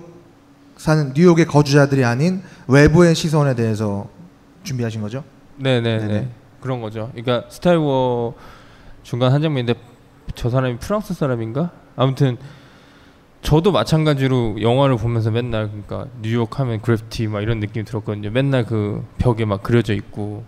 [0.78, 4.08] 사는 뉴욕의 거주자들이 아닌 외부의 시선에 대해서
[4.64, 5.24] 준비하신 거죠?
[5.58, 6.30] 네네네 네네.
[6.60, 8.36] 그런 거죠 그러니까 스타일워
[9.04, 9.80] 중간 한 장면인데
[10.34, 12.38] 저 사람이 프랑스 사람인가 아무튼
[13.42, 19.06] 저도 마찬가지로 영화를 보면서 맨날 그러니까 뉴욕 하면 그래피티 막 이런 느낌이 들었거든요 맨날 그
[19.18, 20.44] 벽에 막 그려져 있고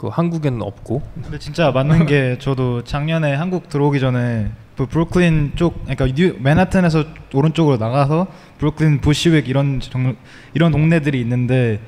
[0.00, 5.84] 그 한국에는 없고 근데 진짜 맞는 게 저도 작년에 한국 들어오기 전에 그 브루클린 쪽
[5.84, 8.26] 그러니까 뉴, 맨하튼에서 오른쪽으로 나가서
[8.56, 10.16] 브루클린 부시윅 이런 정,
[10.54, 11.82] 이런 동네들이 있는데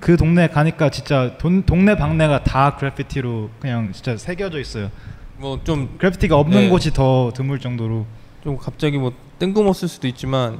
[0.00, 4.90] 그 동네 가니까 진짜 돈, 동네 방네가 다 그래피티로 그냥 진짜 새겨져 있어요.
[5.38, 6.68] 뭐 좀 그래피티가 없는 네.
[6.68, 8.06] 곳이 더 드물 정도로
[8.42, 10.58] 좀 갑자기 뭐 뜬금없을 수도 있지만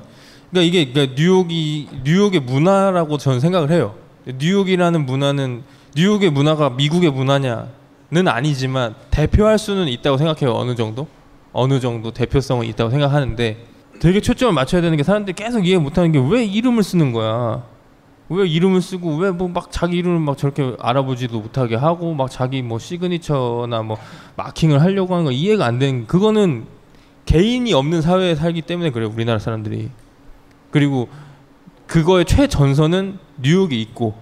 [0.52, 3.96] 그러니까 이게 그러니까 뉴욕이 뉴욕의 문화라고 저는 생각을 해요.
[4.24, 5.64] 뉴욕이라는 문화는
[5.94, 10.54] 뉴욕의 문화가 미국의 문화냐는 아니지만 대표할 수는 있다고 생각해요.
[10.56, 11.06] 어느 정도
[11.52, 13.66] 어느 정도 대표성은 있다고 생각하는데
[14.00, 17.62] 되게 초점을 맞춰야 되는 게 사람들이 계속 이해 못하는 게 왜 이름을 쓰는 거야.
[18.30, 22.62] 왜 이름을 쓰고 왜 뭐 막 자기 이름을 막 저렇게 알아보지도 못하게 하고 막 자기
[22.62, 23.98] 뭐 시그니처나 뭐
[24.36, 26.64] 마킹을 하려고 하는 거 이해가 안 되는 그거는
[27.26, 29.90] 개인이 없는 사회에 살기 때문에 그래요 우리나라 사람들이
[30.70, 31.08] 그리고
[31.86, 34.14] 그거의 최전선은 뉴욕이 있고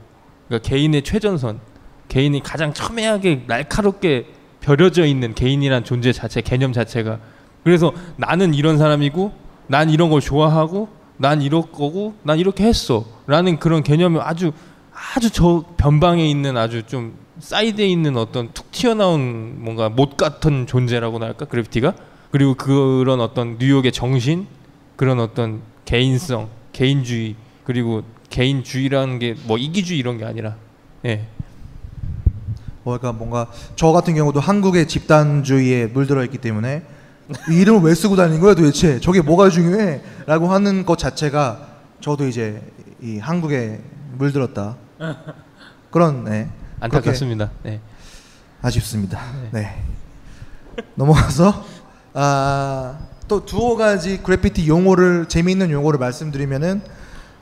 [0.50, 1.60] 그러니까 개인의 최전선
[2.08, 4.26] 개인이 가장 첨예하게 날카롭게
[4.60, 7.20] 벼려져 있는 개인이란 존재 자체 개념 자체가.
[7.62, 9.32] 그래서 나는 이런 사람이고
[9.68, 10.88] 난 이런 걸 좋아하고
[11.18, 13.06] 난 이럴 거고 난 이렇게 했어.
[13.28, 14.50] 라는 그런 개념이 아주
[15.14, 21.26] 아주 저 변방에 있는 아주 좀 사이드에 있는 어떤 툭 튀어나온 뭔가 못 같은 존재라고나
[21.26, 21.44] 할까?
[21.44, 21.94] 그래피티가?
[22.32, 24.46] 그리고 그런 어떤 뉴욕의 정신
[24.96, 30.56] 그런 어떤 개인성 개인주의 그리고 개인주의라는 게 뭐 이기주의 이런 게 아니라.
[31.04, 31.26] 예.
[32.82, 36.82] 뭐랄까 뭔가 저 같은 경우도 한국의 집단주의에 물들어 있기 때문에
[37.50, 38.98] 이 이름을 왜 쓰고 다니는 거야 도대체?
[39.00, 40.00] 저게 뭐가 중요해?
[40.26, 41.68] 라고 하는 것 자체가
[42.00, 42.62] 저도 이제
[43.02, 43.80] 이 한국에
[44.14, 44.76] 물들었다.
[45.90, 46.48] 그런 네,
[46.80, 47.50] 안타깝습니다.
[47.62, 47.80] 네.
[48.62, 49.20] 아쉽습니다.
[49.52, 49.82] 네,
[50.94, 51.64] 넘어가서
[52.14, 56.82] 아, 또 두어 가지 그래피티 용어를 재미있는 용어를 말씀드리면은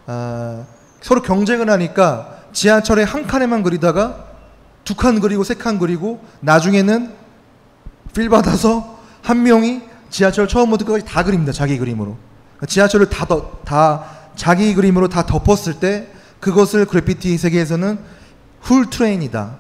[0.07, 0.65] 아,
[1.01, 4.25] 서로 경쟁을 하니까 지하철에 한 칸에만 그리다가
[4.85, 7.13] 두 칸 그리고 세 칸 그리고 나중에는
[8.15, 12.17] 필 받아서 한 명이 지하철 처음부터 끝까지 다 그립니다 자기 그림으로.
[12.67, 16.09] 지하철을 다, 더, 다 자기 그림으로 다 덮었을 때
[16.41, 17.99] 그것을 그래피티 세계에서는
[18.63, 19.59] 훌 트레인이다.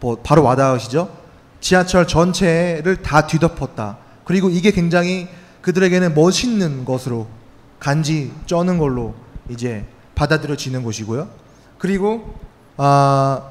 [0.00, 1.10] 뭐 바로 와닿으시죠?
[1.60, 3.98] 지하철 전체를 다 뒤덮었다.
[4.24, 5.26] 그리고 이게 굉장히
[5.60, 7.26] 그 그들에게는 멋있는 것으로
[7.80, 9.14] 간지 쩌는 걸로
[9.48, 9.84] 이제
[10.18, 11.28] 받아들여지는 곳이고요.
[11.78, 12.34] 그리고
[12.76, 13.50] 아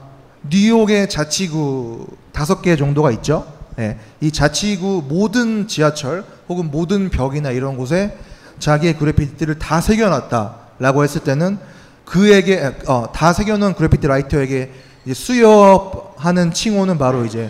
[0.50, 3.48] 뉴욕의 자치구 다섯 개 정도가 있죠.
[3.80, 8.18] 예, 이 자치구 모든 지하철 혹은 모든 벽이나 이런 곳에
[8.60, 11.58] 자기의 그래피티를 다 새겨놨다라고 했을 때는
[12.06, 14.72] 그에게 어, 다 새겨놓은 그래피티 라이터에게
[15.14, 17.50] 수여하는 칭호는 바로 이제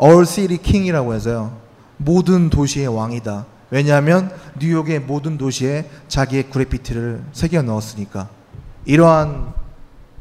[0.00, 1.56] All City King이라고 해서요.
[1.96, 3.46] 모든 도시의 왕이다.
[3.70, 8.28] 왜냐하면 뉴욕의 모든 도시에 자기의 그래피티를 새겨 넣었으니까.
[8.84, 9.52] 이러한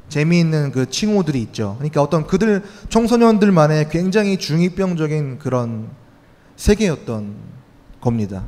[0.09, 1.75] 재미있는 그 칭호들이 있죠.
[1.77, 5.89] 그러니까 어떤 그들 청소년들만의 굉장히 중이병적인 그런
[6.55, 7.35] 세계였던
[7.99, 8.43] 겁니다.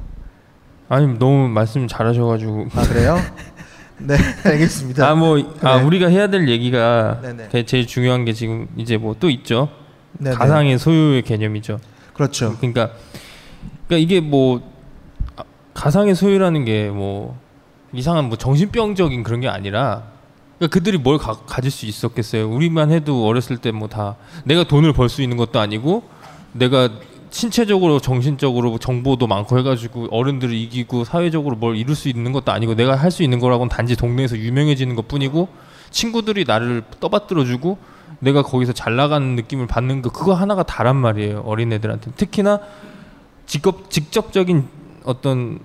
[0.90, 2.68] 아니 너무 말씀 잘하셔가지고.
[2.76, 3.18] 아 그래요?
[3.98, 5.08] 네 알겠습니다.
[5.10, 5.84] 아뭐 아, 네.
[5.84, 7.48] 우리가 해야 될 얘기가 네네.
[7.52, 9.70] 그 제일 중요한 게 지금 이제 뭐 또 있죠.
[10.20, 10.36] 네네.
[10.36, 11.80] 가상의 소유의 개념이죠.
[12.14, 12.56] 그렇죠.
[12.58, 12.92] 그러니까
[13.88, 14.62] 그러니까 이게 뭐
[15.36, 15.44] 아,
[15.74, 17.40] 가상의 소유라는 게 뭐
[17.98, 20.04] 이상한 뭐 정신병적인 그런 게 아니라
[20.58, 22.50] 그러니까 그들이 뭘 가, 가질 수 있었겠어요.
[22.50, 24.16] 우리만 해도 어렸을 때 뭐 다
[24.46, 26.04] 내가 돈을 벌 수 있는 것도 아니고
[26.54, 26.90] 내가
[27.32, 32.96] 신체적으로 정신적으로 정보도 많고 해가지고 어른들을 이기고 사회적으로 뭘 이룰 수 있는 것도 아니고 내가
[32.96, 35.50] 할 수 있는 거라고는 단지 동네에서 유명해지는 것 뿐이고
[35.92, 37.78] 친구들이 나를 떠받들어주고
[38.20, 42.60] 내가 거기서 잘 나가는 느낌을 받는 거 그거 하나가 다란 말이에요 어린애들한테 특히나
[43.46, 44.68] 직업 직접적인
[45.04, 45.60] 어떤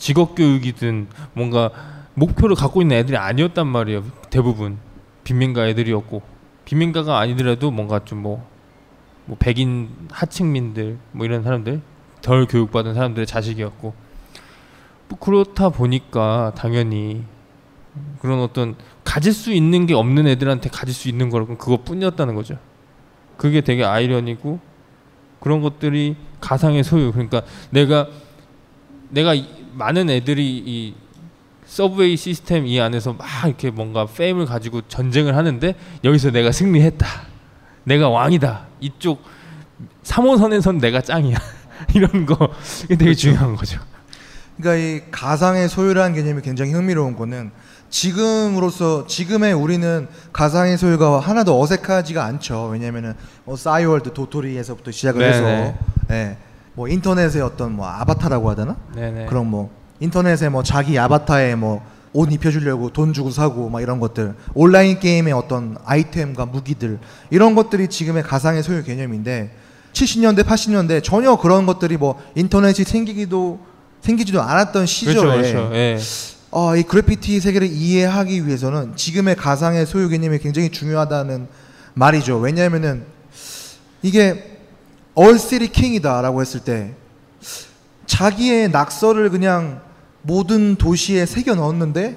[0.00, 1.70] 직업 교육이든 뭔가
[2.14, 4.78] 목표를 갖고 있는 애들이 아니었단 말이에요 대부분
[5.24, 6.22] 빈민가 애들이었고
[6.64, 8.44] 빈민가가 아니더라도 뭔가 좀뭐
[9.26, 11.82] 뭐 백인 하층민들 뭐 이런 사람들
[12.22, 13.94] 덜 교육받은 사람들의 자식이었고
[15.08, 17.24] 뭐 그렇다 보니까 당연히
[18.20, 22.56] 그런 어떤 가질 수 있는 게 없는 애들한테 가질 수 있는 거라고 그것뿐이었다는 거죠.
[23.36, 24.60] 그게 되게 아이러니고
[25.40, 27.10] 그런 것들이 가상의 소유.
[27.10, 28.06] 그러니까 내가
[29.08, 30.94] 내가 이- 많은 애들이 이
[31.66, 37.06] 서브웨이 시스템 이 안에서 막 이렇게 뭔가 페임을 가지고 전쟁을 하는데 여기서 내가 승리했다.
[37.84, 38.66] 내가 왕이다.
[38.80, 39.22] 이쪽
[40.02, 41.36] 3호선에선 내가 짱이야.
[41.94, 42.50] 이런 거
[42.88, 43.80] 되게 중요한 거죠.
[44.56, 47.50] 그러니까 이 가상의 소유라는 개념이 굉장히 흥미로운 거는
[47.88, 52.68] 지금으로서 지금의 우리는 가상의 소유가 하나도 어색하지가 않죠.
[52.72, 53.14] 왜냐면은
[53.44, 55.32] 뭐 싸이월드 도토리에서부터 시작을 네네.
[55.32, 55.78] 해서
[56.10, 56.36] 예.
[56.74, 58.76] 뭐 인터넷의 어떤 뭐 아바타라고 하잖아.
[58.94, 59.26] 네네.
[59.26, 64.34] 그런 뭐 인터넷에 뭐 자기 아바타에 뭐 옷 입혀주려고 돈 주고 사고 막 이런 것들
[64.54, 66.98] 온라인 게임의 어떤 아이템과 무기들
[67.30, 69.54] 이런 것들이 지금의 가상의 소유 개념인데
[69.92, 73.60] 70년대 80년대 전혀 그런 것들이 뭐 인터넷이 생기기도
[74.00, 75.74] 생기지도 않았던 시절에 그렇죠, 그렇죠.
[75.74, 75.98] 예.
[76.50, 81.46] 어, 이 그래피티 세계를 이해하기 위해서는 지금의 가상의 소유 개념이 굉장히 중요하다는
[81.94, 82.38] 말이죠.
[82.38, 83.04] 왜냐하면은
[84.02, 84.49] 이게
[85.20, 86.94] 얼시리 킹이다라고 했을 때
[88.06, 89.82] 자기의 낙서를 그냥
[90.22, 92.16] 모든 도시에 새겨 넣었는데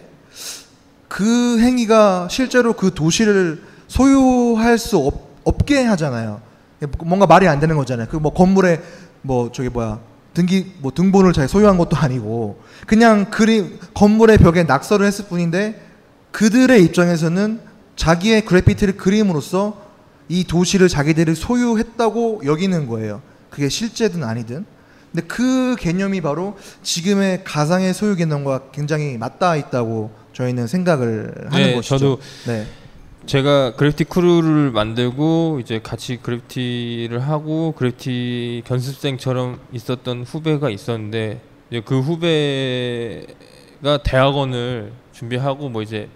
[1.10, 6.42] 그 행위가 실제로 그 도시를 소유할 수 없, 없게 하잖아요.
[7.04, 8.08] 뭔가 말이 안 되는 거잖아요.
[8.08, 8.82] 그 뭐 건물에
[9.22, 10.00] 뭐 저기 뭐야
[10.34, 15.82] 등기 뭐 등본을 잘 소유한 것도 아니고 그냥 그림 건물의 벽에 낙서를 했을 뿐인데
[16.32, 17.60] 그들의 입장에서는
[17.98, 19.83] 자기의 그래피티를 그림으로써
[20.34, 23.22] 이 도시를 자기들이 소유했다고 여기는 거예요.
[23.52, 24.66] 그게 실제든 아니든.
[25.12, 31.76] 근데 그 개념이 바로 지금의 가상의 소유 개념과 굉장히 맞닿아 있다고 저희는 생각을 하는 네,
[31.76, 31.98] 것이죠.
[32.00, 32.66] 저도 네.
[33.28, 42.00] 제가 그래피티 크루를 만들고 이제 같이 그래피티를 하고 그래피티 견습생처럼 있었던 후배가 있었는데 이제 그
[42.00, 43.34] 후배가
[44.04, 46.10] 대학원을 준비하고 뭐 이제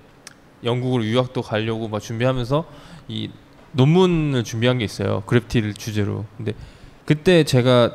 [0.64, 2.66] 영국으로 유학도 가려고 막 준비하면서
[3.10, 3.30] 이
[3.78, 5.24] 논문을 준비한 게 있어요.
[5.28, 6.26] 그래피티를 주제로.
[6.36, 6.54] 근데
[7.06, 7.92] 그때 제가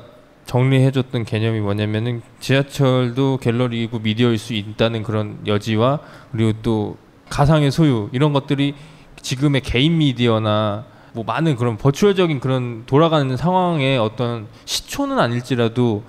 [0.47, 6.97] 정리해줬던 개념이 뭐냐면은 지하철도 갤러리이고 미디어일 수 있다는 그런 여지와 그리고 또
[7.28, 8.74] 가상의 소유 이런 것들이
[9.20, 16.03] 지금의 개인 미디어나 뭐 많은 그런 버추얼적인 그런 돌아가는 상황의 어떤 시초는 아닐지라도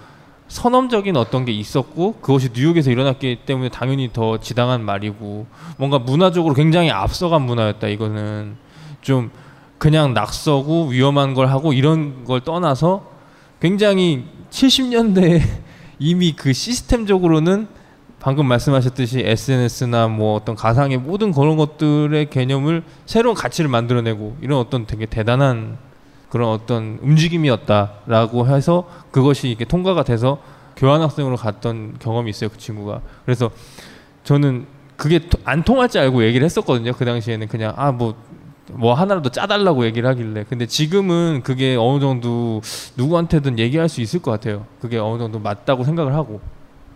[0.47, 5.47] 선험적인 어떤 게 있었고 그것이 뉴욕에서 일어났기 때문에 당연히 더 지당한 말이고
[5.77, 8.55] 뭔가 문화적으로 굉장히 앞서간 문화였다 이거는
[9.01, 9.31] 좀
[9.83, 13.05] 그냥 낙서고 위험한 걸 하고 이런 걸 떠나서
[13.59, 15.41] 굉장히 70년대에
[15.99, 17.67] 이미 그 시스템적으로는
[18.21, 24.85] 방금 말씀하셨듯이 SNS나 뭐 어떤 가상의 모든 그런 것들의 개념을 새로운 가치를 만들어내고 이런 어떤
[24.85, 25.77] 되게 대단한
[26.29, 30.37] 그런 어떤 움직임이었다라고 해서 그것이 이렇게 통과가 돼서
[30.77, 33.01] 교환학생으로 갔던 경험이 있어요 그 친구가.
[33.25, 33.51] 그래서
[34.23, 34.65] 저는
[34.95, 37.49] 그게 토- 안 통할 줄 알고 얘기를 했었거든요 그 당시에는.
[37.49, 38.15] 그냥 아뭐
[38.71, 42.61] 뭐 하나라도 짜달라고 얘기를 하길래 근데 지금은 그게 어느 정도
[42.95, 46.39] 누구한테든 얘기할 수 있을 것 같아요 그게 어느 정도 맞다고 생각을 하고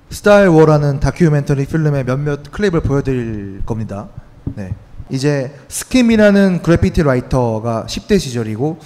[0.10, 4.08] 스타일 워라는 다큐멘터리 필름의 몇몇 클립을 보여드릴 겁니다.
[4.56, 4.74] 네.
[5.10, 8.80] 이제 스킴이라는 그래피티 라이터가 10대 시절이고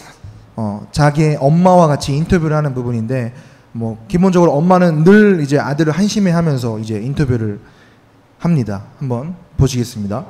[0.55, 3.33] 어, 자기의 엄마와 같이 인터뷰를 하는 부분인데
[3.71, 7.59] 뭐 기본적으로 엄마는 늘 이제 아들을 한심해 하면서 이제 인터뷰를
[8.39, 8.83] 합니다.
[8.97, 10.25] 한번 보시겠습니다.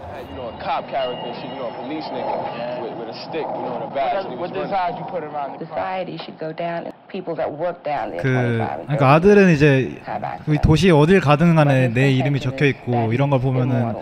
[3.31, 6.51] Stick, you know, in a was What decide you put around the society should go
[6.51, 10.01] down and people that work down there 그25 and 그러니까 아들은 이제
[10.45, 13.95] 그 도시 어딜 가든 간에 내 이름이 적혀 있고 이런 걸 보면은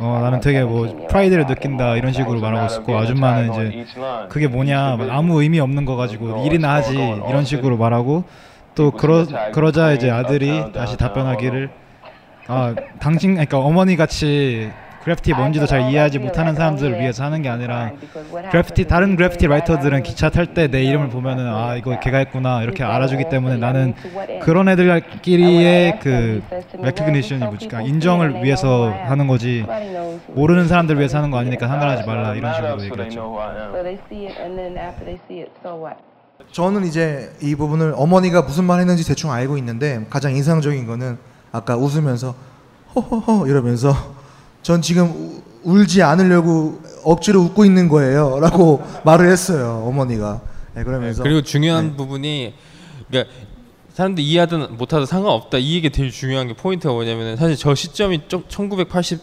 [0.00, 3.86] 어 나는 되게 뭐 프라이드를 느낀다 이런 식으로 말하고 있었고 아줌마는 이제
[4.28, 6.94] 그게 뭐냐 막 아무 의미 없는 거 가지고 일이나 하지
[7.28, 8.24] 이런 식으로 말하고
[8.74, 11.70] 또 그러 그러자 이제 아들이 다시 답변하기를
[12.48, 14.70] 아 당신 그러니까 어머니 같이
[15.06, 17.92] 그래피티 뭔지도 잘 이해하지 못하는 사람들을 위해서 하는 게 아니라
[18.50, 22.82] 그래피티 다른 그래피티 라이터들은 기차 탈 때 내 이름을 보면은 아 이거 걔가 했구나 이렇게
[22.82, 23.94] 알아주기 때문에 나는
[24.42, 26.42] 그런 애들끼리의 그
[26.82, 27.68] recognition이 뭐지?
[27.68, 29.64] 그러니까 인정을 위해서 하는 거지.
[30.34, 33.38] 모르는 사람들 위해서 하는 거 아니니까 상관하지 말라 이런 식으로 얘기했죠.
[36.50, 41.16] 저는 이제 이 부분을 어머니가 무슨 말 했는지 대충 알고 있는데 가장 인상적인 거는
[41.52, 42.34] 아까 웃으면서
[42.96, 43.94] 허허허 이러면서
[44.66, 50.40] 전 지금 우- 울지 않으려고 억지로 웃고 있는 거예요 라고 말을 했어요 어머니가
[50.74, 52.52] 네, 그러면서 그리고 중요한 부분이
[53.08, 53.32] 그러니까
[53.92, 55.58] 사람들 이해하든 못하든 상관없다.
[55.58, 59.20] 이 얘기 되게 중요한 게 포인트가 뭐냐면은 사실 저 시점이 1981,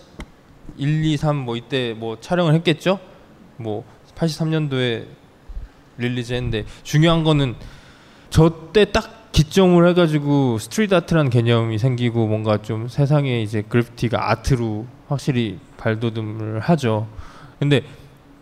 [0.78, 2.98] 2, 3 뭐 이때 뭐 촬영을 했겠죠.
[3.58, 3.84] 뭐
[4.16, 5.06] 83년도에
[5.98, 7.56] release 했는데 중요한 거는
[8.32, 14.86] 저 때 딱 기점을 해가지고 street art라는 개념이 생기고 뭔가 좀 세상에 이제 그래피티가 art로
[15.14, 17.08] 확실히 발돋움을 하죠.
[17.60, 17.82] 근데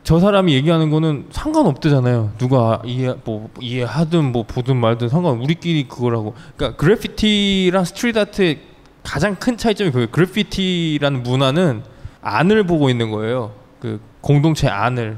[0.03, 2.33] 저 사람이 얘기하는 거는 상관없대잖아요.
[2.37, 6.33] 누가 이해 뭐 이해하든 뭐 보든 말든 상관 우리끼리 그거라고.
[6.57, 8.59] 그러니까 그래피티랑 street art의
[9.03, 10.07] 가장 큰 차이점이 그거예요.
[10.09, 11.83] 그래피티라는 문화는
[12.21, 13.51] 안을 보고 있는 거예요.
[13.79, 15.17] 그 공동체 안을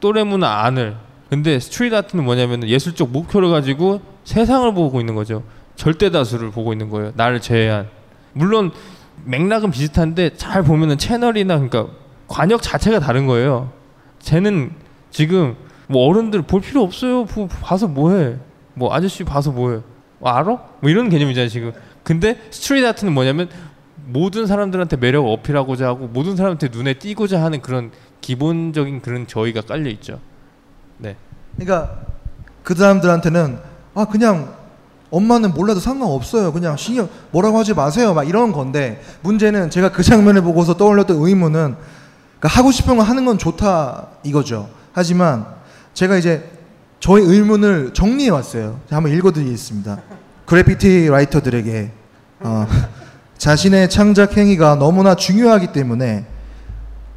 [0.00, 0.96] 또래 문화 안을.
[1.30, 5.42] 근데 street art는 뭐냐면 예술적 목표를 가지고 세상을 보고 있는 거죠.
[5.76, 7.12] 절대 다수를 보고 있는 거예요.
[7.14, 7.88] 나를 제외한.
[8.32, 8.72] 물론
[9.24, 11.92] 맥락은 비슷한데 잘 보면은 채널이나 그러니까
[12.28, 13.72] 과녁 자체가 다른 거예요.
[14.18, 14.72] 쟤는
[15.10, 15.56] 지금
[15.86, 17.24] 뭐 어른들 볼 필요 없어요.
[17.24, 18.36] 보, 봐서 뭐해?
[18.74, 19.80] 뭐 아저씨 봐서 뭐해?
[20.18, 20.44] 뭐 알아?
[20.44, 21.72] 뭐 이런 개념이잖아요 지금.
[22.02, 23.48] 근데 street art는 뭐냐면
[24.06, 29.90] 모든 사람들한테 매력 어필하고자 하고 모든 사람한테 눈에 띄고자 하는 그런 기본적인 그런 저의가 깔려
[29.90, 30.20] 있죠.
[30.98, 31.16] 네.
[31.56, 32.00] 그러니까
[32.62, 33.58] 그 사람들한테는
[33.94, 34.54] 아 그냥
[35.14, 36.52] 엄마는 몰라도 상관없어요.
[36.52, 38.14] 그냥 신경 뭐라고 하지 마세요.
[38.14, 41.76] 막 이런 건데 문제는 제가 그 장면을 보고서 떠올렸던 의문은
[42.38, 44.68] 그러니까 하고 싶은 거 하는 건 좋다 이거죠.
[44.92, 45.46] 하지만
[45.94, 46.50] 제가 이제
[46.98, 48.80] 저의 의문을 정리해 왔어요.
[48.90, 49.98] 한번 읽어드리겠습니다.
[50.46, 51.90] 그래피티 라이터들에게
[52.40, 52.66] 어,
[53.38, 56.26] 자신의 창작 행위가 너무나 중요하기 때문에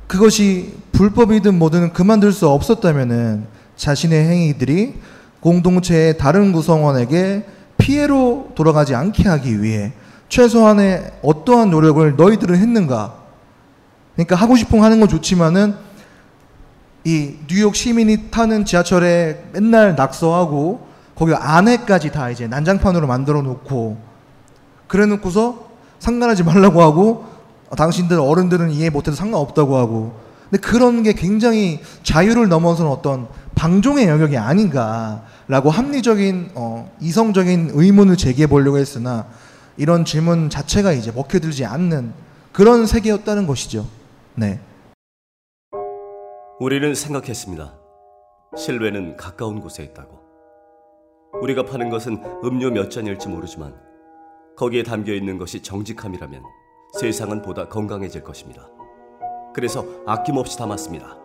[0.05, 3.45] 그것이 불법이든 뭐든 그만둘 수 없었다면은
[3.75, 4.95] 자신의 행위들이
[5.39, 9.93] 공동체의 다른 구성원에게 피해로 돌아가지 않게 하기 위해
[10.29, 13.15] 최소한의 어떠한 노력을 너희들은 했는가?
[14.15, 15.75] 그러니까 하고 싶은 거 하는 건 좋지만은
[17.05, 23.97] 이 뉴욕 시민이 타는 지하철에 맨날 낙서하고 거기 안에까지 다 이제 난장판으로 만들어 놓고
[24.87, 25.67] 그래 놓고서
[25.99, 27.25] 상관하지 말라고 하고
[27.69, 30.19] 어, 당신들 어른들은 이해 못해도 상관없다고 하고
[30.49, 38.17] 근데 그런 게 굉장히 자유를 넘어서는 어떤 방종의 영역이 아닌가 라고 합리적인 어, 이성적인 의문을
[38.17, 39.27] 제기해 보려고 했으나
[39.77, 42.13] 이런 질문 자체가 이제 먹혀들지 않는
[42.51, 43.87] 그런 세계였다는 것이죠.
[44.35, 44.59] 네.
[46.59, 47.73] 우리는 생각했습니다.
[48.57, 50.17] 실외는 가까운 곳에 있다고.
[51.41, 53.75] 우리가 파는 것은 음료 몇 잔일지 모르지만
[54.57, 56.41] 거기에 담겨 있는 것이 정직함이라면
[56.99, 58.67] 세상은 보다 건강해질 것입니다.
[59.53, 61.15] 그래서 아낌없이 담았습니다.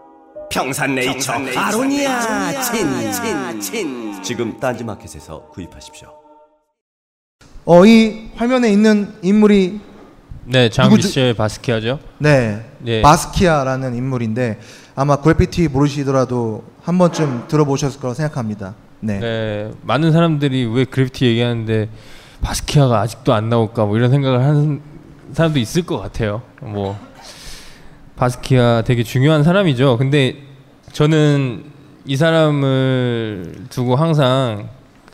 [0.50, 6.08] 평산네이처 아로니아 친친친 지금 딴지마켓에서 구입하십시오.
[7.64, 9.80] 어, 이 화면에 있는 인물이
[10.44, 10.68] 네?
[10.68, 11.98] 장미셸 바스키아죠.
[12.18, 13.02] 네, 예.
[13.02, 14.60] 바스키아라는 인물인데
[14.94, 18.74] 아마 그래피티 모르시더라도 한 번쯤 들어보셨을 거라 생각합니다.
[19.00, 19.18] 네.
[19.18, 21.88] 네, 많은 사람들이 왜 그래피티 얘기하는데
[22.40, 24.80] 바스키아가 아직도 안 나올까 뭐 이런 생각을 하는
[25.32, 26.42] 사람도 있을 것 같아요.
[26.60, 26.98] 뭐
[28.16, 29.98] 바스키아 되게 중요한 사람이죠.
[29.98, 30.36] 근데
[30.92, 31.71] 저는
[32.04, 34.68] 이 사람을 두고 항상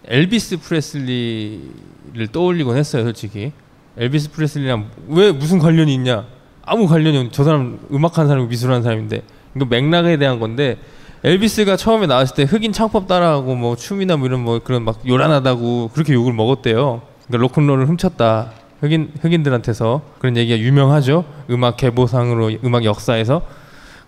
[0.07, 3.53] 엘비스 프레슬리를 떠올리곤 했어요, 솔직히.
[3.99, 6.24] 엘비스 프레슬리랑 왜 무슨 관련이 있냐?
[6.64, 7.32] 아무 관련이 없.
[7.32, 9.22] 저 사람 음악하는 사람이고 미술하는 사람인데
[9.55, 10.78] 이거 맥락에 대한 건데
[11.24, 15.91] 엘비스가 처음에 나왔을 때 흑인 창법 따라하고 뭐 춤이나 뭐 이런 뭐 그런 막 요란하다고
[15.93, 17.03] 그렇게 욕을 먹었대요.
[17.26, 18.53] 그러니까 로큰롤을 훔쳤다.
[18.80, 21.24] 흑인 흑인들한테서 그런 얘기가 유명하죠.
[21.51, 23.43] 음악 개보상으로 음악 역사에서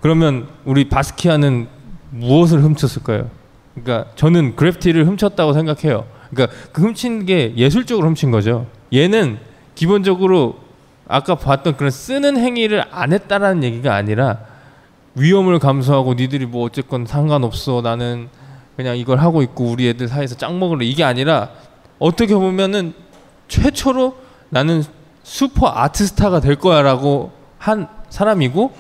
[0.00, 1.79] 그러면 우리 바스키아는
[2.10, 3.30] 무엇을 훔쳤을까요?
[3.74, 6.06] 그러니까 저는 그래피티를 훔쳤다고 생각해요.
[6.30, 8.66] 그러니까 그 훔친 게 예술적으로 훔친 거죠.
[8.92, 9.38] 얘는
[9.74, 10.58] 기본적으로
[11.08, 14.38] 아까 봤던 그런 쓰는 행위를 안 했다라는 얘기가 아니라
[15.14, 18.28] 위험을 감수하고 니들이 뭐 어쨌건 상관없어 나는
[18.76, 21.50] 그냥 이걸 하고 있고 우리 애들 사이에서 짱 먹을래 이게 아니라
[21.98, 22.94] 어떻게 보면은
[23.48, 24.16] 최초로
[24.50, 24.82] 나는
[25.22, 28.72] super art star가 될 거야라고 한 사람이고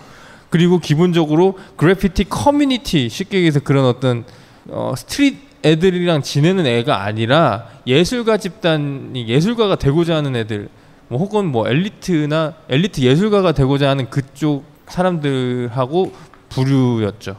[0.50, 4.24] 그리고 기본적으로 그래피티 커뮤니티 쉽게 얘기해서 그런 어떤
[4.68, 10.68] 어, street 애들이랑 지내는 애가 아니라 예술가 집단이 예술가가 되고자 하는 애들
[11.08, 16.12] 뭐 혹은 뭐 엘리트나 엘리트 예술가가 되고자 하는 그쪽 사람들하고
[16.48, 17.36] 부류였죠.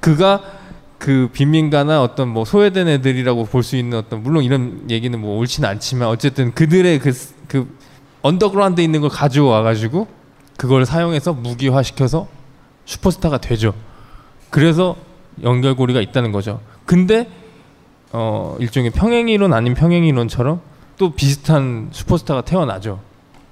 [0.00, 0.42] 그가
[0.98, 5.68] 그 빈민가나 어떤 뭐 소외된 애들이라고 볼 수 있는 어떤 물론 이런 얘기는 뭐 옳지는
[5.68, 7.12] 않지만 어쨌든 그들의 그,
[7.48, 7.74] 그
[8.22, 10.08] 언더그라운드에 있는 걸 가져와 가지고
[10.60, 12.28] 그걸 사용해서 무기화 시켜서
[12.84, 13.72] 슈퍼스타가 되죠.
[14.50, 14.94] 그래서
[15.42, 16.60] 연결고리가 있다는 거죠.
[16.84, 17.30] 근데
[18.12, 20.60] 어 일종의 평행이론 아닌 평행이론처럼
[20.98, 23.00] 또 비슷한 슈퍼스타가 태어나죠.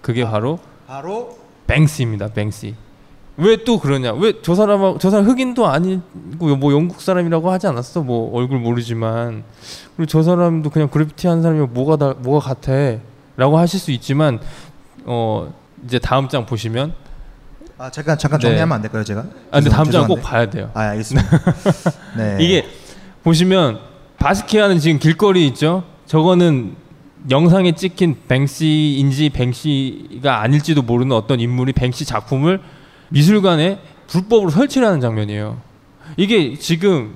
[0.03, 2.29] 그게 바로 바로 뱅스입니다.
[2.29, 2.75] 뱅스.
[3.39, 4.13] 왜 또 그러냐?
[4.13, 8.03] 왜 저 사람 저 사람 흑인도 아니고 뭐 영국 사람이라고 하지 않았어?
[8.03, 9.45] 뭐 얼굴 모르지만
[9.97, 14.41] 그리고 저 사람도 그냥 그래피티 한 사람이 뭐가 다 뭐가 같아?라고 하실 수 있지만
[15.07, 15.55] 어
[15.85, 16.95] 이제 다음 장 보시면
[17.79, 19.21] 아 잠깐 잠깐 정리하면 안 될까요 제가?
[19.51, 20.21] 아 근데 다음 장 꼭.
[20.21, 20.71] 봐야 돼요.
[20.75, 21.29] 아 알겠습니다.
[22.17, 22.37] 네.
[22.41, 22.67] 이게
[23.23, 23.79] 보시면
[24.19, 25.85] 바스키아는 지금 길거리 있죠.
[26.07, 26.75] 저거는
[27.31, 32.61] 영상에 찍힌 뱅시인지 뱅시가 아닐지도 모르는 어떤 인물이 뱅시 작품을
[33.11, 35.61] 미술관에 불법으로 설치를 하는 장면이에요.
[36.17, 37.15] 이게 지금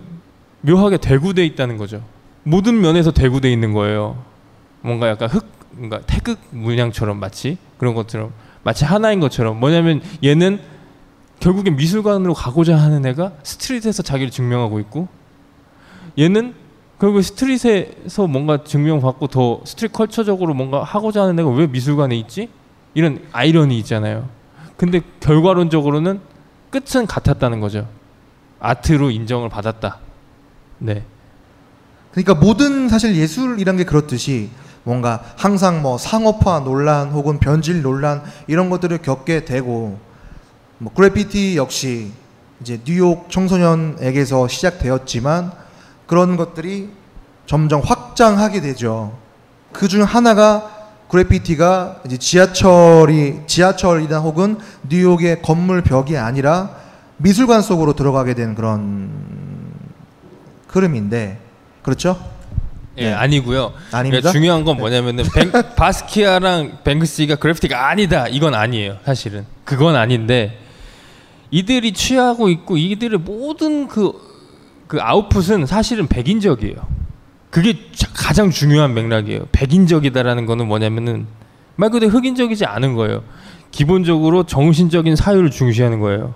[0.61, 2.03] 묘하게 대구돼 있다는 거죠.
[2.45, 4.23] 모든 면에서 대구돼 있는 거예요.
[4.81, 8.33] 뭔가 약간 흑, 뭔가 태극 문양처럼 마치 그런 것처럼
[8.65, 10.61] 마치 하나인 것처럼 뭐냐면 얘는
[11.41, 15.09] 결국엔 미술관으로 가고자 하는 애가 스트릿에서 자기를 증명하고 있고
[16.19, 16.55] 얘는
[17.01, 22.49] 결국 스트릿에서 뭔가 증명받고 더 스트릿 컬처적으로 뭔가 하고자 하는 애가 왜 미술관에 있지?
[22.95, 24.29] 이런 아이러니 있잖아요.
[24.77, 26.21] 근데 결과론적으로는
[26.71, 27.89] 끝은 같았다는 거죠.
[28.61, 29.99] 아트로 인정을 받았다.
[30.79, 31.05] 네.
[32.13, 34.51] 그러니까 모든 사실 예술이란 게 그렇듯이
[34.85, 39.99] 뭔가 항상 뭐 상업화 논란 혹은 변질 논란 이런 것들을 겪게 되고
[40.79, 42.13] 뭐 그래피티 역시
[42.61, 45.53] 이제 뉴욕 청소년에게서 시작되었지만
[46.07, 46.91] 그런 것들이
[47.47, 49.17] 점점 확장하게 되죠.
[49.73, 50.71] 그 중 하나가
[51.09, 54.59] 그래피티가 이제 지하철이 지하철이나 혹은
[54.89, 56.71] 뉴욕의 건물 벽이 아니라
[57.19, 59.11] 미술관 속으로 들어가게 된 그런
[60.69, 61.39] 흐름인데
[61.83, 62.19] 그렇죠?
[62.99, 63.73] 예, 아니고요.
[63.91, 64.21] 아닙니다?
[64.21, 68.29] 그러니까 중요한 건 뭐냐면은 뱅, 바스키아랑 뱅크시가 그래피티가 아니다.
[68.29, 68.99] 이건 아니에요.
[69.05, 70.59] 사실은 그건 아닌데
[71.51, 74.13] 이들이 취하고 있고 이들의 모든 그,
[74.87, 76.77] 그 아웃풋은 사실은 백인적이에요.
[77.51, 79.47] 그게 자- 가장 중요한 맥락이에요.
[79.53, 81.27] 백인적이다라는 거는 뭐냐면은
[81.77, 83.23] 말 그대로 흑인적이지 않은 거예요.
[83.71, 86.35] 기본적으로 정신적인 사유를 중시하는 거예요.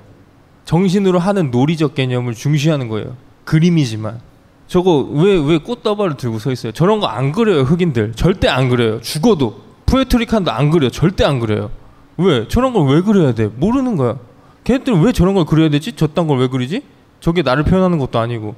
[0.65, 3.17] 정신으로 하는 놀이적 개념을 중시하는 거예요.
[3.45, 4.21] 그림이지만
[4.67, 6.73] 저거 왜 왜 꽃다발을 들고 서 있어요?
[6.73, 9.01] 저런 거 안 그려요 흑인들 절대 안 그려요.
[9.01, 11.71] 죽어도 푸에토리칸도 안 그려 절대 안 그려요.
[12.17, 13.47] 왜 저런 걸 왜 그려야 돼?
[13.47, 14.17] 모르는 거야.
[14.65, 15.93] 걔네들은 왜 저런 걸 그려야 되지?
[15.93, 16.83] 저딴 걸 왜 그리지?
[17.21, 18.55] 저게 나를 표현하는 것도 아니고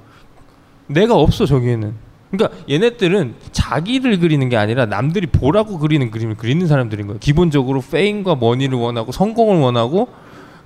[0.87, 1.95] 내가 없어 저기에는.
[2.31, 7.19] 그러니까 얘네들은 자기를 그리는 게 아니라 남들이 보라고 그리는 그림을 그리는 사람들인 거예요.
[7.21, 10.09] 기본적으로 페임과 머니를 원하고 성공을 원하고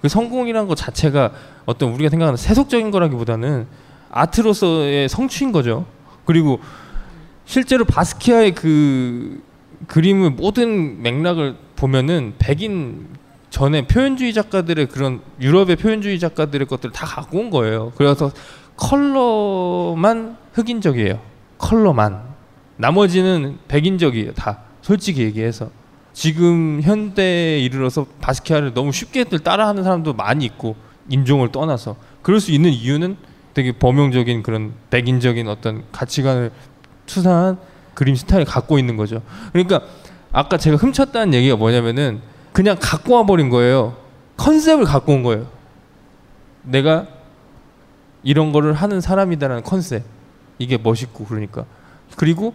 [0.00, 1.30] 그 성공이라는 것 자체가
[1.66, 3.66] 어떤 우리가 생각하는 세속적인 거라기보다는
[4.12, 5.86] 아트로서의 성취인 거죠.
[6.24, 6.60] 그리고
[7.44, 9.42] 실제로 바스키아의 그
[9.88, 13.08] 그림의 모든 맥락을 보면은 백인
[13.50, 17.92] 전에 표현주의 작가들의 그런 유럽의 표현주의 작가들의 것들을 다 갖고 온 거예요.
[17.96, 18.30] 그래서
[18.76, 21.20] 컬러만 흑인적이에요.
[21.58, 22.22] 컬러만.
[22.76, 24.32] 나머지는 백인적이에요.
[24.34, 25.70] 다 솔직히 얘기해서.
[26.12, 30.76] 지금 현대에 이르러서 바스키아를 너무 쉽게 따라하는 사람도 많이 있고
[31.08, 33.16] 인종을 떠나서 그럴 수 있는 이유는
[33.54, 36.50] 되게 범용적인 그런 백인적인 어떤 가치관을
[37.06, 37.58] 투사한
[37.94, 39.22] 그림 스타일을 갖고 있는 거죠.
[39.52, 39.82] 그러니까
[40.32, 42.20] 아까 제가 훔쳤다는 얘기가 뭐냐면은
[42.52, 43.96] 그냥 갖고 와 버린 거예요.
[44.36, 45.46] 컨셉을 갖고 온 거예요.
[46.62, 47.06] 내가
[48.22, 50.04] 이런 거를 하는 사람이다라는 컨셉.
[50.58, 51.64] 이게 멋있고 그러니까.
[52.16, 52.54] 그리고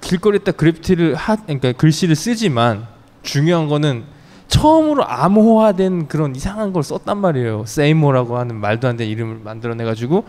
[0.00, 2.86] 길거리에다 그래피티를 하 그러니까 글씨를 쓰지만
[3.22, 4.04] 중요한 거는
[4.48, 7.64] 처음으로 암호화된 그런 이상한 걸 썼단 말이에요.
[7.66, 10.24] 세이모라고 하는 말도 안 되는 이름을 만들어내 가지고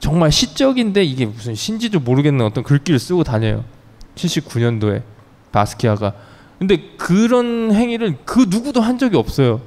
[0.00, 3.64] 정말 시적인데 이게 무슨 신지도 모르겠는 어떤 글귀를 쓰고 다녀요.
[4.14, 5.02] 79년도에
[5.52, 6.14] 바스키아가
[6.58, 9.60] 근데 그런 행위를 그 누구도 한 적이 없어요.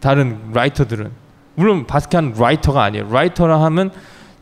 [0.00, 1.10] 다른 writer들은
[1.54, 3.10] 물론 바스키아는 writer가 아니에요.
[3.10, 3.90] Writer라 하면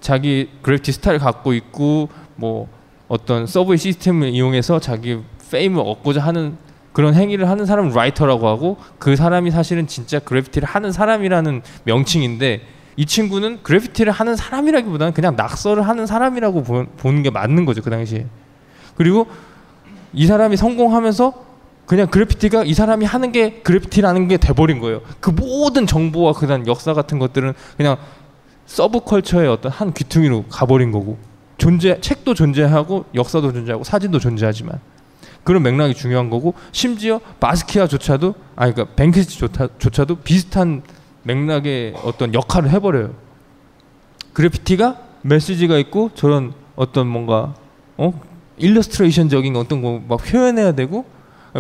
[0.01, 2.69] 자기 그래피티 스타일 갖고 있고 뭐
[3.09, 6.57] 어떤 subway system을 이용해서 자기 fame을 얻고자 하는
[6.99, 12.63] 그런 행위를 하는 사람을 writer라고 하고 그 사람이 사실은 진짜 그래피티를 하는 사람이라는 명칭인데
[12.97, 17.91] 이 친구는 그래피티를 하는 사람이라기보다는 그냥 낙서를 하는 사람이라고 보, 보는 게 맞는 거죠 그
[17.91, 18.27] 당시에.
[18.97, 19.29] 그리고
[20.13, 21.35] 이 사람이 성공하면서
[21.87, 25.01] 그냥 그래피티가 이 사람이 하는 게 그래피티라는 게 돼버린 거예요.
[25.21, 27.97] 그 모든 정보와 그다음 역사 같은 것들은 그냥
[28.67, 31.17] 서브컬처의 어떤 한 귀퉁이로 가버린 거고.
[31.59, 34.81] 존재 책도 존재하고 역사도 존재하고 사진도 존재하지만
[35.49, 40.83] 그런 맥락이 중요한 거고 심지어 바스키아조차도 아니 그러니까 뱅크시조차도 비슷한
[41.23, 43.15] 맥락의 어떤 역할을 해버려요.
[44.35, 47.55] 그래피티가 메시지가 있고 저런 어떤 뭔가
[47.97, 48.13] 어
[48.59, 51.07] 일러스트레이션적인 어떤 거 막 표현해야 되고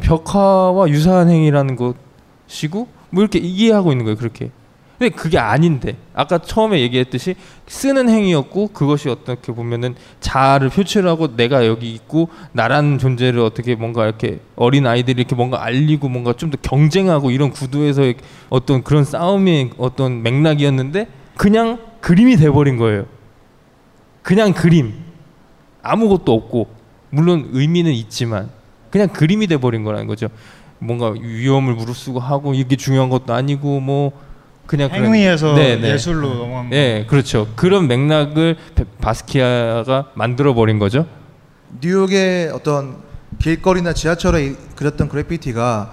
[0.03, 4.51] 벽화와 유사한 행위라는 것이고 뭐 이렇게 이해하고 있는 거예요 그렇게.
[4.99, 7.37] 근데 그게 아닌데 아까 처음에 얘기했듯이
[7.69, 14.41] 쓰는 행위였고 그것이 어떻게 보면은 자아를 표출하고 내가 여기 있고 나라는 존재를 어떻게 뭔가 이렇게
[14.57, 18.17] 어린 아이들이 이렇게 뭔가 알리고 뭔가 좀 더 경쟁하고 이런 구도에서의
[18.49, 23.07] 어떤 그런 싸움의 어떤 맥락이었는데 그냥 그림이 돼버린 거예요.
[24.23, 24.95] 그냥 그림
[25.83, 26.69] 아무것도 없고
[27.11, 28.51] 물론 의미는 있지만
[28.91, 30.29] 그냥 그림이 돼버린 거라는 거죠.
[30.81, 34.13] 뭔가 위험을 무릅쓰고 하고 이게 중요한 것도 아니고 뭐
[34.69, 35.95] 그냥 그런- 행위에서 네, 네.
[35.95, 37.49] 예술로 넘어간 네, 그렇죠.
[37.57, 41.07] 그런 맥락을 베- 바스키아가 만들어 버린 거죠.
[41.81, 42.97] 뉴욕의 어떤
[43.41, 45.93] 길거리나 지하철에 이- 그렸던 그래피티가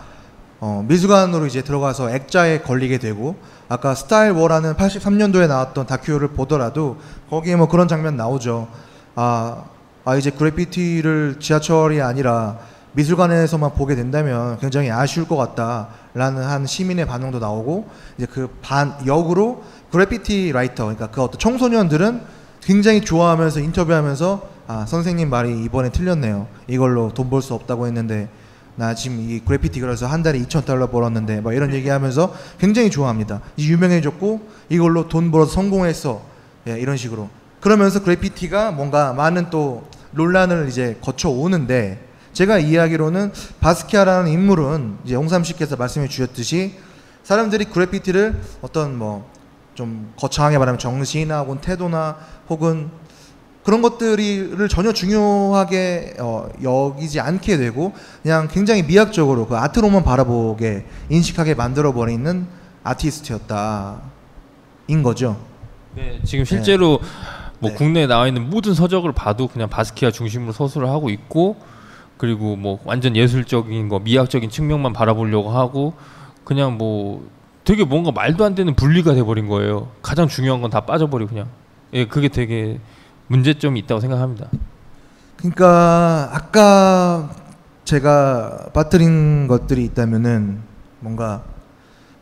[0.60, 3.36] 어, 미술관으로 이제 들어가서 액자에 걸리게 되고
[3.70, 6.98] 아까 스타일 워라는 83년도에 나왔던 다큐를 보더라도
[7.30, 8.68] 거기에 뭐 그런 장면 나오죠.
[9.16, 9.64] 아,
[10.06, 12.58] 아 이제 그래피티를 지하철이 아니라
[12.96, 17.88] 미술관에서만 보게 된다면 굉장히 아쉬울 것 같다라는 한 시민의 반응도 나오고
[18.18, 22.22] 이제 그 반 역으로 그래피티 라이터 그러니까 그 어떤 청소년들은
[22.62, 26.48] 굉장히 좋아하면서 인터뷰하면서 아 선생님 말이 이번에 틀렸네요.
[26.68, 28.28] 이걸로 돈 벌 수 없다고 했는데
[28.78, 33.42] 나 지금 이 그래피티 그려서 한 달에 2천 달러 벌었는데 막 이런 얘기하면서 굉장히 좋아합니다.
[33.60, 36.22] 유명해졌고 이걸로 돈 벌어서 성공했어.
[36.68, 37.30] 예, 이런 식으로.
[37.62, 42.00] 그러면서 그래피티가 뭔가 많은 또 논란을 이제 거쳐 오는데
[42.36, 46.76] 제가 이해하기로는 바스키아라는 인물은 이제 홍삼 씨께서 말씀해 주셨듯이
[47.24, 49.36] 사람들이 그래피티를 어떤 뭐
[49.76, 52.18] 좀 거창하게 말하면 정신이나 혹은 태도나
[52.50, 52.90] 혹은
[53.64, 61.56] 그런 것들을 전혀 중요하게 어, 여기지 않게 되고 그냥 굉장히 미학적으로 그 아트로만 바라보게 인식하게
[61.56, 62.48] 만들어 버리는
[62.84, 64.02] 아티스트였다
[64.88, 65.38] 인 거죠.
[65.96, 67.00] 네, 지금 실제로
[67.60, 71.58] 뭐 국내에 나와 있는 모든 서적을 봐도 그냥 바스키아 중심으로 서술을 하고 있고
[72.18, 75.94] 그리고 뭐 완전 예술적인 거 미학적인 측면만 바라보려고 하고
[76.44, 77.28] 그냥 뭐
[77.64, 79.90] 되게 뭔가 말도 안 되는 분리가 돼버린 거예요.
[80.02, 81.48] 가장 중요한 건 다 빠져버리고 그냥
[81.94, 82.80] 예 그게 되게
[83.28, 84.50] 문제점이 있다고 생각합니다.
[85.38, 87.30] 그러니까 아까
[87.84, 90.62] 제가 빠뜨린 것들이 있다면은
[91.00, 91.44] 뭔가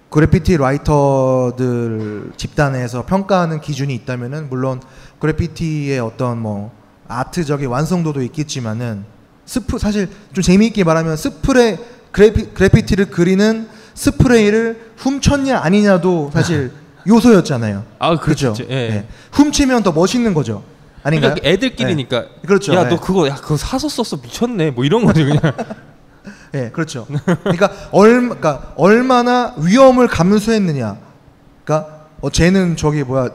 [0.10, 4.82] 그래피티 라이터들 집단에서 평가하는 기준이 있다면은 물론
[5.20, 6.72] 그래피티의 어떤 뭐
[7.08, 9.06] 아트적인 완성도도 있겠지만은
[9.46, 11.78] 스프 사실 좀 재미있게 말하면 스프레
[12.12, 16.72] 그래피, 그래피티를 그리는 스프레이를 훔쳤냐 아니냐도 사실
[17.08, 17.84] 요소였잖아요.
[18.00, 18.56] 아 그렇죠.
[18.70, 19.08] 예.
[19.34, 20.64] 훔치면 더 멋있는 거죠.
[21.04, 21.34] 아닌가요?
[21.34, 22.22] 그러니까 애들끼리니까.
[22.22, 22.28] 네.
[22.46, 22.74] 그렇죠.
[22.74, 22.90] 야 네.
[22.90, 25.42] 너 그거 야 그거 사서 썼어 미쳤네 뭐 이런 거지 그냥.
[26.56, 27.08] 예, 그렇죠.
[27.44, 30.98] 그러니까 얼마, 그러니까 얼마나 위험을 감수했느냐.
[31.66, 33.30] 그러니까 어, 쟤는 저기 뭐야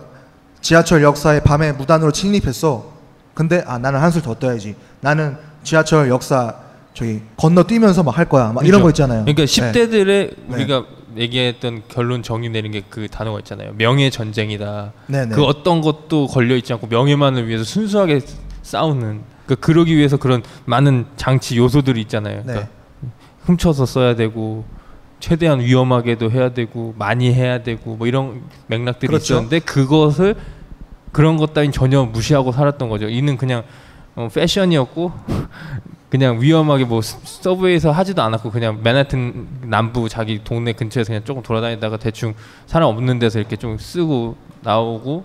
[0.61, 2.93] 지하철 역사에 밤에 무단으로 침입했어.
[3.35, 4.77] 근데 아 나는 한술 더 떠야지.
[5.01, 6.55] 나는 지하철 역사
[6.95, 8.53] 저기 건너뛰면서 막 할 거야.
[8.53, 8.83] 막 이런 그렇죠.
[8.83, 9.25] 거 있잖아요.
[9.25, 9.73] 그러니까 네.
[9.73, 10.31] 10대들의 네.
[10.49, 10.85] 우리가
[11.17, 13.73] 얘기했던 결론 정의 내린 게 그 단어가 있잖아요.
[13.77, 14.93] 명예 전쟁이다.
[15.07, 15.35] 네네.
[15.35, 18.21] 그 어떤 것도 걸려 있지 않고 명예만을 위해서 순수하게
[18.63, 19.21] 싸우는.
[19.47, 22.43] 그러니까 그러기 위해서 그런 많은 장치 요소들이 있잖아요.
[22.43, 22.69] 그러니까
[23.01, 23.09] 네.
[23.45, 24.65] 훔쳐서 써야 되고
[25.21, 29.35] 최대한 위험하게도 해야 되고 많이 해야 되고 뭐 이런 맥락들이 그렇죠.
[29.35, 30.35] 있었는데 그것을
[31.13, 33.09] 그런 것 따윈 전혀 무시하고 살았던 거죠.
[33.09, 33.63] 이는 그냥
[34.19, 35.13] 어, 패션이었고
[36.11, 41.41] 그냥 위험하게 뭐 스- 서브웨이에서 하지도 않았고 그냥 맨하튼 남부 자기 동네 근처에서 그냥 조금
[41.45, 42.35] 돌아다니다가 대충
[42.67, 45.25] 사람 없는 데서 이렇게 좀 쓰고 나오고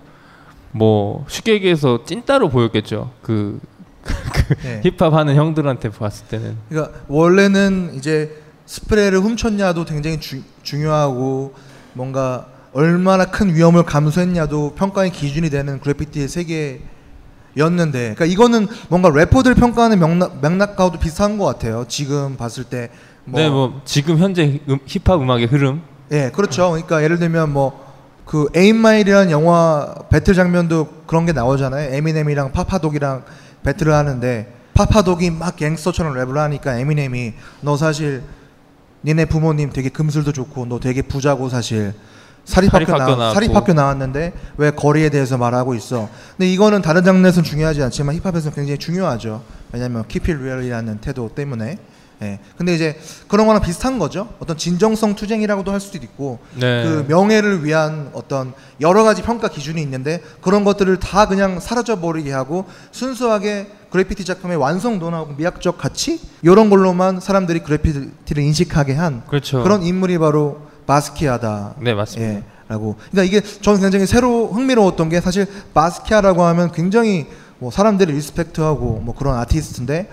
[0.73, 3.09] 뭐 쉽게 얘기해서 찐따로 보였겠죠.
[3.23, 3.59] 그,
[4.03, 4.81] 그 네.
[4.83, 8.37] 힙합 하는 형들한테 봤을 때는 그러니까 원래는 이제
[8.67, 11.55] 스프레이를 훔쳤냐도 굉장히 주- 중요하고
[11.93, 16.81] 뭔가 얼마나 큰 위험을 감수했냐도 평가의 기준이 되는 그래피티의 세계
[17.57, 21.85] 였는데 그러니까 이거는 뭔가 래퍼들 평가하는 맥락, 맥락과도 비슷한 것 같아요.
[21.87, 22.89] 지금 봤을 때
[23.25, 25.81] 네, 뭐 지금 현재 음, 힙합 음악의 흐름.
[26.11, 26.69] 예, 그렇죠.
[26.71, 27.83] 그러니까 예를 들면 뭐
[28.25, 31.93] 그 8 Mile이라는 영화 배틀 장면도 그런 게 나오잖아요.
[31.93, 33.23] 에미넴이랑 파파독이랑
[33.63, 38.23] battle을 하는데 파파독이 막 갱스터처럼 랩을 하니까 에미넴이 너 사실
[39.05, 41.93] 니네 부모님 되게 금슬도 좋고 너 되게 부자고 사실
[42.45, 43.33] 사립학교, 사립학교 나.
[43.33, 46.09] 사립학교 나왔는데 왜 거리에 대해서 말하고 있어?
[46.37, 49.41] 근데 이거는 다른 장르에서는 중요하지 않지만 힙합에서는 굉장히 중요하죠.
[49.71, 51.77] 왜냐하면 keep it real이라는 태도 때문에.
[52.21, 52.39] 예.
[52.57, 54.29] 근데 이제 그런 거랑 비슷한 거죠.
[54.39, 56.83] 어떤 진정성 투쟁이라고도 할 수도 있고 네.
[56.83, 62.31] 그 명예를 위한 어떤 여러 가지 평가 기준이 있는데 그런 것들을 다 그냥 사라져 버리게
[62.31, 69.63] 하고 순수하게 그래피티 작품의 완성도나 미학적 가치 이런 걸로만 사람들이 그래피티를 인식하게 한 그렇죠.
[69.67, 71.75] 런 인물이 바로 바스키아다.
[71.79, 72.33] 네, 맞습니다.
[72.33, 72.95] 예, 라고.
[73.11, 77.27] 그러니까 이게 저는 굉장히 새로 흥미로웠던 게 사실 바스키아라고 하면 굉장히
[77.59, 80.09] 뭐 사람들이 respect하고 뭐 그런 아티스트인데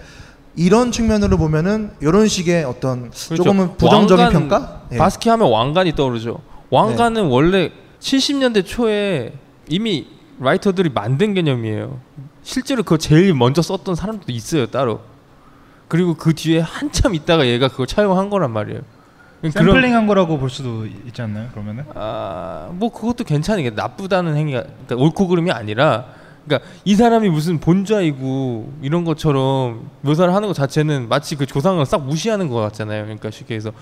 [0.56, 4.38] 이런 측면으로 보면은 이런 식의 어떤 조금은 부정적인 그렇죠.
[4.38, 4.82] 왕관, 평가?
[4.92, 4.98] 예.
[4.98, 6.40] 바스키아 하면 왕관이 떠오르죠.
[6.70, 9.32] 왕관은 원래 70년대 초에
[9.68, 10.06] 이미
[10.40, 11.98] writer들이 만든 개념이에요.
[12.42, 15.00] 실제로 그거 제일 먼저 썼던 사람들도 있어요 따로.
[15.88, 18.80] 그리고 그 뒤에 한참 있다가 얘가 그걸 차용한 거란 말이에요.
[19.42, 21.48] 샘플링한 거라고 볼 수도 있지 않나요?
[21.52, 21.84] 그러면은?
[21.94, 26.06] 아, 뭐 그것도 괜찮은 게 나쁘다는 행위가 그러니까 옳고 그름이 아니라
[26.46, 32.04] 그러니까 이 사람이 무슨 본좌이고 이런 것처럼 묘사를 하는 것 자체는 마치 그 조상을 싹
[32.04, 33.04] 무시하는 것 같잖아요.
[33.04, 33.72] 그러니까 쉽게 해서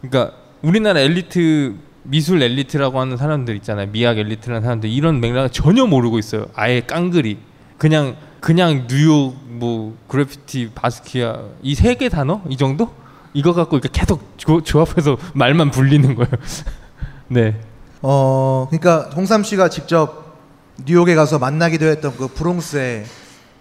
[0.00, 3.88] 그러니까 우리나라 엘리트 미술 엘리트라고 하는 사람들 있잖아요.
[3.92, 6.46] 미학 엘리트라는 사람들 이런 맥락을 전혀 모르고 있어요.
[6.54, 7.38] 아예 깡그리
[7.78, 12.90] 그냥 그냥 뉴욕 뭐 그래피티 바스키아 이 세 개 단어 이 정도
[13.32, 16.30] 이거 갖고 이렇게 계속 조, 조합해서 말만 불리는 거예요.
[17.28, 17.60] 네.
[18.02, 20.38] 어, 그러니까 홍삼 씨가 직접
[20.84, 23.04] 뉴욕에 가서 만나기도 했던 그 브롱스의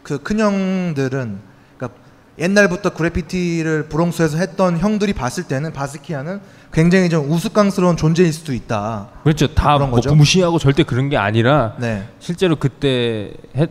[0.03, 1.39] 그 큰형들은
[1.77, 1.99] 그러니까
[2.39, 6.39] 옛날부터 그래피티를 브롱스에서 했던 형들이 봤을 때는 바스키아는
[6.71, 9.09] 굉장히 좀 우스꽝스러운 존재일 수도 있다.
[9.23, 9.53] 그렇죠.
[9.53, 10.15] 다 그런 뭐 거죠?
[10.15, 12.07] 무시하고 절대 그런 게 아니라 네.
[12.19, 13.69] 실제로 그때 했,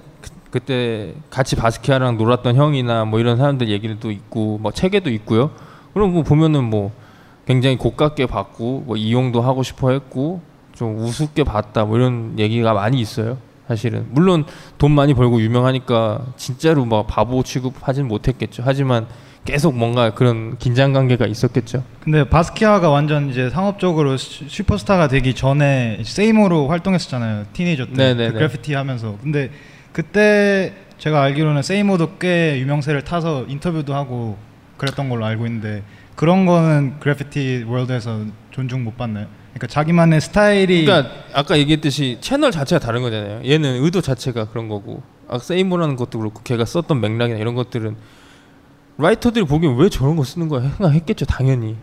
[0.50, 5.50] 그, 때 같이 바스키아랑 놀았던 형이나 뭐 이런 사람들 얘기도 있고 뭐 책에도 있고요.
[5.98, 6.92] 그럼 뭐 보면은 뭐
[7.44, 10.40] 굉장히 고깝게 봤고 뭐 이용도 하고 싶어 했고
[10.72, 13.36] 좀 우습게 봤다 뭐 이런 얘기가 많이 있어요.
[13.66, 14.44] 사실은 물론
[14.78, 18.62] 돈 많이 벌고 유명하니까 진짜로 막 바보 취급하진 못했겠죠.
[18.64, 19.06] 하지만
[19.44, 21.82] 계속 뭔가 그런 긴장 관계가 있었겠죠.
[22.00, 27.46] 근데 바스키아가 완전 이제 상업적으로 슈- 슈퍼스타가 되기 전에 세이모로 활동했었잖아요.
[27.54, 27.92] 티네이저 때.
[28.28, 29.16] 그 그래피티 하면서.
[29.22, 29.50] 근데
[29.92, 34.36] 그때 제가 알기로는 세이모도 꽤 유명세를 타서 인터뷰도 하고
[34.78, 35.82] 그랬던 걸로 알고 있는데
[36.14, 39.26] 그런 거는 그래피티 월드에서 존중 못 받나요?
[39.52, 43.42] 그러니까 자기만의 스타일이 그러니까 아까 얘기했듯이 채널 자체가 다른 거잖아요.
[43.44, 47.96] 얘는 의도 자체가 그런 거고, 아, 세이모라는 것도 그렇고, 걔가 썼던 맥락이나 이런 것들은
[48.98, 51.76] 라이터들이 보기엔 왜 저런 거 쓰는 거야 생각했겠죠, 당연히.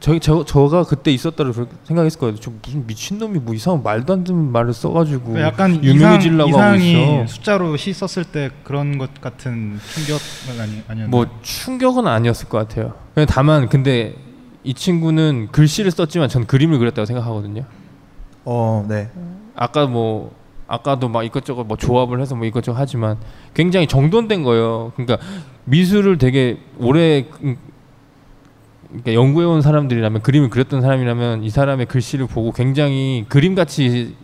[0.00, 1.52] 저, 저, 저가 그때 있었다고
[1.84, 2.36] 생각했을 거예요.
[2.36, 6.76] 저 무슨 미친놈이 뭐 이상한 말도 안 되는 말을 써가지고 그 약간 유명해지려고 이상, 하고
[6.76, 7.26] 이상이 있어.
[7.26, 11.08] 숫자로 시 썼을 때 그런 것 같은 충격은 아니 아니었나요?
[11.08, 12.94] 뭐 충격은 아니었을 것 같아요.
[13.14, 14.14] 그냥 다만 근데
[14.62, 17.64] 이 친구는 글씨를 썼지만 전 그림을 그렸다고 생각하거든요.
[18.44, 19.08] 어, 네.
[19.56, 20.34] 아까 뭐
[20.66, 23.16] 아까도 막 이것저것 뭐 조합을 해서 뭐 이것저것 하지만
[23.54, 24.92] 굉장히 정돈된 거예요.
[24.96, 25.16] 그러니까
[25.64, 27.56] 미술을 되게 오래 음,
[28.88, 34.16] 그러니까 연구해 온 사람들이라면 그림을 그렸던 사람이라면 이 사람의 글씨를 보고 굉장히 그림같이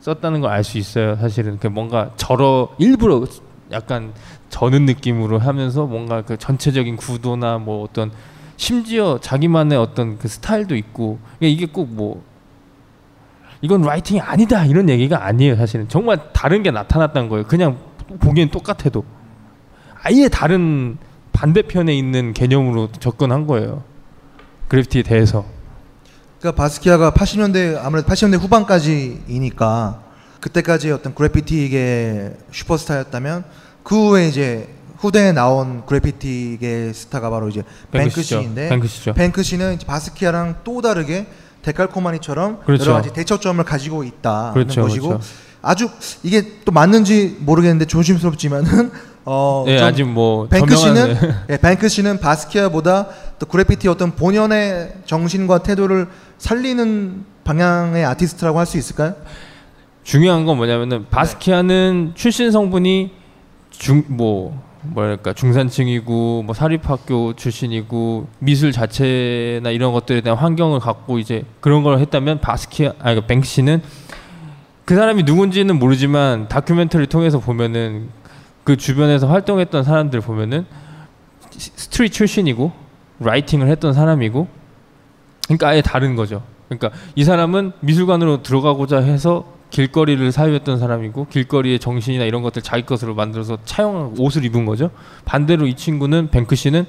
[0.00, 1.16] 썼다는 걸 알 수 있어요.
[1.16, 1.58] 사실은.
[1.58, 3.24] 그 뭔가 절어 일부러
[3.72, 4.12] 약간
[4.48, 8.12] 저는 느낌으로 하면서 뭔가 그 전체적인 구도나 뭐 어떤
[8.56, 12.22] 심지어 자기만의 어떤 그 스타일도 있고 그러니까 이게 꼭 뭐
[13.62, 15.88] 이건 라이팅이 아니다 이런 얘기가 아니에요 사실은.
[15.88, 17.44] 정말 다른 게 나타났다는 거예요.
[17.46, 17.78] 그냥
[18.20, 19.04] 보기엔 똑같아도.
[20.02, 20.98] 아예 다른
[21.36, 23.84] 반대편에 있는 개념으로 접근한 거예요
[24.68, 25.44] 그래피티에 대해서
[26.40, 30.02] 그러니까 바스키아가 80년대 아무래도 80년대 후반까지이니까
[30.40, 33.44] 그때까지 어떤 그래피티계 슈퍼스타였다면
[33.82, 34.68] 그 후에 이제
[34.98, 37.62] 후대에 나온 그래피티계 스타가 바로 이제.
[37.90, 39.14] 뱅크시인데 뱅크시죠.
[39.14, 41.26] 뱅크시는 바스키아랑 또 다르게
[41.62, 42.84] 데칼코마니처럼 그렇죠.
[42.84, 45.26] 여러 가지 대처점을 가지고 있다는 그렇죠, 것이고 그렇죠.
[45.66, 45.88] 아주
[46.22, 48.90] 이게 또 맞는지 모르겠는데 조심스럽지만은
[49.28, 53.08] 어 예, 좀 아직 뭐 뱅크시는 저명한- 예, 뱅크시는 바스키아보다
[53.38, 56.06] 또 그래피티 어떤 본연의 정신과 태도를
[56.38, 59.14] 살리는 방향의 아티스트라고 할 수 있을까요?
[60.04, 63.10] 중요한 건 뭐냐면은 바스키아는 출신 성분이
[63.70, 71.42] 중 뭐 뭐랄까 중산층이고 뭐 사립학교 출신이고 미술 자체나 이런 것들에 대한 환경을 갖고 이제
[71.58, 73.82] 그런 걸 했다면 바스키아 아니 그 뱅크시는
[74.86, 78.08] 그 사람이 누군지는 모르지만 다큐멘터리 통해서 보면은
[78.64, 80.64] 그 주변에서 활동했던 사람들 보면은
[81.50, 82.72] 시- street 출신이고
[83.20, 84.46] writing을 했던 사람이고
[85.46, 86.42] 그러니까 아예 다른 거죠.
[86.68, 93.14] 그러니까 이 사람은 미술관으로 들어가고자 해서 길거리를 사유했던 사람이고 길거리의 정신이나 이런 것들 자기 것으로
[93.16, 94.90] 만들어서 차용한 옷을 입은 거죠.
[95.24, 96.86] 반대로 이 친구는 뱅크시는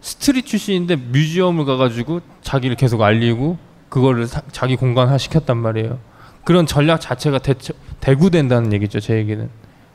[0.00, 3.58] street 출신인데 museum을 가가지고 자기를 계속 알리고
[3.90, 5.98] 그거를 사- 자기 공간화 시켰단 말이에요.
[6.44, 9.00] 그런 전략 자체가 대처, 대구된다는 얘기죠.
[9.00, 9.48] 제 얘기는.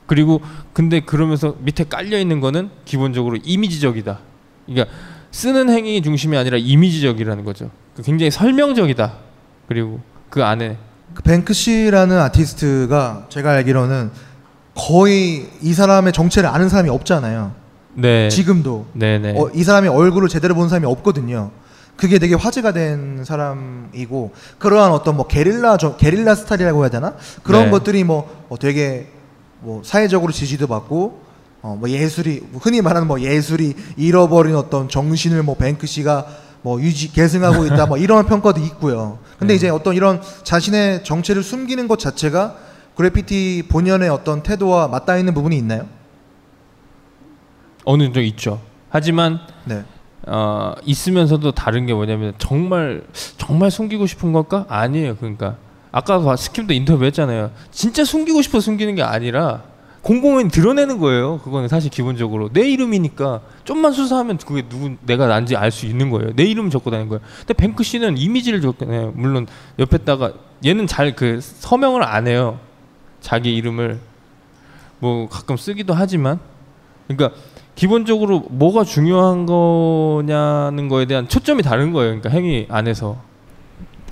[0.05, 0.41] 그리고
[0.73, 4.19] 근데 그러면서 밑에 깔려 있는 거는 기본적으로 이미지적이다.
[4.65, 4.95] 그러니까
[5.31, 7.69] 쓰는 행위 중심이 아니라 이미지적이라는 거죠.
[7.95, 9.13] 그 굉장히 설명적이다.
[9.67, 10.77] 그리고 그 안에
[11.13, 14.11] 그 뱅크시라는 아티스트가 제가 알기로는
[14.73, 17.51] 거의 이 사람의 정체를 아는 사람이 없잖아요.
[17.95, 18.29] 네.
[18.29, 19.35] 지금도 네네.
[19.37, 21.51] 어, 이 사람의 얼굴을 제대로 본 사람이 없거든요.
[21.97, 27.65] 그게 되게 화제가 된 사람이고 그러한 어떤 뭐 게릴라 저, 게릴라 스타일이라고 해야 되나 그런
[27.65, 27.71] 네.
[27.71, 29.07] 것들이 뭐 어, 되게
[29.59, 31.21] 뭐 사회적으로 지지도 받고
[31.63, 36.27] 어, 뭐 예술이 흔히 말하는 뭐 예술이 잃어버린 어떤 정신을 뭐 뱅크시가
[36.61, 39.17] 뭐 유지 계승하고 있다 뭐 이런 평가도 있고요.
[39.39, 42.57] 근데 이제 어떤 이런 자신의 정체를 숨기는 것 자체가
[42.95, 45.87] 그래피티 본연의 어떤 태도와 맞닿아 있는 부분이 있나요?
[47.85, 48.59] 어느 정도 있죠.
[48.89, 49.83] 하지만 네.
[50.27, 53.03] 어, 있으면서도 다른 게 뭐냐면 정말
[53.37, 54.65] 정말 숨기고 싶은 걸까?
[54.67, 55.15] 아니에요.
[55.15, 55.55] 그러니까
[55.91, 57.51] 아까 봐, 스킴도 인터뷰 했잖아요.
[57.71, 59.63] 진짜 숨기고 싶어 숨기는 게 아니라
[60.01, 61.39] 공공연히 드러내는 거예요.
[61.39, 66.33] 그거는 사실 기본적으로 내 이름이니까 좀만 수사하면 그게 누구 내가 난지 알 수 있는 거예요.
[66.35, 67.21] 내 이름 적고 다니는 거예요.
[67.39, 69.13] 근데 뱅크 씨는 이미지를 적잖아요.
[69.15, 69.47] 물론
[69.79, 70.33] 옆에다가
[70.65, 72.59] 얘는 잘 그 서명을 안 해요.
[73.21, 73.99] 자기 이름을
[74.99, 76.39] 뭐 가끔 쓰기도 하지만
[77.07, 77.37] 그러니까
[77.77, 82.19] 기본적으로 뭐가 중요한 거냐는 거에 대한 초점이 다른 거예요.
[82.19, 83.17] 그러니까 행위 안에서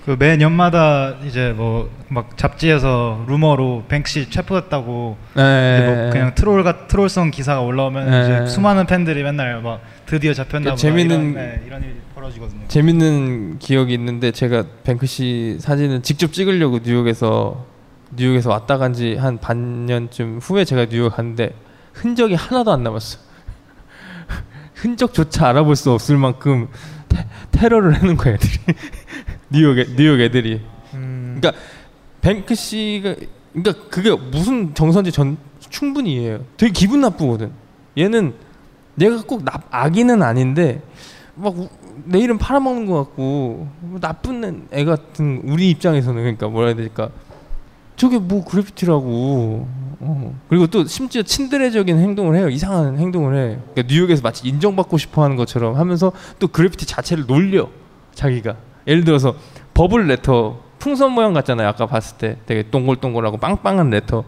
[0.05, 5.77] 그 매 년마다 이제 뭐 막 잡지에서 루머로 뱅크시 체포됐다고 네.
[5.79, 8.21] 이제 뭐 그냥 트롤가 트롤성 기사가 올라오면 네.
[8.43, 12.61] 이제 수많은 팬들이 맨날 막 드디어 잡혔나 보다 재밌는- 이런, 네, 이런 일이 벌어지거든요.
[12.67, 17.65] 재밌는 기억이 있는데 제가 뱅크 씨 사진을 직접 찍으려고 뉴욕에서
[18.15, 21.53] 뉴욕에서 왔다 간 지 한 반년쯤 후에 제가 뉴욕 갔는데
[21.93, 23.17] 흔적이 하나도 안 남았어.
[24.85, 26.67] 흔적조차 알아볼 수 없을 만큼
[27.09, 28.51] 테, 테러를 하는 거야 애들이
[29.49, 30.61] 뉴욕 애, 뉴욕 애들이.
[30.91, 31.53] 그러니까
[32.21, 33.15] 뱅크 씨가
[33.53, 35.37] 그러니까 그게 무슨 정서인지 전
[35.69, 36.45] 충분히 이해해요.
[36.57, 37.51] 되게 기분 나쁘거든.
[37.97, 38.33] 얘는
[39.01, 40.81] 얘가 꼭 나, 악인은 아닌데
[41.33, 47.09] 막내 이름 팔아먹는 것 같고 뭐 나쁜 애 같은 우리 입장에서는 그러니까 뭐라 해야 될까
[47.95, 49.67] 저게 뭐 그래피티라고
[49.99, 50.39] 어.
[50.49, 52.49] 그리고 또 심지어 츤데레적인 행동을 해요.
[52.49, 53.57] 이상한 행동을 해.
[53.73, 57.69] 그러니까 뉴욕에서 마치 인정받고 싶어하는 것처럼 하면서 또 그래피티 자체를 놀려
[58.13, 58.55] 자기가.
[58.87, 59.35] 예를 들어서
[59.73, 61.67] bubble letter 풍선 모양 같잖아요.
[61.67, 64.23] 아까 봤을 때 되게 동글동글하고 빵빵한 letter.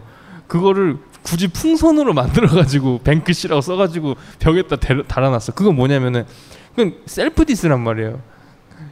[0.46, 5.52] 그거를 굳이 풍선으로 만들어가지고 뱅크시라고 써가지고 벽에다 대- 달아놨어.
[5.52, 6.24] 그건 뭐냐면은
[6.74, 8.20] 그건 self diss란 말이에요.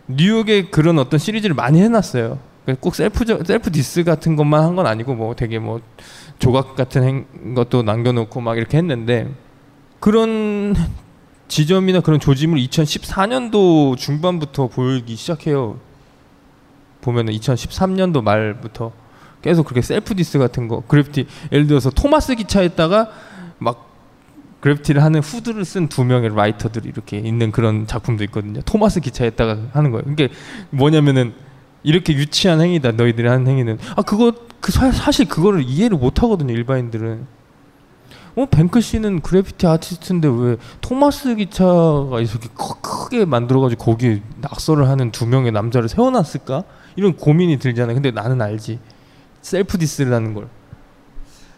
[0.08, 2.38] 뉴욕에 그런 어떤 시리즈를 많이 해놨어요.
[2.74, 5.80] 그꼭 self self diss 같은 것만 한 건 아니고 뭐 되게 뭐
[6.38, 9.32] 조각 같은 행, 것도 남겨놓고 막 이렇게 했는데
[10.00, 10.74] 그런
[11.48, 15.78] 지점이나 그런 조짐을 2014년도 중반부터 보이기 시작해요.
[17.00, 18.90] 보면은 2013년도 말부터
[19.42, 23.10] 계속 그렇게 self diss 같은 거 그래피티 예를 들어서 토마스 기차에다가
[23.58, 23.86] 막
[24.60, 28.60] 그래피티를 하는 후드를 쓴 두 명의 writer들이 이렇게 있는 그런 작품도 있거든요.
[28.62, 30.04] 토마스 기차에다가 하는 거예요.
[30.10, 30.30] 이게
[30.70, 31.32] 뭐냐면은
[31.86, 32.90] 이렇게 유치한 행위다.
[32.92, 33.78] 너희들이 하는 행위는.
[33.96, 37.26] 아 그거 그 사, 사실 그거를 이해를 못 하거든요 일반인들은.
[38.34, 45.26] 어 뱅크시는 그래피티 아티스트인데 왜 토마스 기차가 이렇게 크- 크게 만들어가지고 거기에 낙서를 하는 두
[45.26, 46.64] 명의 남자를 세워놨을까?
[46.96, 47.94] 이런 고민이 들잖아요.
[47.94, 48.80] 근데 나는 알지.
[49.40, 50.48] self diss라는 걸.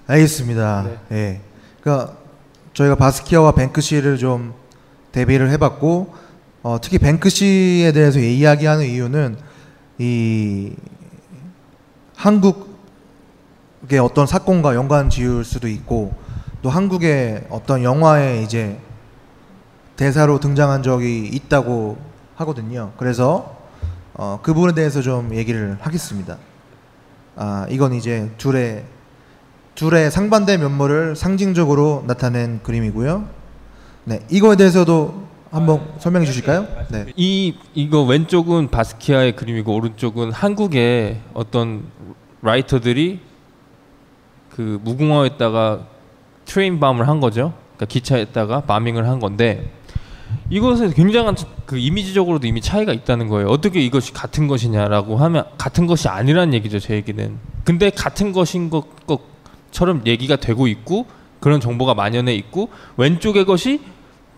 [0.06, 0.86] 알겠습니다.
[1.12, 1.40] 예.
[1.80, 2.16] 그러니까
[2.74, 4.52] 저희가 바스키아와 뱅크시를 좀
[5.12, 6.14] 대비를 해봤고
[6.62, 9.38] 어, 특히 뱅크시에 대해서 이야기하는 이유는
[9.98, 10.72] 이
[12.16, 16.14] 한국의 어떤 사건과 연관 지을 수도 있고
[16.62, 18.78] 또 한국의 어떤 영화에 이제
[19.96, 21.98] 대사로 등장한 적이 있다고
[22.36, 22.92] 하거든요.
[22.96, 23.56] 그래서
[24.14, 26.38] 어, 그 부분에 대해서 좀 얘기를 하겠습니다.
[27.36, 28.84] 아 이건 이제 둘의
[29.74, 33.28] 둘의 상반된 면모를 상징적으로 나타낸 그림이고요.
[34.04, 36.66] 네, 이거에 대해서도 한번 설명해 주실까요?
[36.90, 37.06] 네.
[37.16, 41.84] 이 이거 왼쪽은 바스키아의 그림이고 오른쪽은 한국의 어떤
[42.42, 43.20] writer들이
[44.50, 45.86] 그 무궁화에다가
[46.44, 47.54] train bomb을 한 거죠.
[47.76, 49.72] 그러니까 기차에다가 bombing을 한 건데
[50.50, 53.48] 이것에 굉장한 그 이미지적으로도 이미 차이가 있다는 거예요.
[53.48, 56.78] 어떻게 이것이 같은 것이냐라고 하면 같은 것이 아니란 얘기죠.
[56.78, 57.38] 제 얘기는.
[57.64, 61.06] 근데 같은 것인 것, 것처럼 얘기가 되고 있고
[61.40, 63.80] 그런 정보가 만연해 있고 왼쪽의 것이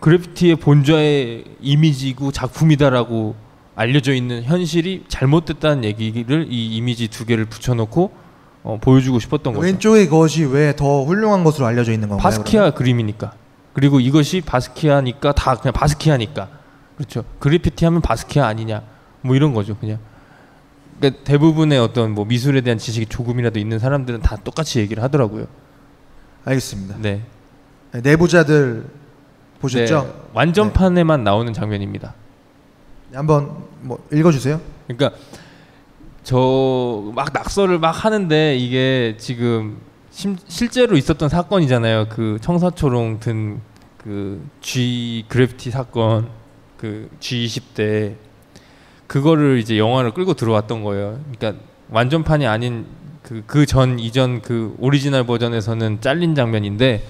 [0.00, 3.34] 그래피티의 본좌의 이미지고 작품이다라고
[3.74, 8.12] 알려져 있는 현실이 잘못됐다는 얘기를 이 이미지 두 개를 붙여놓고
[8.62, 9.64] 어, 보여주고 싶었던 거죠.
[9.64, 12.22] 왼쪽의 것이 왜 더 훌륭한 것으로 알려져 있는 건가요?
[12.22, 13.32] 바스키아 그림이니까.
[13.72, 16.48] 그리고 이것이 바스키아니까 다 그냥 바스키아니까.
[16.96, 17.24] 그렇죠.
[17.38, 18.82] 그래피티 하면 바스키아 아니냐.
[19.22, 19.98] 뭐 이런 거죠, 그냥.
[20.98, 25.46] 그러니까 대부분의 어떤 뭐 미술에 대한 지식이 조금이라도 있는 사람들은 다 똑같이 얘기를 하더라고요.
[26.44, 26.96] 알겠습니다.
[26.98, 27.22] 네.
[27.92, 28.84] 네, 내부자들
[29.60, 30.02] 보셨죠?
[30.02, 32.14] 네, 완전판에만 나오는 장면입니다.
[33.10, 33.50] 네, 한번
[33.82, 34.60] 뭐 읽어주세요.
[34.88, 35.16] 그러니까
[36.22, 39.78] 저 막 낙서를 막 하는데 이게 지금
[40.10, 42.06] 심, 실제로 있었던 사건이잖아요.
[42.08, 43.60] 그 청사초롱 든
[43.98, 46.28] 그 G 그래피티 사건
[46.78, 48.16] 그 G20 때
[49.06, 51.20] 그거를 이제 영화를 끌고 들어왔던 거예요.
[51.36, 52.86] 그러니까 완전판이 아닌
[53.22, 57.02] 그 그 전 이전 그 오리지널 버전에서는 잘린 장면인데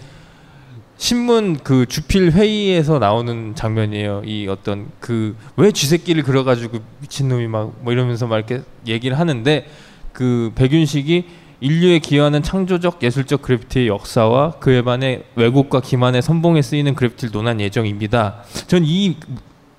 [1.00, 4.20] 신문 그 주필 회의에서 나오는 장면이에요.
[4.26, 9.66] 이 어떤 그 왜 쥐새끼를 그려가지고 미친 놈이 막 뭐 이러면서 막 이렇게 얘기를 하는데
[10.12, 11.24] 그 백윤식이
[11.62, 17.60] 인류에 기여하는 창조적 예술적 그래피티의 역사와 그에 반해 왜곡과 기만의 선봉에 서 있는 그래피티를 논할
[17.60, 18.44] 예정입니다.
[18.66, 19.16] 전 이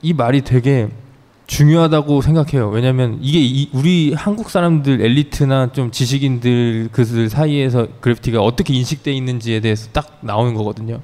[0.04, 0.88] 이 말이 되게
[1.46, 2.70] 중요하다고 생각해요.
[2.70, 9.60] 왜냐하면 이게 이 우리 한국 사람들 엘리트나 좀 지식인들 그들 사이에서 그래피티가 어떻게 인식돼 있는지에
[9.60, 11.00] 대해서 딱 나오는 거거든요.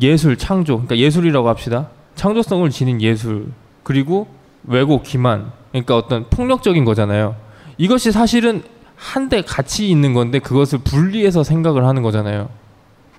[0.00, 1.88] 예술 창조 그러니까 예술이라고 합시다.
[2.14, 3.48] 창조성을 지닌 예술
[3.82, 4.28] 그리고
[4.64, 7.36] 왜곡 기만 그러니까 어떤 폭력적인 거잖아요.
[7.78, 8.62] 이것이 사실은
[8.96, 12.48] 한데 같이 있는 건데 그것을 분리해서 생각을 하는 거잖아요.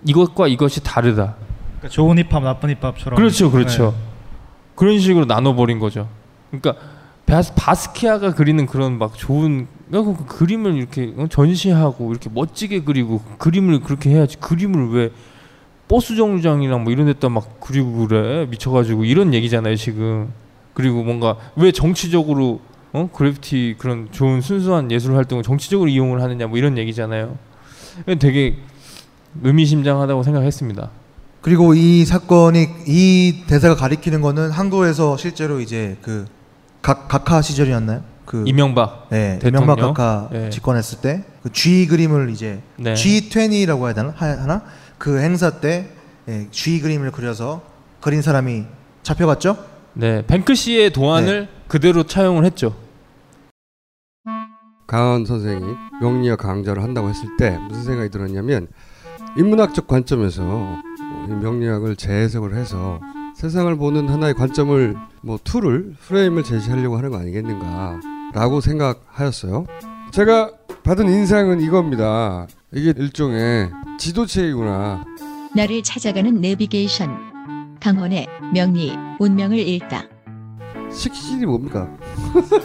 [0.05, 1.35] 이것과 이것이 다르다.
[1.77, 3.17] 그러니까 좋은 힙합 나쁜 힙합처럼.
[3.17, 3.91] 그렇죠 그렇죠.
[3.91, 4.15] 네.
[4.75, 6.07] 그런 식으로 나눠버린 거죠.
[6.49, 6.81] 그러니까
[7.25, 13.81] 바스, 바스키아가 그리는 그런 막 좋은 그러니까 그 그림을 이렇게 전시하고 이렇게 멋지게 그리고 그림을
[13.81, 14.37] 그렇게 해야지.
[14.37, 15.11] 그림을 왜
[15.87, 20.31] 버스 정류장이랑 뭐 이런 데다 막 그리고 그래 미쳐가지고 이런 얘기잖아요 지금
[20.73, 22.59] 그리고 뭔가 왜 정치적으로
[22.91, 27.37] 어 그래피티 그런 좋은 순수한 예술 활동을 정치적으로 이용을 하느냐 뭐 이런 얘기잖아요
[28.19, 28.57] 되게
[29.43, 30.89] 의미심장하다고 생각했습니다
[31.41, 36.25] 그리고 이 사건이 이 대사가 가리키는 거는 한국에서 실제로 이제 그
[36.81, 38.03] 각 각하 시절이었나요?
[38.25, 39.63] 그 이명박 네, 대통령.
[39.63, 40.51] 이명박 각하 네.
[40.51, 42.93] 집권했을 때 그 G 그림을 이제 네.
[42.93, 44.13] G20라고 해야 되나?
[44.15, 44.61] 하- 하나?
[44.97, 45.89] 그 행사 때
[46.27, 47.61] 예, G 그림을 그려서
[48.01, 48.65] 그린 사람이
[49.03, 49.57] 잡혀갔죠?
[49.93, 52.75] 네 뱅크시의 도안을 그대로 차용을 했죠
[54.87, 55.63] 강헌 선생이
[56.01, 58.67] 명리학 강좌를 한다고 했을 때 무슨 생각이 들었냐면
[59.37, 60.77] 인문학적 관점에서
[61.27, 62.99] 이 명리학을 재해석을 해서
[63.35, 69.65] 세상을 보는 하나의 관점을 뭐 tool을 프레임을 제시하려고 하는 거 아니겠는가라고 생각하였어요.
[70.11, 70.51] 제가
[70.83, 72.47] 받은 인상은 이겁니다.
[72.75, 75.05] 이게 일종의 지도책이구나.
[75.55, 77.77] 나를 찾아가는 내비게이션.
[77.79, 80.03] 강헌의 명리 운명을 읽다.
[80.91, 81.89] 식신이 뭡니까?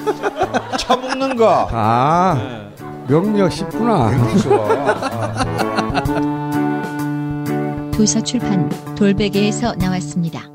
[0.80, 1.68] 처먹는 거.
[1.70, 2.72] 아
[3.06, 4.10] 명리학 쉽구나.
[7.92, 10.50] 도서 출판 돌베개에서 나왔습니다.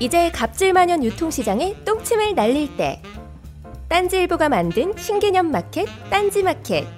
[0.00, 3.02] 이제 갑질만연 유통시장에 똥침을 날릴 때
[3.88, 6.95] 딴지일보가 만든 신개념 마켓 딴지마켓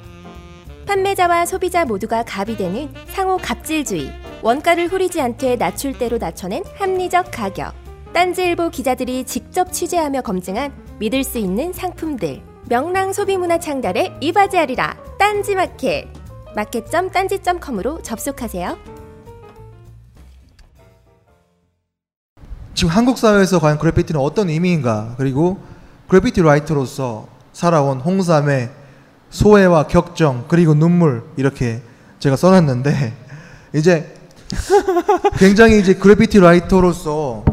[0.88, 4.10] 판매자와 소비자 모두가 갑이 되는 상호 갑질주의
[4.40, 7.74] 원가를 후리지 않되 낮출 대로 낮춰낸 합리적 가격
[8.14, 12.40] 딴지일보 기자들이 직접 취재하며 검증한 믿을 수 있는 상품들
[12.70, 16.08] 명랑 소비문화 창달에 이바지하리라 딴지마켓
[16.56, 18.78] 마켓점 딴지점컴으로 접속하세요.
[22.72, 25.16] 지금 한국 사회에서 과연 그래피티는 어떤 의미인가?
[25.18, 25.58] 그리고
[26.08, 28.77] 그래피티 라이터로서 살아온 홍삼의
[29.30, 31.82] 소외와 격정 그리고 눈물 이렇게
[32.18, 33.14] 제가 써놨는데
[33.74, 34.14] 이제
[35.36, 37.44] 굉장히 이제 그래피티 라이터로서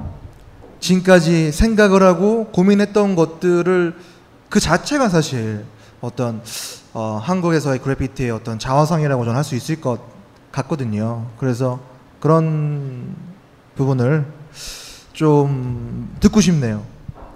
[0.79, 3.95] 지금까지 생각을 하고 고민했던 것들을
[4.49, 5.65] 그 자체가 사실
[6.01, 6.41] 어떤
[6.93, 9.99] 어, 한국에서의 그래피티의 어떤 자화상이라고 저는 할 수 있을 것
[10.51, 11.27] 같거든요.
[11.37, 11.79] 그래서
[12.21, 13.15] 그런
[13.75, 14.25] 부분을
[15.11, 16.83] 좀 듣고 싶네요.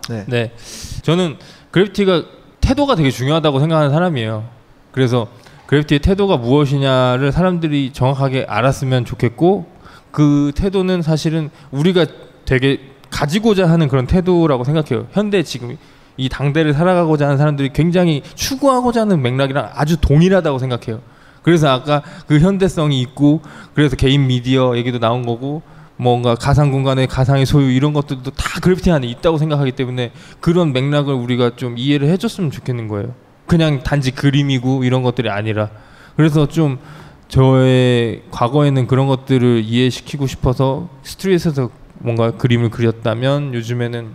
[0.09, 0.25] 네.
[0.27, 0.53] 네.
[1.01, 1.37] 저는
[1.71, 2.23] 그래피티가
[2.69, 4.45] 태도가 되게 중요하다고 생각하는 사람이에요.
[4.91, 5.27] 그래서
[5.65, 9.65] 그래피티의 태도가 무엇이냐를 사람들이 정확하게 알았으면 좋겠고
[10.11, 12.05] 그 태도는 사실은 우리가
[12.45, 12.79] 되게
[13.09, 15.07] 가지고자 하는 그런 태도라고 생각해요.
[15.13, 15.77] 현대 지금
[16.15, 21.01] 이 당대를 살아가고자 하는 사람들이 굉장히 추구하고자 하는 맥락이랑 아주 동일하다고 생각해요.
[21.41, 23.41] 그래서 아까 그 현대성이 있고
[23.73, 25.63] 그래서 개인 미디어 얘기도 나온 거고
[26.01, 31.13] 뭔가 가상 공간의 가상의 소유 이런 것들도 다 그래피티 안에 있다고 생각하기 때문에 그런 맥락을
[31.13, 33.13] 우리가 좀 이해를 해줬으면 좋겠는 거예요.
[33.47, 35.69] 그냥 단지 그림이고 이런 것들이 아니라
[36.15, 36.79] 그래서 좀
[37.27, 44.07] 저의 과거에는 그런 것들을 이해시키고 싶어서 스트릿에서 뭔가 그림을 그렸다면 요즘에는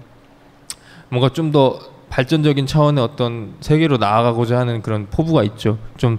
[1.10, 1.78] 뭔가 좀 더
[2.08, 5.78] 발전적인 차원의 어떤 세계로 나아가고자 하는 그런 포부가 있죠.
[5.96, 6.16] 좀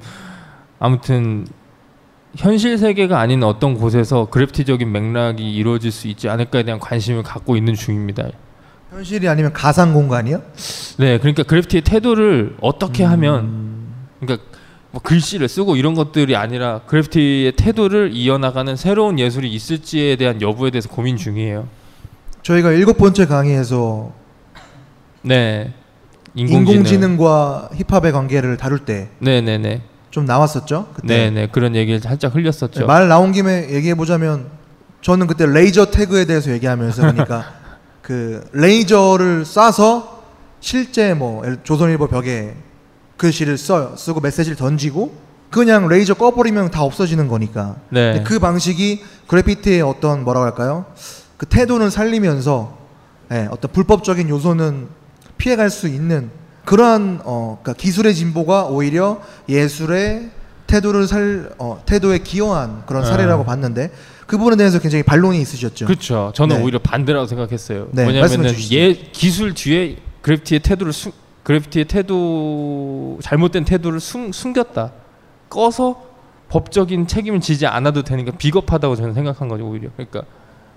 [0.78, 1.48] 아무튼
[2.36, 7.74] 현실 세계가 아닌 어떤 곳에서 그래피티적인 맥락이 이루어질 수 있지 않을까에 대한 관심을 갖고 있는
[7.76, 8.28] 중입니다.
[8.92, 10.42] 현실이 아니면 가상 공간이요?
[10.98, 13.88] 네, 그러니까 그래피티의 태도를 어떻게 하면,
[14.20, 14.46] 그러니까
[14.92, 20.90] 뭐 글씨를 쓰고 이런 것들이 아니라 그래피티의 태도를 이어나가는 새로운 예술이 있을지에 대한 여부에 대해서
[20.90, 21.68] 고민 중이에요.
[22.42, 24.14] 저희가 일곱 번째 강의에서
[25.22, 25.74] 네,
[26.36, 27.18] 인공지능.
[27.18, 29.82] 과 힙합의 관계를 다룰 때좀 네, 네,
[30.22, 30.88] 네, 나왔었죠.
[30.94, 32.82] 그때 네, 네 그런 얘기를 살짝 흘렸었죠.
[32.82, 34.48] 네, 말 나온 김에 얘기해 보자면
[35.02, 37.46] 저는 그때 레이저 태그에 대해서 얘기하면서 그러니까
[38.02, 40.16] 그 레이저를 쏴서
[40.60, 42.56] 실제 뭐 조선일보 벽에
[43.18, 45.14] 글씨를 써 쓰고 메시지를 던지고
[45.50, 47.76] 그냥 레이저 꺼버리면 다 없어지는 거니까.
[47.90, 48.24] 네.
[48.26, 50.86] 그 방식이 그래피티의 어떤 뭐라고 할까요?
[51.38, 52.78] 그 태도는 살리면서
[53.32, 54.88] 예, 어떤 불법적인 요소는
[55.38, 56.30] 피해갈 수 있는
[56.66, 60.32] 그러한 어, 그러니까 기술의 진보가 오히려 예술의
[60.68, 63.10] 태도를 살 어, 태도에 기여한 그런 네.
[63.10, 63.92] 사례라고 봤는데
[64.26, 65.86] 그 부분에 대해서 굉장히 반론이 있으셨죠.
[65.86, 66.32] 그렇죠.
[66.36, 66.64] 저는 네.
[66.64, 67.90] 오히려 반대라고 생각했어요.
[67.92, 68.54] 네, 왜냐하면.
[68.72, 71.12] 예 기술 뒤에 그래피티의 태도를 숨
[71.44, 74.92] 그래피티의 태도 잘못된 태도를 숨, 숨겼다.
[75.50, 76.04] 꺼서
[76.50, 79.90] 법적인 책임을 지지 않아도 되니까 비겁하다고 저는 생각한 거죠 오히려.
[79.96, 80.24] 그러니까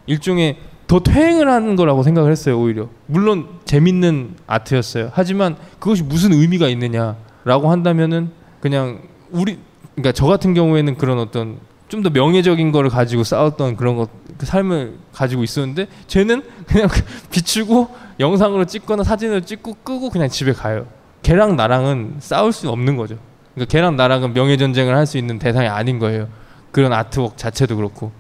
[0.07, 0.59] 일종의
[0.89, 2.89] 더 퇴행을 하는 거라고 생각을 했어요 오히려.
[3.07, 5.11] 물론 재밌는 아트였어요.
[5.13, 9.59] 하지만 그것이 무슨 의미가 있느냐라고 한다면은 그냥 우리
[9.95, 11.59] 그러니까 저 같은 경우에는 그런 어떤
[11.89, 16.89] 좀 더 명예적인 거를 가지고 싸웠던 그런 것, 그 삶을 가지고 있었는데 쟤는 그냥
[17.33, 17.89] 비추고
[18.21, 20.87] 영상으로 찍거나 사진을 찍고 끄고 그냥 집에 가요.
[21.23, 23.17] 걔랑 나랑은 싸울 수 없는 거죠.
[23.55, 26.29] 그러니까 걔랑 나랑은 명예 전쟁을 할 수 있는 대상이 아닌 거예요.
[26.73, 28.13] 그런 아트웍 자체도 그렇고.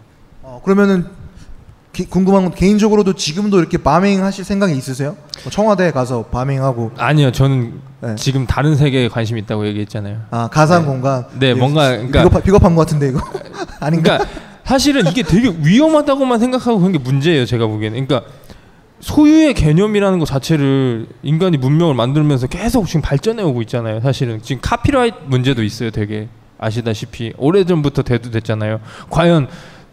[0.42, 1.06] 어, 그러면은
[1.92, 5.16] 기- 궁금한 건 개인적으로도 지금도 이렇게 바밍 하실 생각이 있으세요?
[5.42, 8.14] 뭐 청와대에 가서 바밍하고 아니요, 저는 네.
[8.16, 10.20] 지금 다른 세계에 관심이 있다고 얘기했잖아요.
[10.30, 11.24] 아 가상 공간.
[11.38, 13.20] 네, 뭔가 그러니까 비겁한, 비겁한 것 같은데 이거
[13.80, 14.18] 아닌가?
[14.18, 17.46] 그러니까 사실은 이게 되게 위험하다고만 생각하고 그런 게 문제예요.
[17.46, 18.06] 제가 보기에는.
[18.06, 18.30] 그러니까
[19.00, 24.00] 소유의 개념이라는 것 자체를 인간이 문명을 만들면서 계속 지금 발전해 오고 있잖아요.
[24.00, 25.90] 사실은 지금 카피라이트 문제도 있어요.
[25.90, 26.28] 되게
[26.58, 28.80] 아시다시피 오래 전부터 대두됐잖아요.
[29.08, 29.48] 과연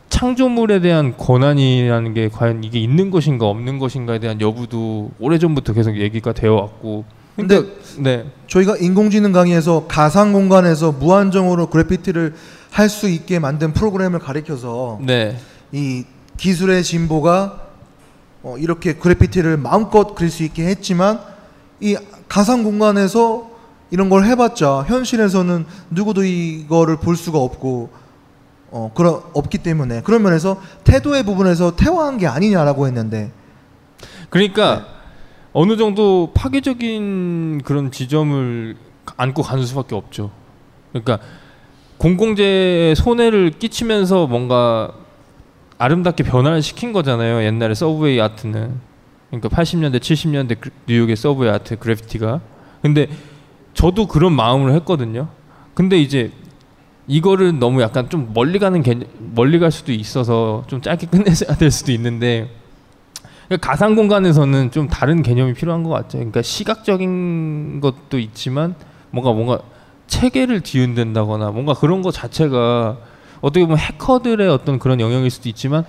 [0.10, 6.34] 창조물에 대한 권한이라는 게 과연 이게 있는 것인가 없는 것인가에 대한 여부도 오래전부터 계속 얘기가
[6.34, 7.04] 되어 왔고.
[7.36, 7.64] 근데
[7.98, 8.26] 네.
[8.48, 12.34] 저희가 인공지능 강의에서 가상 공간에서 무한정으로 그래피티를
[12.72, 15.38] 할 수 있게 만든 프로그램을 가리켜서 네.
[15.72, 16.04] 이
[16.38, 17.62] 기술의 진보가
[18.44, 21.20] 어, 이렇게 그래피티를 마음껏 그릴 수 있게 했지만
[21.80, 23.50] 이 가상 공간에서
[23.92, 27.90] 이런 걸 해봤자 현실에서는 누구도 이거를 볼 수가 없고
[28.72, 33.32] 어 그런 없기 때문에 그런 면에서 태도의 부분에서 태화한 게 아니냐라고 했는데
[34.30, 34.86] 그러니까
[35.54, 38.76] 어느 정도 파괴적인 그런 지점을
[39.18, 40.32] 안고 가는 수밖에 없죠.
[40.92, 41.20] 그러니까
[41.98, 44.92] 공공재에 손해를 끼치면서 뭔가
[45.78, 47.44] 아름답게 변화를 시킨 거잖아요.
[47.44, 48.80] 옛날에 subway art는.
[49.30, 52.42] 그러니까 80년대, 70년대 그- 뉴욕의 subway art 그래피티가.
[52.82, 53.08] 근데
[53.74, 55.30] 저도 그런 마음을 했거든요.
[55.74, 56.32] 근데 이제
[57.08, 61.72] 이거를 너무 약간 좀 멀리 가는 개념, 멀리 갈 수도 있어서 좀 짧게 끝내야 될
[61.72, 62.50] 수도 있는데
[63.48, 66.18] 그러니까 가상 공간에서는 좀 다른 개념이 필요한 것 같죠.
[66.18, 68.76] 그러니까 시각적인 것도 있지만
[69.12, 69.60] 뭔가 뭔가
[70.08, 72.98] 체계를 뒤흔든다거나 뭔가 그런 것 자체가
[73.42, 75.84] 어떻게 보면 해커들의 어떤 그런 영역일 수도 있지만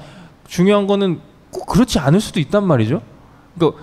[0.46, 1.20] 중요한 거는
[1.50, 3.00] 꼭 그렇지 않을 수도 있단 말이죠.
[3.54, 3.82] 그러니까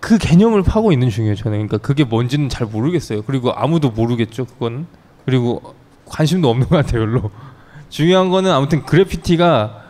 [0.00, 1.34] 그 개념을 파고 있는 중이에요.
[1.34, 3.22] 저는 그러니까 그게 뭔지는 잘 모르겠어요.
[3.22, 4.44] 그리고 아무도 모르겠죠.
[4.44, 4.86] 그거는
[5.24, 5.74] 그리고
[6.08, 7.02] 관심도 없는 것 같아요.
[7.02, 7.30] 별로.
[7.88, 9.84] 중요한 거는 아무튼 그래피티가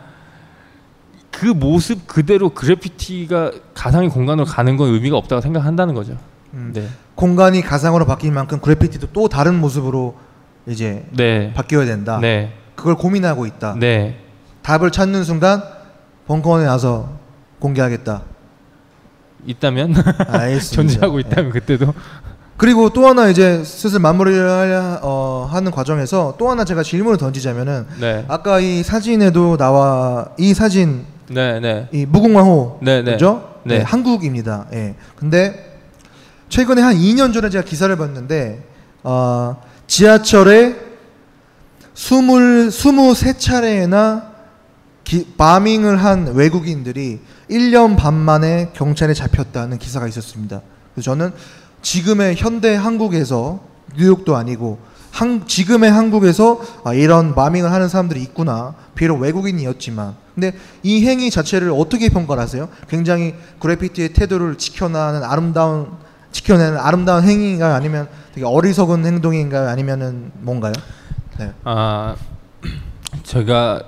[1.31, 6.17] 그 모습 그대로 그래피티가 가상의 공간으로 가는 건 의미가 없다고 생각한다는 거죠.
[6.53, 6.87] 음, 네.
[7.15, 10.17] 공간이 가상으로 바뀐 만큼 그래피티도 또 다른 모습으로
[10.67, 11.53] 이제 네.
[11.53, 12.19] 바뀌어야 된다.
[12.21, 12.53] 네.
[12.75, 13.75] 그걸 고민하고 있다.
[13.77, 14.19] 네.
[14.61, 15.63] 답을 찾는 순간
[16.27, 17.17] 벙커원에 와서
[17.59, 18.23] 공개하겠다.
[19.45, 19.95] 있다면
[20.27, 20.75] 알겠습니다.
[20.75, 21.93] 존재하고 있다면 그때도
[22.59, 27.87] 그리고 또 하나 이제 슬슬 마무리를 하려, 어, 하는 과정에서 또 하나 제가 질문을 던지자면은
[28.01, 28.25] 네.
[28.27, 31.87] 아까 이 사진에도 나와 이 사진 네, 네.
[31.93, 33.13] 이 무궁화호 네, 네.
[33.13, 33.59] 그죠?
[33.63, 33.77] 네.
[33.77, 34.67] 네, 한국입니다.
[34.73, 34.95] 예.
[35.15, 35.79] 근데
[36.49, 38.61] 최근에 한 2년 전에 제가 기사를 봤는데
[39.03, 40.75] 어, 지하철에
[41.95, 44.23] 20 23차례나
[45.05, 50.59] 기, 바밍을 한 외국인들이 1년 반 만에 경찰에 잡혔다는 기사가 있었습니다.
[50.93, 51.31] 그래서 저는
[51.81, 53.59] 지금의 현대 한국에서
[53.97, 54.79] 뉴욕도 아니고
[55.11, 58.75] 한, 지금의 한국에서 아, 이런 마밍을 하는 사람들이 있구나.
[58.95, 60.15] 비록 외국인이었지만.
[60.35, 60.53] 근데
[60.83, 62.69] 이 행위 자체를 어떻게 평가를 하세요?
[62.87, 65.91] 굉장히 그래피티의 태도를 지켜나는 아름다운
[66.31, 67.73] 지켜내는 아름다운 행위인가요?
[67.73, 69.67] 아니면 되게 어리석은 행동인가요?
[69.67, 70.73] 아니면은 뭔가요?
[71.39, 71.51] 네.
[71.63, 72.15] 아
[73.23, 73.81] 제가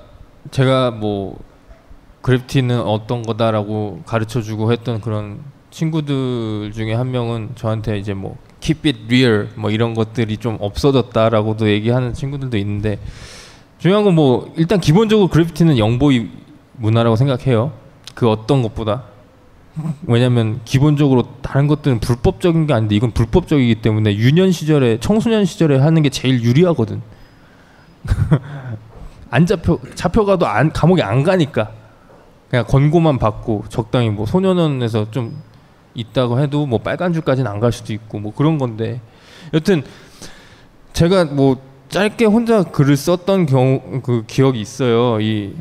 [0.49, 1.38] 제가 뭐
[2.22, 5.39] 그래피티는 어떤 거다라고 가르쳐 주고 했던 그런
[5.72, 11.69] 친구들 중에 한 명은 저한테 이제 뭐 keep it real 뭐 이런 것들이 좀 없어졌다라고도
[11.69, 12.99] 얘기하는 친구들도 있는데
[13.80, 16.30] 중요한 건 뭐 일단 기본적으로 그래피티는 영보이
[16.73, 17.72] 문화라고 생각해요.
[18.14, 19.03] 그 어떤 것보다
[20.03, 26.02] 왜냐면 기본적으로 다른 것들은 불법적인 게 아닌데 이건 불법적이기 때문에 유년 시절에 청소년 시절에 하는
[26.02, 27.02] 게 제일 유리하거든.
[29.31, 31.72] 안 잡혀 잡혀가도 안 감옥에 안 가니까
[32.49, 35.41] 그냥 권고만 받고 적당히 뭐 소년원에서 좀
[35.95, 39.01] 있다고 해도 뭐 빨간 줄까지는 안 갈 수도 있고 뭐 그런 건데.
[39.53, 39.84] 여튼
[40.93, 41.57] 제가 뭐
[41.89, 45.19] 짧게 혼자 글을 썼던 경우 그 기억이 있어요.
[45.19, 45.53] 이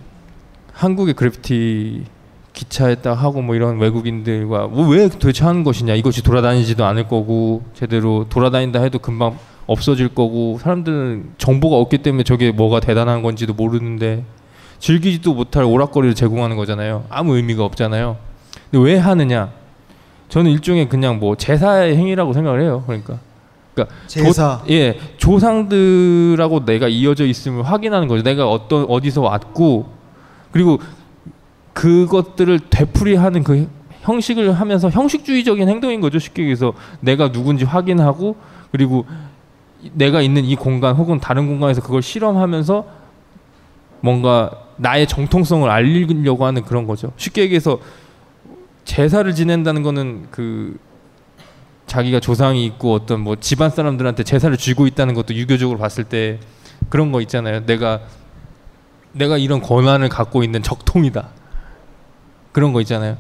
[0.73, 2.05] 한국의 그래피티
[2.53, 5.95] 기차에 딱 하고 뭐 이런 외국인들과 뭐 왜 도대체 하는 것이냐.
[5.95, 12.51] 이것이 돌아다니지도 않을 거고 제대로 돌아다닌다 해도 금방 없어질 거고 사람들은 정보가 없기 때문에 저게
[12.51, 14.25] 뭐가 대단한 건지도 모르는데
[14.79, 17.05] 즐기지도 못할 오락거리를 제공하는 거잖아요.
[17.09, 18.17] 아무 의미가 없잖아요.
[18.71, 19.53] 근데 왜 하느냐
[20.31, 23.19] 저는 일종의 그냥 뭐 제사의 행위라고 생각을 해요 그러니까
[23.75, 24.63] 그러니까 제사.
[24.65, 29.91] 조, 예 조상들하고 내가 이어져 있음을 확인하는 거죠 내가 어떤 어디서 왔고
[30.51, 30.79] 그리고
[31.75, 33.69] 그것들을 되풀이하는 그
[34.01, 36.19] 형식을 하면서 형식주의적인 행동인 거죠.
[36.19, 38.37] 쉽게 얘기해서 내가 누군지 확인하고
[38.73, 39.05] 그리고
[39.93, 42.85] 내가 있는 이 공간 혹은 다른 공간에서 그걸 실험하면서
[44.01, 47.13] 뭔가 나의 정통성을 알리려고 하는 그런 거죠.
[47.17, 47.79] 쉽게 얘기해서
[48.85, 50.79] 제사를 지낸다는 거는 그
[51.87, 56.39] 자기가 조상이 있고 어떤 뭐 집안 사람들한테 제사를 쥐고 있다는 것도 유교적으로 봤을 때
[56.89, 57.67] 그런 거 있잖아요.
[57.67, 58.01] 내가
[59.13, 61.31] 내가 이런 권한을 갖고 있는 적통이다.
[62.53, 63.17] 그런 거 있잖아요.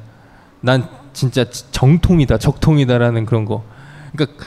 [0.60, 3.64] 난 진짜 정통이다, 적통이다라는 그런 거.
[4.12, 4.44] 그러니까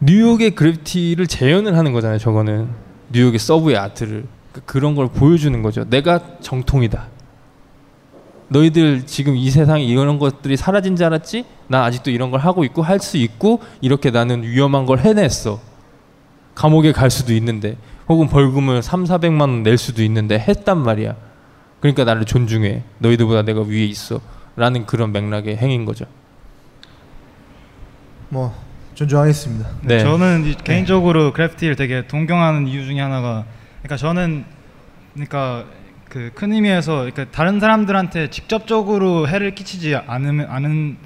[0.00, 2.18] 뉴욕의 그래피티를 재현을 하는 거잖아요.
[2.18, 2.70] 저거는
[3.12, 4.26] 뉴욕의 서브의 아트를
[4.64, 5.84] 그런걸 보여주는 거죠.
[5.84, 7.08] 내가 정통이다.
[8.60, 11.44] 너희들 지금 이 세상에 이런 것들이 사라진 줄 알았지?
[11.68, 15.60] 나 아직도 이런 걸 하고 있고 할 수 있고 이렇게 나는 위험한 걸 해냈어.
[16.56, 17.76] 감옥에 갈 수도 있는데
[18.08, 21.14] 혹은 벌금을 3, 400만 원 낼 수도 있는데 했단 말이야.
[21.80, 22.82] 그러니까 나를 존중해.
[22.98, 24.20] 너희들보다 내가 위에 있어.
[24.56, 26.04] 라는 그런 맥락의 행인 거죠.
[28.28, 28.52] 뭐
[28.94, 29.68] 존중하겠습니다.
[29.82, 30.00] 네.
[30.00, 33.44] 저는 이- 개인적으로 그래피티를 되게 동경하는 이유 중에 하나가
[33.82, 34.44] 그러니까 저는
[35.14, 35.64] 그러니까
[36.10, 40.96] 그 큰 의미에서 그러니까 다른 사람들한테 직접적으로 해를 끼치지 않으면 않은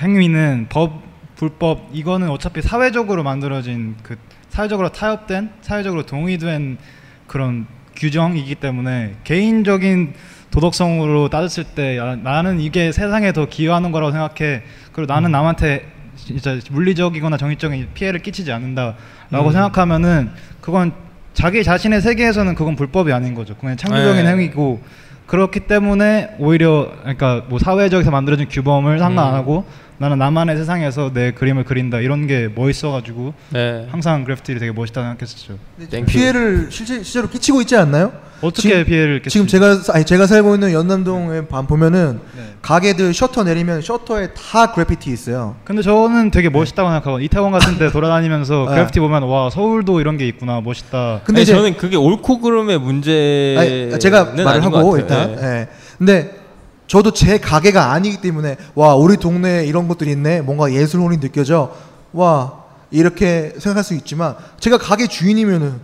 [0.00, 1.02] 행위는 법
[1.34, 4.16] 불법 이거는 어차피 사회적으로 만들어진 그
[4.48, 6.78] 사회적으로 타협된 사회적으로 동의된
[7.26, 7.66] 그런
[7.96, 10.14] 규정이기 때문에 개인적인
[10.50, 14.62] 도덕성으로 따졌을 때 야, 나는 이게 세상에 더 기여하는 거라고 생각해
[14.92, 19.52] 그리고 나는 남한테 진짜 물리적이거나 정신적인 피해를 끼치지 않는다라고 음.
[19.52, 21.07] 생각하면은 그건
[21.38, 23.54] 자기 자신의 세계에서는 그건 불법이 아닌 거죠.
[23.54, 24.28] 그냥 창조적인 네.
[24.28, 24.80] 행위고
[25.28, 29.38] 그렇기 때문에 오히려 그러니까 뭐 사회적에서 만들어진 규범을 상관 안 음.
[29.38, 29.64] 하고
[29.98, 33.86] 나는 나만의 세상에서 내 그림을 그린다 이런 게 멋있어가지고 네.
[33.88, 35.58] 항상 그래피티를 되게 멋있다 생각했었죠.
[36.06, 38.12] 피해를 실제, 실제로 끼치고 있지 않나요?
[38.40, 39.32] 어떻게 지금- 피해를 끼치?
[39.32, 42.54] 지금 제가 아니 제가 살고 있는 연남동에 반 보면은 네.
[42.62, 45.56] 가게들 셔터 내리면 셔터에 다 그래피티 있어요.
[45.64, 48.74] 근데 저는 되게 멋있다고 생각하고 이태원 같은 데 돌아다니면서 네.
[48.74, 51.22] 그래피티 보면 와 서울도 이런 게 있구나 멋있다.
[51.24, 53.58] 근데 저는 그게 옳고 그름의 문제는
[53.92, 54.96] 아니, 제가 말을 하고.
[54.98, 55.34] 일단.
[55.36, 55.42] 네.
[55.42, 55.68] 예.
[55.98, 56.36] 근데
[56.86, 60.42] 저도 제 가게가 아니기 때문에 와 우리 동네에 이런 것들이 있네.
[60.42, 61.74] 뭔가 예술혼이 느껴져.
[62.12, 62.52] 와
[62.90, 65.74] 이렇게 생각할 수 있지만 제가 가게 주인이면은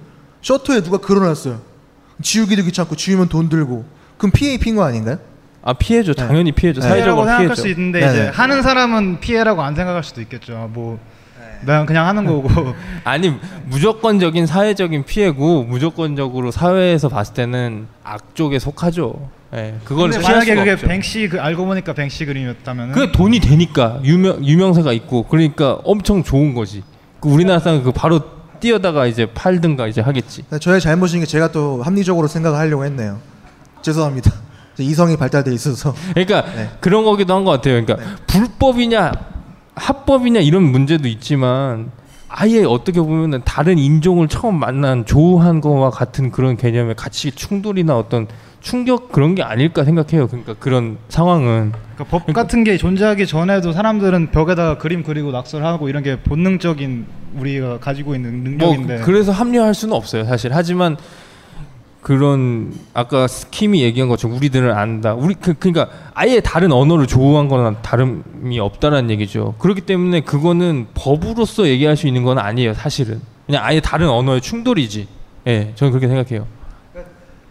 [0.40, 1.73] 셔터에 누가 걸어놨어요.
[2.22, 3.84] 지우기도 귀찮고 지우면 돈 들고.
[4.18, 5.18] 그럼 피해 입힌 거 아닌가요?
[5.62, 6.12] 아 피해죠.
[6.14, 6.80] 당연히 피해죠.
[6.80, 7.62] 피해라고 사회적으로 생각할 피해죠.
[7.62, 8.12] 수 있는데 네네.
[8.12, 10.54] 이제 하는 사람은 피해라고 안 생각할 수도 있겠죠.
[10.56, 12.48] 아, 뭐난 그냥 하는 거고.
[13.04, 13.32] 아니
[13.66, 19.30] 무조건적인 사회적인 피해고 무조건적으로 사회에서 봤을 때는 악 쪽에 속하죠.
[19.54, 20.86] 예, 그걸 근데 만약에 그게 없죠.
[20.88, 26.54] 뱅시 그 알고 보니까 뱅시 그림이었다면은 그게 돈이 되니까 유명 유명세가 있고 그러니까 엄청 좋은
[26.54, 26.82] 거지.
[27.20, 28.20] 그 우리나라 사람 그 바로
[28.68, 30.42] 뛰어다가 이제 팔든가 이제 하겠지.
[30.58, 33.18] 저의 잘못인 게 제가 또 합리적으로 생각하려고 했네요.
[33.82, 34.32] 죄송합니다.
[34.80, 35.94] 이성이 발달돼 있어서.
[36.14, 36.70] 그러니까 네.
[36.80, 37.84] 그런 거기도 한 것 같아요.
[37.84, 39.12] 그러니까 불법이냐
[39.74, 41.90] 합법이냐 이런 문제도 있지만
[42.30, 48.26] 아예 어떻게 보면은 다른 인종을 처음 만난 조우한 거와 같은 그런 개념의 가치 충돌이나 어떤
[48.64, 50.26] 충격 그런 게 아닐까 생각해요.
[50.26, 51.72] 그러니까 그런 상황은.
[51.94, 57.04] 그러니까 법 같은 게 존재하기 전에도 사람들은 벽에다가 그림 그리고 낙서를 하고 이런 게 본능적인
[57.36, 59.00] 우리가 가지고 있는 뭐 능력인데.
[59.00, 60.50] 그래서 합리화할 수는 없어요 사실.
[60.54, 60.96] 하지만
[62.00, 65.12] 그런 아까 스킴이 얘기한 것처럼 우리들은 안다.
[65.12, 69.56] 우리 그 그러니까 아예 다른 언어를 조우한 거나 다름이 없다라는 얘기죠.
[69.58, 73.20] 그렇기 때문에 그거는 법으로서 얘기할 수 있는 건 아니에요 사실은.
[73.44, 75.06] 그냥 아예 다른 언어의 충돌이지.
[75.48, 76.46] 예 저는 그렇게 생각해요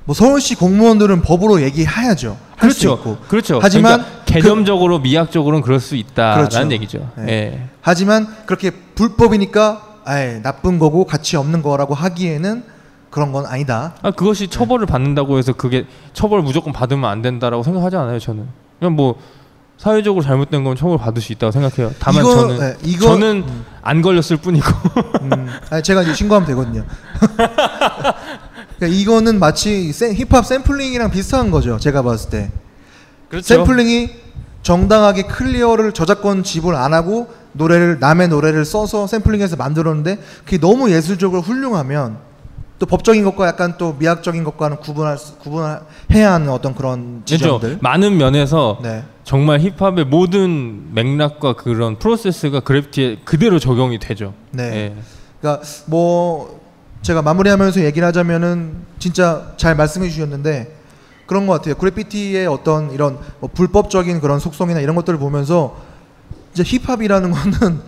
[0.05, 2.37] 뭐 서울 시 공무원들은 법으로 얘기해야죠.
[2.59, 3.17] 그렇죠 있고.
[3.27, 6.71] 그렇죠 하지만 그러니까 개념적으로 미학적으로는 그럴 수 있다라는 그렇죠.
[6.71, 7.25] 얘기죠 네.
[7.27, 7.69] 예.
[7.81, 12.63] 하지만 그렇게 불법이니까 아예 나쁜 거고 가치 없는 거라고 하기에는
[13.09, 13.93] 그런 건 아니다.
[14.01, 18.47] 아 그것이 처벌을 받는다고 해서 그게 처벌 무조건 받으면 안 된다라고 생각하지 않아요 저는
[18.79, 19.15] 그냥 뭐
[19.77, 23.43] 사회적으로 잘못된 건 처벌 받을 수 있다고 생각해요 다만 이거- 저는 네, 이거- 저는
[23.81, 24.65] 안 걸렸을 뿐이고
[25.21, 26.83] 음, 아니, 제가 이제 신고하면 되거든요.
[28.83, 31.79] 그러니까 이거는 마치 세- 힙합 샘플링이랑 비슷한 거죠.
[31.79, 32.51] 제가 봤을 때.
[33.29, 33.47] 그렇죠.
[33.47, 34.09] 샘플링이
[34.61, 41.41] 정당하게 clear를 저작권 지불 안 하고 노래를 남의 노래를 써서 샘플링해서 만들었는데 그게 너무 예술적으로
[41.41, 42.17] 훌륭하면
[42.79, 47.37] 또 법적인 것과 약간 또 미학적인 것과는 구분할 수- 구분해야 하는 어떤 그런 그렇죠.
[47.59, 47.77] 지점들.
[47.81, 49.03] 많은 면에서 네.
[49.23, 54.33] 정말 힙합의 모든 맥락과 그런 프로세스가 그래피티에 그대로 적용이 되죠.
[54.51, 54.63] 네.
[54.63, 54.95] 예.
[55.39, 56.62] 그러니까 뭐
[57.03, 60.75] 제가 마무리하면서 얘기를 하자면은 진짜 잘 말씀해 주셨는데
[61.27, 61.75] 그런 것 같아요.
[61.75, 65.77] 그래피티의 어떤 이런 뭐 불법적인 그런 속성이나 이런 것들을 보면서
[66.53, 67.81] 이제 힙합이라는 거는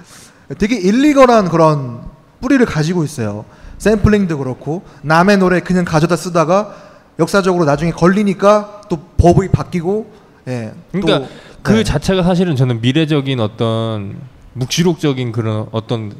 [0.58, 2.00] 되게 일리걸한 그런
[2.40, 3.44] 뿌리를 가지고 있어요.
[3.76, 6.74] 샘플링도 그렇고 남의 노래 그냥 가져다 쓰다가
[7.18, 10.10] 역사적으로 나중에 걸리니까 또 법이 바뀌고
[10.48, 10.72] 예.
[10.90, 11.84] 그러니까 또 그 네.
[11.84, 14.16] 자체가 사실은 저는 미래적인 어떤
[14.54, 16.12] 묵시록적인 그런 어떤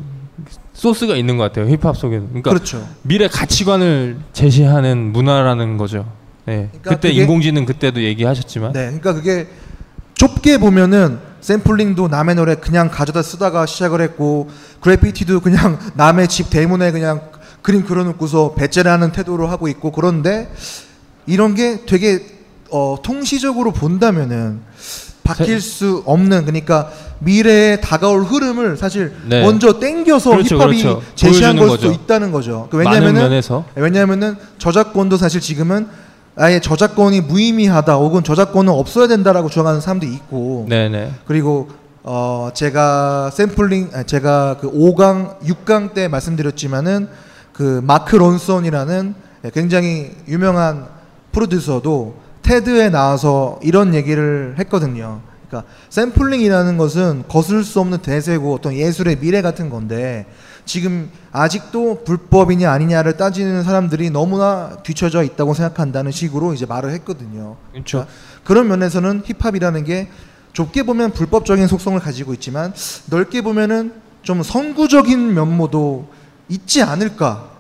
[0.81, 1.67] 소스가 있는 것 같아요.
[1.71, 2.29] 힙합 속에는.
[2.29, 2.89] 그러니까 그렇죠.
[3.03, 6.07] 미래 가치관을 제시하는 문화라는 거죠.
[6.47, 6.69] 네.
[6.71, 9.47] 그러니까 그때 그게- 인공지능 그때도 얘기하셨지만 네, 그러니까 그게
[10.15, 14.49] 좁게 보면은 샘플링도 남의 노래 그냥 가져다 쓰다가 시작을 했고
[14.81, 17.21] 그래피티도 그냥 남의 집 대문에 그냥
[17.61, 20.51] 그림 그려놓고서 배째라는 태도로 하고 있고 그런데
[21.27, 22.25] 이런 게 되게
[22.71, 24.63] 어, 통시적으로 본다면은
[25.23, 26.91] 바뀔 수 없는 그러니까
[27.21, 29.43] 미래에 다가올 흐름을 사실 네.
[29.43, 31.03] 먼저 땡겨서 그렇죠, 힙합이 그렇죠.
[31.15, 31.93] 제시한 걸 수도 거죠.
[31.93, 32.69] 있다는 거죠.
[32.71, 33.65] 그 왜냐면은 면에서.
[33.75, 35.89] 왜냐면은 저작권도 사실 지금은
[36.37, 41.13] 아예 저작권이 무의미하다 혹은 저작권은 없어야 된다라고 주장하는 사람도 있고 네네.
[41.27, 41.69] 그리고
[42.03, 47.09] 어 제가 샘플링 아, 제가 그 5강 6강 때 말씀드렸지만은
[47.53, 49.15] 그 마크 론선이라는
[49.53, 50.87] 굉장히 유명한
[51.33, 55.21] 프로듀서도 테드에 나와서 이런 얘기를 했거든요.
[55.49, 60.27] 그러니까 샘플링이라는 것은 거슬 수 없는 대세고 어떤 예술의 미래 같은 건데
[60.65, 67.57] 지금 아직도 불법이냐 아니냐를 따지는 사람들이 너무나 뒤처져 있다고 생각한다는 식으로 이제 말을 했거든요.
[67.73, 68.07] 그렇죠.
[68.45, 70.09] 그런 면에서는 힙합이라는 게
[70.53, 72.73] 좁게 보면 불법적인 속성을 가지고 있지만
[73.07, 73.93] 넓게 보면은
[74.23, 76.09] 좀 선구적인 면모도
[76.49, 77.51] 있지 않을까.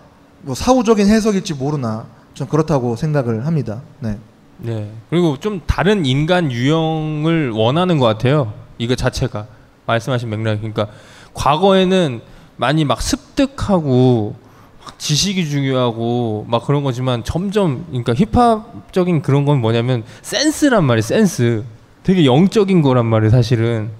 [0.42, 3.82] 뭐 사후적인 해석일지 모르나 좀 그렇다고 생각을 합니다.
[4.00, 4.18] 네.
[4.62, 4.90] 네.
[5.08, 8.52] 그리고 좀 다른 인간 유형을 원하는 것 같아요.
[8.78, 9.46] 이거 자체가
[9.86, 10.58] 말씀하신 맥락.
[10.58, 10.88] 그러니까
[11.34, 12.20] 과거에는
[12.56, 14.36] 많이 막 습득하고
[14.84, 21.02] 막 지식이 중요하고 막 그런 거지만 점점 그러니까 힙합적인 그런 건 뭐냐면 센스란 말이에요.
[21.02, 21.64] 센스.
[22.02, 23.30] 되게 영적인 거란 말이에요.
[23.30, 23.90] 사실은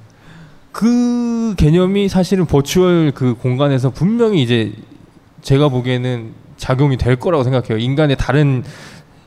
[0.72, 4.72] 그 개념이 사실은 버추얼 그 공간에서 분명히 이제
[5.42, 7.78] 제가 보기에는 작용이 될 거라고 생각해요.
[7.78, 8.62] 인간의 다른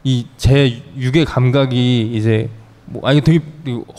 [0.03, 2.49] 이 제 육의 감각이 이제
[2.85, 3.39] 뭐 아니 되게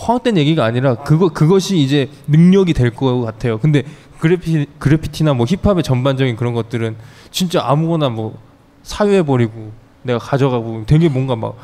[0.07, 3.59] 허황된 얘기가 아니라 그거 그것이 이제 능력이 될 것 같아요.
[3.59, 3.83] 근데
[4.19, 6.97] 그래피 그래피티나 뭐 힙합의 전반적인 그런 것들은
[7.31, 8.39] 진짜 아무거나 뭐
[8.83, 9.73] 사유해 버리고
[10.03, 11.57] 내가 가져가고 되게 뭔가 막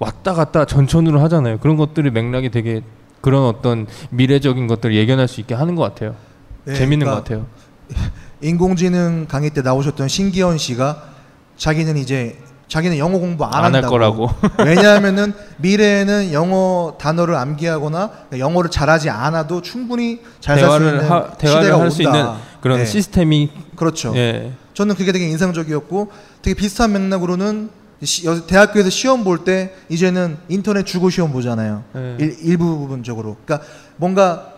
[0.00, 1.58] 왔다 갔다 전천후를 하잖아요.
[1.58, 2.82] 그런 것들이 맥락이 되게
[3.20, 6.14] 그런 어떤 미래적인 것들을 예견할 수 있게 하는 것 같아요.
[6.64, 7.46] 네, 재밌는 그러니까 것 같아요.
[8.42, 11.02] 인공지능 강의 때 나오셨던 신기현 씨가
[11.56, 12.38] 자기는 이제
[12.68, 13.90] 자기는 영어 공부 안, 안할 한다고.
[13.90, 14.30] 거라고.
[14.64, 21.62] 왜냐하면은 미래에는 영어 단어를 암기하거나 영어를 잘하지 않아도 충분히 잘 살 수 있는 하- 대화를
[21.62, 22.02] 시대가 할 수.
[22.02, 22.26] 있는
[22.60, 22.84] 그런 네.
[22.84, 24.12] 시스템이 그렇죠.
[24.16, 24.52] 예.
[24.74, 26.10] 저는 그게 되게 인상적이었고
[26.42, 27.70] 되게 비슷한 맥락으로는
[28.02, 31.82] 시- 여- 대학교에서 시험 볼 때 이제는 인터넷 주고 시험 보잖아요.
[31.94, 32.16] 네.
[32.20, 33.36] 일, 일부분적으로.
[33.44, 33.66] 그러니까
[33.96, 34.52] 뭔가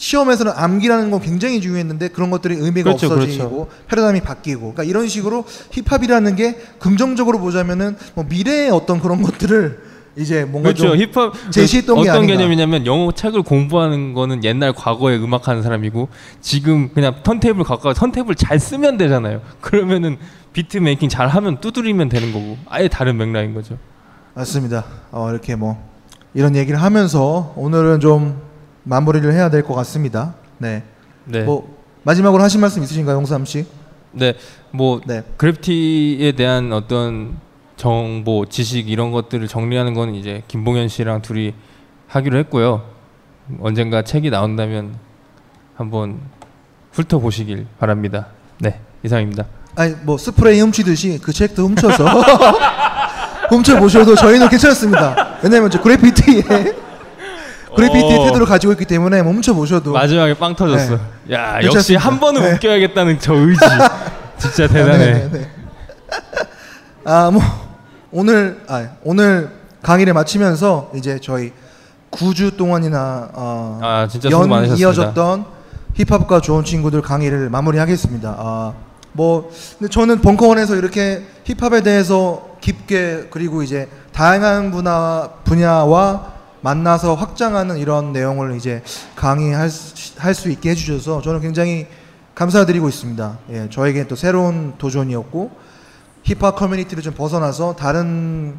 [0.00, 3.68] 시험에서는 암기라는 건 굉장히 중요했는데 그런 것들이 의미가 그렇죠, 없어지고 그렇죠.
[3.86, 9.78] 패러다임이 바뀌고 그러니까 이런 식으로 힙합이라는 게 긍정적으로 보자면은 뭐 미래의 어떤 그런 것들을
[10.16, 10.88] 이제 뭔가 그렇죠.
[10.88, 12.32] 좀 힙합 제시했던 그 게 어떤 아닌가.
[12.38, 16.08] 개념이냐면 영어 책을 공부하는 거는 옛날 과거에 음악하는 사람이고
[16.40, 19.42] 지금 그냥 턴테이블 와서 턴테이블 잘 쓰면 되잖아요.
[19.60, 20.16] 그러면은
[20.54, 23.76] beat making 잘 하면 두드리면 되는 거고 아예 다른 맥락인 거죠.
[24.32, 24.82] 맞습니다.
[25.12, 25.76] 어, 이렇게 뭐
[26.32, 28.48] 이런 얘기를 하면서 오늘은 좀
[28.84, 30.34] 마무리를 해야 될 것 같습니다.
[30.58, 30.82] 네.
[31.24, 31.42] 네.
[31.42, 33.66] 뭐 마지막으로 하신 말씀 있으신가요, 홍삼 씨?
[34.12, 34.34] 네,
[34.72, 35.00] 뭐
[35.36, 37.36] 그래피티에 대한 어떤
[37.76, 41.54] 정보, 지식 이런 것들을 정리하는 건 이제 김봉현 씨랑 둘이
[42.08, 42.82] 하기로 했고요.
[43.60, 44.96] 언젠가 책이 나온다면
[45.76, 46.20] 한번
[46.92, 48.26] 훑어보시길 바랍니다.
[48.58, 49.44] 네, 이상입니다.
[49.76, 52.04] 아니 뭐 스프레이 훔치듯이 그 책도 훔쳐서
[53.50, 55.36] 훔쳐 보셔도 저희는 괜찮습니다.
[55.42, 56.42] 왜냐면 저 그래피티에
[57.74, 58.24] 그래피티의 어.
[58.24, 60.96] 태도를 가지고 있기 때문에 뭐 훔쳐 보셔도 마지막에 빵 터졌어.
[61.26, 61.34] 네.
[61.34, 61.66] 야, 괜찮습니다.
[61.76, 62.52] 역시 한 번은 네.
[62.54, 63.60] 웃겨야겠다는 저 의지.
[64.38, 64.98] 진짜 대단해.
[64.98, 65.48] 네, 네, 네.
[67.04, 67.42] 아, 뭐
[68.10, 69.50] 오늘 아, 오늘
[69.82, 71.52] 강의를 마치면서 이제 저희
[72.10, 74.76] 9주 동안이나 어, 아, 연.
[74.76, 75.44] 이어졌던
[75.94, 78.34] 힙합과 좋은 친구들 강의를 마무리하겠습니다.
[78.38, 78.72] 아,
[79.12, 87.78] 뭐 근데 저는 벙커원에서 이렇게 힙합에 대해서 깊게 그리고 이제 다양한 분야 분야와 만나서 확장하는
[87.78, 88.82] 이런 내용을 이제
[89.16, 89.70] 강의할
[90.16, 91.86] 할수 있게 해주셔서 저는 굉장히
[92.34, 93.38] 감사드리고 있습니다.
[93.50, 95.50] 예, 저에게 또 새로운 도전이었고
[96.22, 98.58] 힙합 커뮤니티를 좀 벗어나서 다른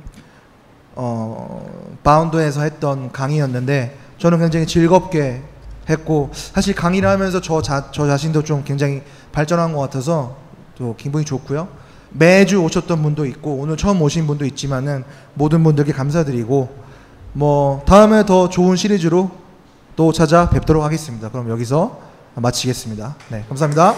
[0.96, 5.42] 어, 바운드에서 했던 강의였는데 저는 굉장히 즐겁게
[5.90, 9.02] 했고 사실 강의를 하면서 저, 자, 저 자신도 좀 굉장히
[9.32, 10.38] 발전한 것 같아서
[10.78, 11.68] 또 기분이 좋고요.
[12.12, 15.04] 매주 오셨던 분도 있고 오늘 처음 오신 분도 있지만은
[15.34, 16.70] 모든 분들께 감사드리고
[17.34, 19.32] 뭐 다음에 더 좋은 시리즈로
[19.96, 21.30] 또 찾아뵙도록 하겠습니다.
[21.30, 22.00] 그럼 여기서
[22.36, 23.16] 마치겠습니다.
[23.30, 23.96] 네, 감사합니다.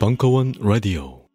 [0.00, 1.29] 벙커원 라디오